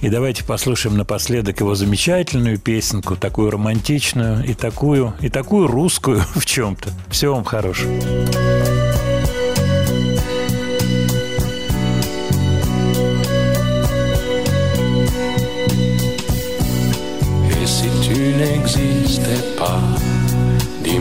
[0.00, 6.46] И давайте послушаем напоследок его замечательную песенку, такую романтичную и такую, и такую русскую в
[6.46, 6.90] чем-то.
[7.10, 7.92] Всего вам хорошего.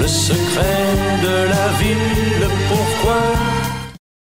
[0.00, 3.36] Le secret de la vie, le pourquoi.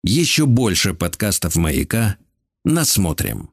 [0.05, 2.17] Еще больше подкастов «Маяка»
[2.65, 3.51] насмотрим.